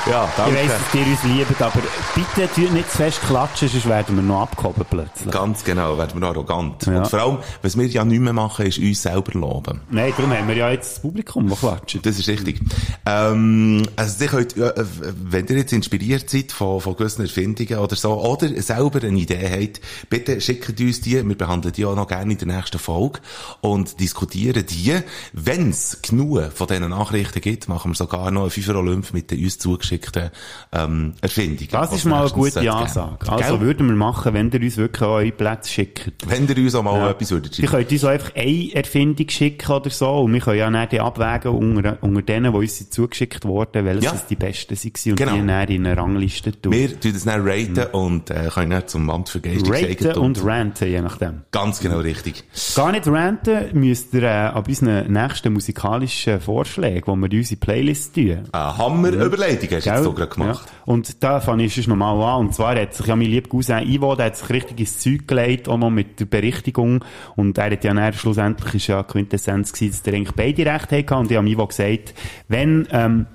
ja, 0.08 0.28
ich 0.28 0.36
danke. 0.36 0.54
weiss, 0.54 0.68
dass 0.68 0.94
ihr 0.94 1.06
uns 1.06 1.24
liebt, 1.24 1.60
aber 1.60 1.82
bitte 2.14 2.48
tut 2.54 2.72
nicht 2.72 2.88
zu 2.88 2.98
fest 2.98 3.20
klatschen, 3.26 3.68
sonst 3.68 3.88
werden 3.88 4.14
wir 4.14 4.22
noch 4.22 4.42
abgehoben 4.42 4.86
plötzlich. 4.88 5.34
Ganz 5.34 5.64
genau, 5.64 5.98
werden 5.98 6.20
wir 6.20 6.28
arrogant. 6.28 6.86
Ja. 6.86 6.98
Und 6.98 7.08
vor 7.08 7.18
allem, 7.18 7.38
was 7.62 7.76
wir 7.76 7.86
ja 7.88 8.04
nicht 8.04 8.20
mehr 8.20 8.32
machen, 8.32 8.64
ist 8.64 8.78
uns 8.78 9.02
selber 9.02 9.32
loben. 9.36 9.80
Nein, 9.90 10.12
darum 10.16 10.32
haben 10.32 10.46
wir 10.46 10.54
ja 10.54 10.70
jetzt 10.70 10.92
das 10.92 11.02
Publikum, 11.02 11.48
das 11.48 11.58
klatscht. 11.58 11.98
Das 12.06 12.16
ist 12.16 12.28
richtig. 12.28 12.60
Ähm, 13.04 13.82
also, 13.96 14.22
ihr 14.22 14.30
könnt, 14.30 14.56
äh, 14.56 14.84
wenn 15.20 15.46
ihr 15.48 15.56
jetzt 15.56 15.72
inspiriert 15.72 16.30
seid 16.30 16.52
von, 16.52 16.80
von 16.80 16.94
gewissen 16.94 17.22
Erfindungen 17.22 17.78
oder 17.80 17.96
so, 17.96 18.22
oder 18.22 18.48
selber 18.62 19.02
eine 19.02 19.18
Idee 19.18 19.47
habt, 19.50 19.80
bitte 20.10 20.40
schickt 20.40 20.80
uns 20.80 21.00
die. 21.00 21.26
Wir 21.26 21.38
behandeln 21.38 21.72
die 21.74 21.84
auch 21.84 21.96
noch 21.96 22.06
gerne 22.08 22.32
in 22.32 22.38
der 22.38 22.48
nächsten 22.48 22.78
Folge 22.78 23.20
und 23.60 24.00
diskutieren 24.00 24.64
die. 24.66 24.94
Wenn 25.32 25.70
es 25.70 26.00
genug 26.02 26.52
von 26.54 26.66
diesen 26.66 26.88
Nachrichten 26.90 27.40
gibt, 27.40 27.68
machen 27.68 27.90
wir 27.92 27.94
sogar 27.96 28.30
noch 28.30 28.50
einen 28.54 28.76
Olymp 28.76 29.12
mit 29.12 29.30
den 29.30 29.42
uns 29.44 29.58
zugeschickten, 29.58 30.30
ähm, 30.72 31.14
Erfindungen. 31.20 31.68
Das 31.70 31.92
ist 31.92 32.04
mal 32.04 32.22
eine 32.22 32.30
gute 32.30 32.50
sollte 32.52 32.60
geben. 32.68 32.76
Ansage. 32.76 33.30
Also 33.32 33.58
Gell? 33.58 33.66
würden 33.66 33.86
wir 33.88 33.94
machen, 33.96 34.34
wenn 34.34 34.50
ihr 34.50 34.60
uns 34.60 34.76
wirklich 34.76 35.02
auch 35.02 35.14
eure 35.16 35.32
Plätze 35.32 35.70
schickt. 35.70 36.12
Wenn 36.28 36.46
ihr 36.48 36.56
uns 36.58 36.74
auch 36.74 36.82
mal 36.82 36.98
Ja. 36.98 37.10
etwas 37.10 37.30
würdet 37.30 37.52
Ihr 37.52 37.54
schicken. 37.66 37.70
könnt 37.70 37.92
uns 37.92 38.04
auch 38.04 38.08
einfach 38.10 38.34
eine 38.34 38.74
Erfindung 38.74 39.28
schicken 39.28 39.72
oder 39.72 39.90
so 39.90 40.08
und 40.20 40.32
wir 40.32 40.40
können 40.40 40.58
ja 40.58 40.70
dann 40.70 40.88
die 40.88 41.00
abwägen 41.00 41.52
unter, 41.52 41.98
unter 42.02 42.22
denen, 42.22 42.52
die 42.52 42.58
uns 42.58 42.90
zugeschickt 42.90 43.44
wurden, 43.44 43.84
welches 43.84 44.04
Ja. 44.04 44.22
die 44.28 44.36
besten 44.36 44.76
waren 44.76 45.10
und 45.12 45.16
Genau. 45.16 45.32
die 45.32 45.46
dann 45.46 45.68
in 45.68 45.86
eine 45.86 45.96
Rangliste 45.96 46.60
tun. 46.60 46.72
Wir 46.72 46.98
tun 47.00 47.12
das 47.12 47.24
dann 47.24 47.46
raten 47.46 47.82
und 47.92 48.30
äh, 48.30 48.48
können 48.52 48.70
dann 48.70 48.88
zum 48.88 49.10
Amt 49.10 49.27
für 49.28 49.40
Geistig 49.40 50.04
Raten 50.04 50.18
und 50.18 50.44
ranten, 50.44 50.88
je 50.88 51.00
nachdem. 51.00 51.42
Ganz 51.50 51.80
genau 51.80 51.98
richtig. 51.98 52.44
Gar 52.74 52.92
nicht 52.92 53.06
ranten 53.06 53.78
müsst 53.78 54.14
ihr 54.14 54.22
äh, 54.22 54.28
ab 54.28 54.68
unseren 54.68 55.12
nächsten 55.12 55.52
musikalischen 55.52 56.40
Vorschlägen, 56.40 57.22
die 57.22 57.30
wir 57.30 57.38
unsere 57.38 57.60
Playlist 57.60 58.14
tun. 58.14 58.40
Eine 58.52 58.78
Hammer-Überleitung 58.78 59.70
hast 59.70 59.86
du 59.86 59.90
jetzt 59.90 60.04
so 60.04 60.12
gerade 60.12 60.34
gemacht. 60.34 60.66
Ja. 60.66 60.92
Und 60.92 61.22
da 61.22 61.40
fange 61.40 61.64
ich 61.64 61.74
schon 61.74 61.88
nochmal 61.88 62.20
an. 62.20 62.46
Und 62.46 62.54
zwar 62.54 62.78
hat 62.78 62.94
sich 62.94 63.06
ja 63.06 63.16
mein 63.16 63.26
lieber 63.26 63.48
Cousin 63.48 63.88
Ivo, 63.88 64.14
der 64.14 64.26
hat 64.26 64.36
sich 64.36 64.50
richtig 64.50 64.80
ins 64.80 64.98
Zeug 64.98 65.26
gelegt, 65.26 65.68
auch 65.68 65.78
noch 65.78 65.90
mit 65.90 66.20
der 66.20 66.26
Berichtigung. 66.26 67.04
Und 67.36 67.58
er 67.58 67.70
hat 67.70 67.84
ja 67.84 67.94
dann, 67.94 68.12
schlussendlich 68.12 68.74
ist 68.74 68.86
ja 68.88 69.02
Quintessenz 69.02 69.72
gewesen, 69.72 69.92
dass 69.92 70.02
der 70.02 70.14
eigentlich 70.14 70.34
beide 70.34 70.66
Rechte 70.66 70.98
hatte. 70.98 71.16
Und 71.16 71.30
ich 71.30 71.36
habe 71.36 71.48
Ivo 71.48 71.66
gesagt, 71.66 72.14
wenn, 72.48 72.86
ähm, 72.90 73.26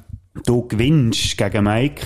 du 0.46 0.68
gewinnst 0.68 1.38
gegen 1.38 1.64
Mike, 1.64 2.06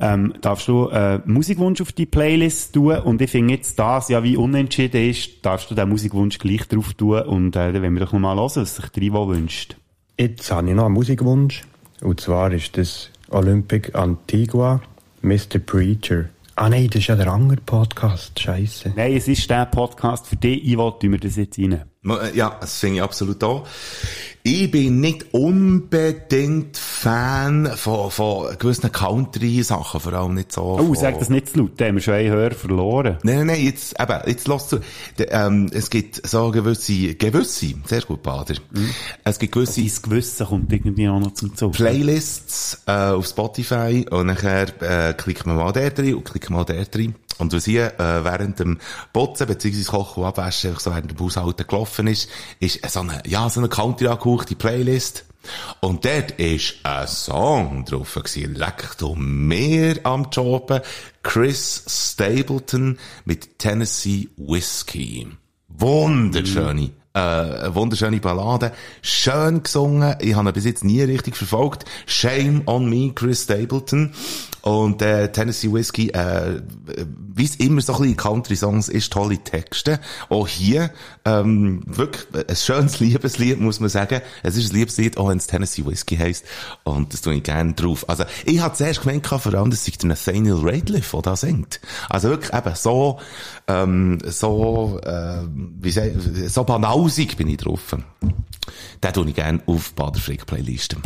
ähm, 0.00 0.34
darfst 0.40 0.68
du 0.68 0.88
äh, 0.88 1.20
Musikwunsch 1.24 1.80
auf 1.80 1.92
die 1.92 2.06
Playlist 2.06 2.74
tun 2.74 2.98
und 2.98 3.20
ich 3.20 3.30
finde 3.30 3.54
jetzt 3.54 3.78
das, 3.78 4.08
ja 4.08 4.22
wie 4.22 4.36
unentschieden 4.36 5.10
ist, 5.10 5.44
darfst 5.44 5.70
du 5.70 5.74
den 5.74 5.88
Musikwunsch 5.88 6.38
gleich 6.38 6.66
drauf 6.68 6.94
tun 6.94 7.22
und 7.22 7.56
äh, 7.56 7.72
dann 7.72 7.82
wollen 7.82 7.94
wir 7.94 8.06
doch 8.06 8.12
mal 8.12 8.36
hören, 8.36 8.50
was 8.54 8.76
sich 8.76 8.88
der 8.88 9.02
Ivo 9.02 9.28
wünscht. 9.28 9.76
Jetzt 10.18 10.50
habe 10.50 10.68
ich 10.68 10.74
noch 10.74 10.86
einen 10.86 10.94
Musikwunsch. 10.94 11.62
Und 12.00 12.20
zwar 12.20 12.52
ist 12.52 12.76
das 12.76 13.10
Olympic 13.30 13.94
Antigua, 13.94 14.80
Mr. 15.22 15.58
Preacher. 15.64 16.26
Ah 16.56 16.68
nein, 16.68 16.88
das 16.88 17.02
ist 17.02 17.06
ja 17.08 17.16
der 17.16 17.28
andere 17.28 17.60
Podcast. 17.60 18.38
Scheiße. 18.40 18.92
Nein, 18.96 19.14
es 19.14 19.28
ist 19.28 19.48
der 19.48 19.66
Podcast 19.66 20.26
für 20.26 20.36
dich, 20.36 20.64
Ivo, 20.64 20.90
tun 20.90 21.12
wir 21.12 21.18
das 21.18 21.36
jetzt 21.36 21.58
rein. 21.58 21.82
Äh, 22.10 22.36
Ja, 22.36 22.56
das 22.60 22.78
finde 22.78 22.96
ich 22.96 23.02
absolut 23.02 23.42
auch. 23.44 23.66
Ich 24.44 24.70
bin 24.70 25.00
nicht 25.00 25.34
unbedingt 25.34 26.76
Fan 26.76 27.70
von, 27.76 28.10
von 28.10 28.56
gewissen 28.58 28.90
Country-Sachen, 28.90 30.00
vor 30.00 30.12
allem 30.12 30.34
nicht 30.34 30.52
so. 30.52 30.78
Oh, 30.80 30.94
sag 30.94 31.18
das 31.18 31.28
nicht 31.28 31.50
zu 31.50 31.58
laut, 31.58 31.72
da 31.76 31.86
haben 31.86 31.96
wir 31.96 32.00
schon 32.02 32.14
einen 32.14 32.30
Hörer 32.30 32.54
verloren. 32.54 33.18
Nein, 33.24 33.38
nein, 33.38 33.46
nein, 33.48 33.64
jetzt, 33.64 34.00
eben, 34.00 34.20
jetzt 34.26 34.48
lass 34.48 34.68
zu. 34.68 34.80
Ähm, 35.18 35.68
es 35.72 35.90
gibt 35.90 36.26
so 36.26 36.50
gewisse, 36.50 37.14
gewisse, 37.14 37.74
sehr 37.84 38.02
gut, 38.02 38.22
Bader. 38.22 38.54
Mhm. 38.70 38.90
Es 39.24 39.38
gibt 39.38 39.52
gewisse 39.52 39.82
Dein 39.82 39.90
Gewissen 40.02 40.46
kommt 40.46 40.72
irgendwie 40.72 41.08
auch 41.08 41.20
noch 41.20 41.34
zum 41.34 41.54
Zug. 41.54 41.72
Playlists 41.72 42.82
äh, 42.86 42.92
auf 42.92 43.26
Spotify 43.26 44.06
und 44.10 44.26
nachher 44.26 44.68
äh, 44.82 45.12
klickt 45.14 45.46
man 45.46 45.56
mal 45.56 45.72
dort 45.72 45.98
rein 45.98 46.14
und 46.14 46.24
klickt 46.24 46.48
mal 46.50 46.64
dort 46.64 46.96
rein. 46.96 47.14
Und 47.38 47.52
was 47.52 47.66
hier 47.66 47.92
äh, 48.00 48.24
während 48.24 48.58
dem 48.58 48.78
Putzen 49.12 49.46
bzw. 49.46 49.84
Kochen 49.84 50.22
und 50.22 50.28
Abwaschen 50.28 50.74
so 50.76 50.90
während 50.90 51.12
dem 51.12 51.20
Haushalten 51.20 51.66
gelaufen 51.66 51.97
ist, 52.06 52.28
ist 52.60 52.88
so 52.90 53.00
eine, 53.00 53.22
ja, 53.26 53.48
so 53.50 53.60
eine 53.60 53.68
Country 53.68 54.08
Playlist. 54.54 55.24
Und 55.80 56.04
dort 56.04 56.32
ist 56.32 56.74
ein 56.82 57.06
Song 57.06 57.84
drauf 57.84 58.14
gewesen. 58.14 58.54
Leck 58.54 58.96
mehr 59.14 59.96
am 60.04 60.28
Jobben. 60.30 60.82
Chris 61.22 61.84
Stapleton 61.86 62.98
mit 63.24 63.58
Tennessee 63.58 64.28
Whiskey. 64.36 65.28
Wunderschöne. 65.68 66.90
Äh, 67.18 67.74
wunderschöne 67.74 68.20
Ballade. 68.20 68.70
Schön 69.02 69.64
gesungen. 69.64 70.14
Ich 70.20 70.36
habe 70.36 70.50
ihn 70.50 70.52
bis 70.52 70.64
jetzt 70.64 70.84
nie 70.84 71.02
richtig 71.02 71.34
verfolgt. 71.34 71.84
Shame 72.06 72.62
on 72.66 72.88
me, 72.88 73.10
Chris 73.12 73.42
Stapleton. 73.42 74.12
Und 74.62 75.02
äh, 75.02 75.32
Tennessee 75.32 75.72
Whiskey, 75.72 76.10
äh, 76.10 76.60
wie 77.34 77.44
es 77.44 77.56
immer 77.56 77.80
so 77.80 77.94
ein 77.94 78.02
bisschen 78.02 78.16
Country-Songs 78.16 78.88
ist, 78.88 79.12
tolle 79.12 79.38
Texte. 79.38 79.98
Auch 80.28 80.46
hier, 80.46 80.90
ähm, 81.24 81.82
wirklich 81.86 82.24
ein 82.34 82.54
schönes 82.54 83.00
Liebeslied, 83.00 83.58
muss 83.58 83.80
man 83.80 83.88
sagen. 83.88 84.20
Es 84.44 84.56
ist 84.56 84.72
ein 84.72 84.76
Liebeslied, 84.76 85.16
auch 85.16 85.28
wenn 85.28 85.38
es 85.38 85.48
Tennessee 85.48 85.84
Whiskey 85.86 86.18
heisst. 86.18 86.44
Und 86.84 87.12
das 87.12 87.22
tue 87.22 87.34
ich 87.34 87.42
gerne 87.42 87.72
drauf. 87.72 88.08
Also, 88.08 88.24
ich 88.44 88.60
hatte 88.60 88.76
zuerst 88.78 89.00
gemeint, 89.00 89.26
vor 89.26 89.54
allem, 89.54 89.70
das 89.70 89.84
sei 89.84 89.92
der 90.00 90.10
Nathaniel 90.10 90.58
Radcliffe, 90.62 91.16
der 91.16 91.22
da 91.22 91.36
singt. 91.36 91.80
Also 92.08 92.28
wirklich 92.28 92.52
eben 92.54 92.74
so, 92.76 93.18
ähm, 93.68 94.18
so, 94.24 94.98
äh, 95.04 95.42
wie 95.80 95.90
sag, 95.90 96.12
so 96.48 96.64
banausig 96.64 97.36
bin 97.36 97.48
ich 97.48 97.58
drauf. 97.58 97.96
Den 99.02 99.12
tue 99.12 99.28
ich 99.28 99.34
gerne 99.34 99.60
auf 99.66 99.92
Bader-Frick-Playlisten. 99.94 101.02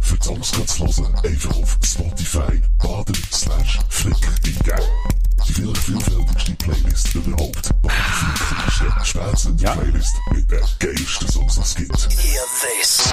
Für 0.00 0.16
die 0.16 0.24
Songs 0.24 0.52
kannst 0.52 0.78
du 0.78 1.02
hören, 1.02 1.14
einfach 1.24 1.56
auf 1.56 1.78
Spotify, 1.84 2.60
baden 2.78 3.14
slash 3.32 3.78
flick 3.88 4.16
eingeben. 4.44 4.82
Die 5.46 5.52
viel 5.54 5.74
vielfältigste 5.74 6.52
Playlist 6.56 7.14
überhaupt. 7.14 7.70
Ist 8.68 8.82
eine 8.82 9.04
spätsende 9.04 9.64
Playlist 9.64 10.14
mit 10.32 10.50
den 10.50 10.60
geilsten 10.78 11.28
Songs, 11.28 11.54
die 11.54 11.60
es 11.60 11.74
gibt. 11.74 12.08
Hear 12.20 12.42
this. 12.60 13.12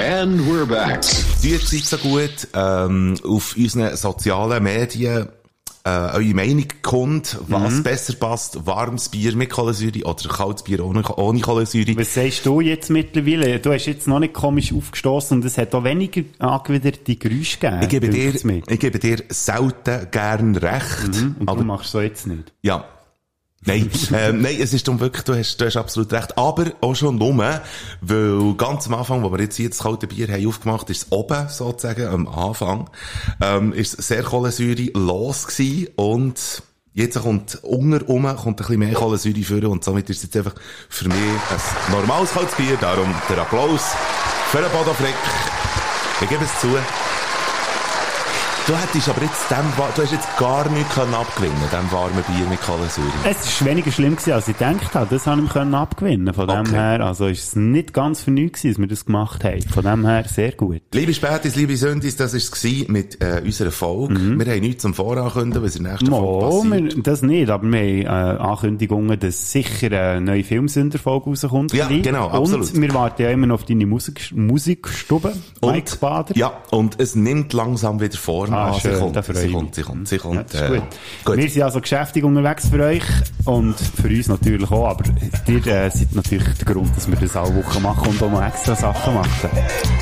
And 0.00 0.40
we're 0.42 0.66
back. 0.66 1.02
Die 1.42 1.58
Zeit 1.58 1.84
so 1.84 1.98
gut, 1.98 2.48
ähm, 2.54 3.16
auf 3.24 3.56
unseren 3.56 3.96
sozialen 3.96 4.62
Medien, 4.62 5.28
äh, 5.84 5.88
eure 5.90 6.34
Meinung 6.34 6.66
kommt, 6.82 7.38
was 7.48 7.82
besser 7.82 8.14
passt, 8.14 8.66
warmes 8.66 9.08
Bier 9.08 9.34
mit 9.34 9.50
Kohlensäure 9.50 10.04
oder 10.04 10.28
kaltes 10.28 10.62
Bier 10.62 10.84
ohne, 10.84 11.02
ohne 11.16 11.40
Kohlensäure. 11.40 11.96
Was 11.96 12.14
sagst 12.14 12.44
du 12.44 12.60
jetzt 12.60 12.90
mittlerweile? 12.90 13.58
Du 13.60 13.72
hast 13.72 13.86
jetzt 13.86 14.06
noch 14.06 14.18
nicht 14.18 14.34
komisch 14.34 14.72
aufgestoßen 14.72 15.38
und 15.38 15.44
es 15.44 15.56
hat 15.58 15.74
auch 15.74 15.84
weniger 15.84 16.22
angewiderte 16.38 17.16
Geräusche 17.16 17.58
gegeben. 17.58 17.82
Ich 17.82 17.88
gebe 17.88 18.08
dir, 18.10 18.62
ich 18.68 18.78
gebe 18.78 18.98
dir 18.98 19.24
selten 19.30 20.08
gern 20.10 20.56
recht. 20.56 21.08
Und 21.38 21.48
aber 21.48 21.60
du 21.60 21.64
machst 21.64 21.90
so 21.92 22.00
jetzt 22.00 22.26
nicht. 22.26 22.52
Ja. 22.62 22.84
Nein, 23.66 23.90
ähm, 24.14 24.40
nein, 24.40 24.56
es 24.58 24.72
ist 24.72 24.88
darum 24.88 25.00
wirklich, 25.00 25.24
du 25.24 25.34
hast, 25.34 25.58
du 25.58 25.66
hast 25.66 25.76
absolut 25.76 26.12
recht. 26.12 26.38
Aber 26.38 26.72
auch 26.80 26.94
schon 26.94 27.16
nur, 27.16 27.60
weil 28.00 28.54
ganz 28.54 28.86
am 28.86 28.94
Anfang, 28.94 29.22
wo 29.22 29.30
wir 29.30 29.40
jetzt 29.40 29.56
hier 29.56 29.68
das 29.68 29.80
kalte 29.80 30.06
Bier 30.06 30.28
haben 30.28 30.46
aufgemacht, 30.46 30.88
ist 30.88 31.02
es 31.02 31.12
oben 31.12 31.48
sozusagen, 31.48 32.06
am 32.06 32.26
Anfang, 32.26 32.88
ähm, 33.42 33.72
ist 33.72 34.02
sehr 34.02 34.22
Kohlensäure 34.22 34.90
los 34.94 35.46
gewesen 35.46 35.88
und 35.96 36.62
jetzt 36.94 37.20
kommt 37.20 37.58
unter 37.62 38.04
rum, 38.06 38.22
kommt 38.22 38.46
ein 38.46 38.56
bisschen 38.56 38.78
mehr 38.78 38.94
Kohlensäure 38.94 39.42
führen 39.42 39.66
und 39.66 39.84
somit 39.84 40.08
ist 40.08 40.18
es 40.18 40.22
jetzt 40.24 40.36
einfach 40.36 40.54
für 40.88 41.08
mich 41.08 41.16
ein 41.16 41.92
normales 41.92 42.32
kaltes 42.32 42.54
Bier. 42.54 42.78
Darum 42.80 43.14
der 43.28 43.38
Applaus 43.38 43.92
für 44.50 44.58
den 44.58 44.70
Bodo 44.70 44.94
Frick. 44.94 45.14
Ich 46.22 46.28
gebe 46.28 46.44
es 46.44 46.60
zu. 46.60 46.68
Du 48.70 48.76
hättest 48.76 49.08
aber 49.08 49.22
jetzt 49.22 49.50
dem, 49.50 49.56
du 49.96 50.02
hast 50.02 50.12
jetzt 50.12 50.36
gar 50.38 50.68
nichts 50.70 50.94
können 50.94 51.12
abgewinnen, 51.12 51.56
dem 51.72 51.90
warmen 51.90 52.22
Bier 52.28 52.46
mit 52.48 52.62
Kohlensäure. 52.62 53.08
Es 53.28 53.60
war 53.60 53.68
weniger 53.68 53.90
schlimm, 53.90 54.12
gewesen, 54.14 54.32
als 54.32 54.46
ich 54.46 54.56
gedacht 54.56 54.94
habe. 54.94 55.08
Das 55.10 55.26
habe 55.26 55.42
ich 55.42 55.50
können 55.50 55.74
abgewinnen. 55.74 56.32
Von 56.32 56.46
dem 56.46 56.60
Okay. 56.60 56.70
her, 56.76 57.00
also 57.04 57.26
ist 57.26 57.42
es 57.48 57.56
nicht 57.56 57.92
ganz 57.92 58.22
für 58.22 58.30
nichts, 58.30 58.60
gewesen, 58.62 58.74
dass 58.74 58.80
wir 58.80 58.86
das 58.86 59.04
gemacht 59.06 59.42
haben. 59.42 59.62
Von 59.62 59.82
dem 59.84 60.06
her 60.06 60.24
sehr 60.28 60.52
gut. 60.52 60.82
Liebe 60.94 61.12
Spätis, 61.12 61.56
liebe 61.56 61.76
Sündis, 61.76 62.14
das 62.14 62.32
war 62.32 62.38
es 62.38 62.88
mit 62.88 63.20
äh, 63.20 63.42
unserer 63.44 63.72
Folge. 63.72 64.14
Wir 64.38 64.46
haben 64.52 64.60
nichts 64.60 64.82
zum 64.82 64.94
Vorankündigen, 64.94 65.64
was 65.64 65.74
in 65.74 65.82
der 65.82 65.92
nächsten 65.94 66.08
Mhm. 66.10 66.14
Oh, 66.14 66.50
Folge 66.62 66.70
wir, 66.76 66.84
passiert. 66.84 67.06
das 67.08 67.22
nicht, 67.22 67.50
aber 67.50 67.66
wir 67.66 68.08
haben 68.08 68.36
äh, 68.36 68.40
Ankündigungen, 68.40 69.18
dass 69.18 69.50
sicher 69.50 69.88
eine 69.90 70.20
neue 70.20 70.44
Filmsünderfolge 70.44 71.30
rauskommt. 71.30 71.72
Ja, 71.72 71.88
genau, 71.88 72.28
absolut. 72.28 72.72
Und 72.72 72.80
wir 72.80 72.94
warten 72.94 73.22
ja 73.22 73.30
immer 73.30 73.48
noch 73.48 73.56
auf 73.56 73.64
deine 73.64 73.84
Musik 73.86 74.30
Musikstube, 74.32 75.32
Mike 75.60 75.96
Bader. 75.96 76.36
ja, 76.36 76.52
und 76.70 77.00
es 77.00 77.16
nimmt 77.16 77.52
langsam 77.52 78.00
wieder 78.00 78.16
Form 78.16 78.59
Ah, 78.59 78.59
an. 78.60 78.74
Sie 78.74 78.80
schön, 78.80 78.98
kommt, 78.98 79.16
da 79.16 79.22
freue 79.22 79.36
sie 79.36 79.46
ich 79.46 79.52
kommt, 79.52 79.66
mich. 79.66 79.74
sie 79.74 79.82
kommt, 79.82 80.08
sie 80.08 80.18
kommt. 80.18 80.52
Ja, 80.54 80.66
äh, 80.66 80.68
gut. 80.68 80.82
gut. 81.24 81.36
Wir 81.36 81.50
sind 81.50 81.62
also 81.62 81.80
geschäftig 81.80 82.24
unterwegs 82.24 82.68
für 82.68 82.82
euch 82.82 83.04
und 83.44 83.74
für 83.74 84.08
uns 84.08 84.28
natürlich 84.28 84.70
auch, 84.70 84.88
aber 84.88 85.04
ihr 85.46 85.66
äh, 85.66 85.90
seid 85.90 86.14
natürlich 86.14 86.54
der 86.58 86.74
Grund, 86.74 86.96
dass 86.96 87.08
wir 87.08 87.16
das 87.16 87.36
alle 87.36 87.54
Wochen 87.56 87.82
machen 87.82 88.08
und 88.08 88.22
auch 88.22 88.30
noch 88.30 88.46
extra 88.46 88.74
Sachen 88.74 89.14
machen. 89.14 89.50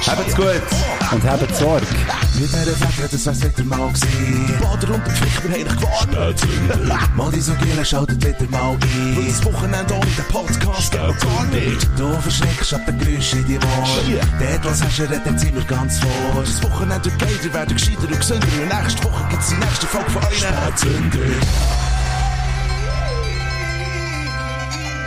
Habt's 0.07 0.35
gut! 0.35 0.63
Und 1.11 1.25
habt 1.25 1.57
Sorge. 1.57 1.87
Mit 2.35 2.49
dieser 2.53 2.77
Fläche, 2.77 3.09
das 3.11 3.27
wär's 3.27 3.43
wieder 3.43 3.65
mal 3.65 3.89
gewesen. 3.89 4.47
Die 4.47 4.53
Bader 4.63 4.95
und 4.95 5.07
der 5.07 5.15
Pflicht, 5.15 5.43
wir 5.45 5.51
haben 5.51 5.65
dich 5.65 5.77
gewarnt. 5.79 7.17
Mal 7.17 7.31
die 7.33 7.41
so 7.41 7.53
Giele, 7.55 7.85
schaltet 7.85 8.25
wieder 8.25 8.51
mal 8.51 8.73
ein. 8.73 9.17
Weil 9.17 9.27
das 9.27 9.45
Wochenende 9.45 9.95
ohne 9.95 10.07
den 10.07 10.25
Podcast 10.29 10.93
geht 10.93 11.01
gar 11.01 11.45
nicht. 11.47 11.89
Du 11.97 12.13
verschreckst 12.21 12.75
ab 12.75 12.87
den 12.87 12.99
Geräuschen 12.99 13.41
in 13.41 13.47
die 13.47 13.57
Ohren. 13.57 14.21
Dort, 14.39 14.65
was 14.65 14.85
hast 14.85 14.99
du, 14.99 15.03
redet 15.03 15.41
sind 15.41 15.55
wir 15.55 15.65
ganz 15.65 15.99
vor. 15.99 16.43
Das 16.43 16.63
Wochenende 16.63 17.11
geil, 17.19 17.39
ihr 17.43 17.55
werdet 17.55 17.77
gescheiter 17.77 18.03
und 18.03 18.19
gesünder. 18.19 18.47
Und 18.49 18.69
nächste 18.83 19.05
Woche 19.05 19.25
gibt's 19.31 19.49
die 19.51 19.57
nächste 19.57 19.87
Folge 19.87 20.11
von 20.11 20.23
euch. 20.25 20.39
Spätzünder. 20.39 21.19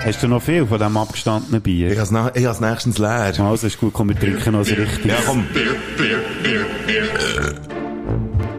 Hast 0.06 0.24
du 0.24 0.28
noch 0.28 0.42
viel 0.42 0.66
von 0.66 0.78
diesem 0.80 0.98
abgestandenen 0.98 1.58
Ich 1.58 1.64
Bier? 1.64 2.00
has, 2.00 2.12
na- 2.12 2.32
ich 2.36 2.46
has 2.46 2.60
nächstens 2.60 2.98
leer. 2.98 3.34
Also 3.40 3.68
ist 3.68 3.80
gut, 3.80 3.94
komm, 3.94 4.10
wir 4.10 4.20
trinken 4.20 4.54
noch 4.54 4.64
so 4.64 4.74
richtig. 4.76 5.06
Ja, 5.06 5.18
komm. 5.26 5.46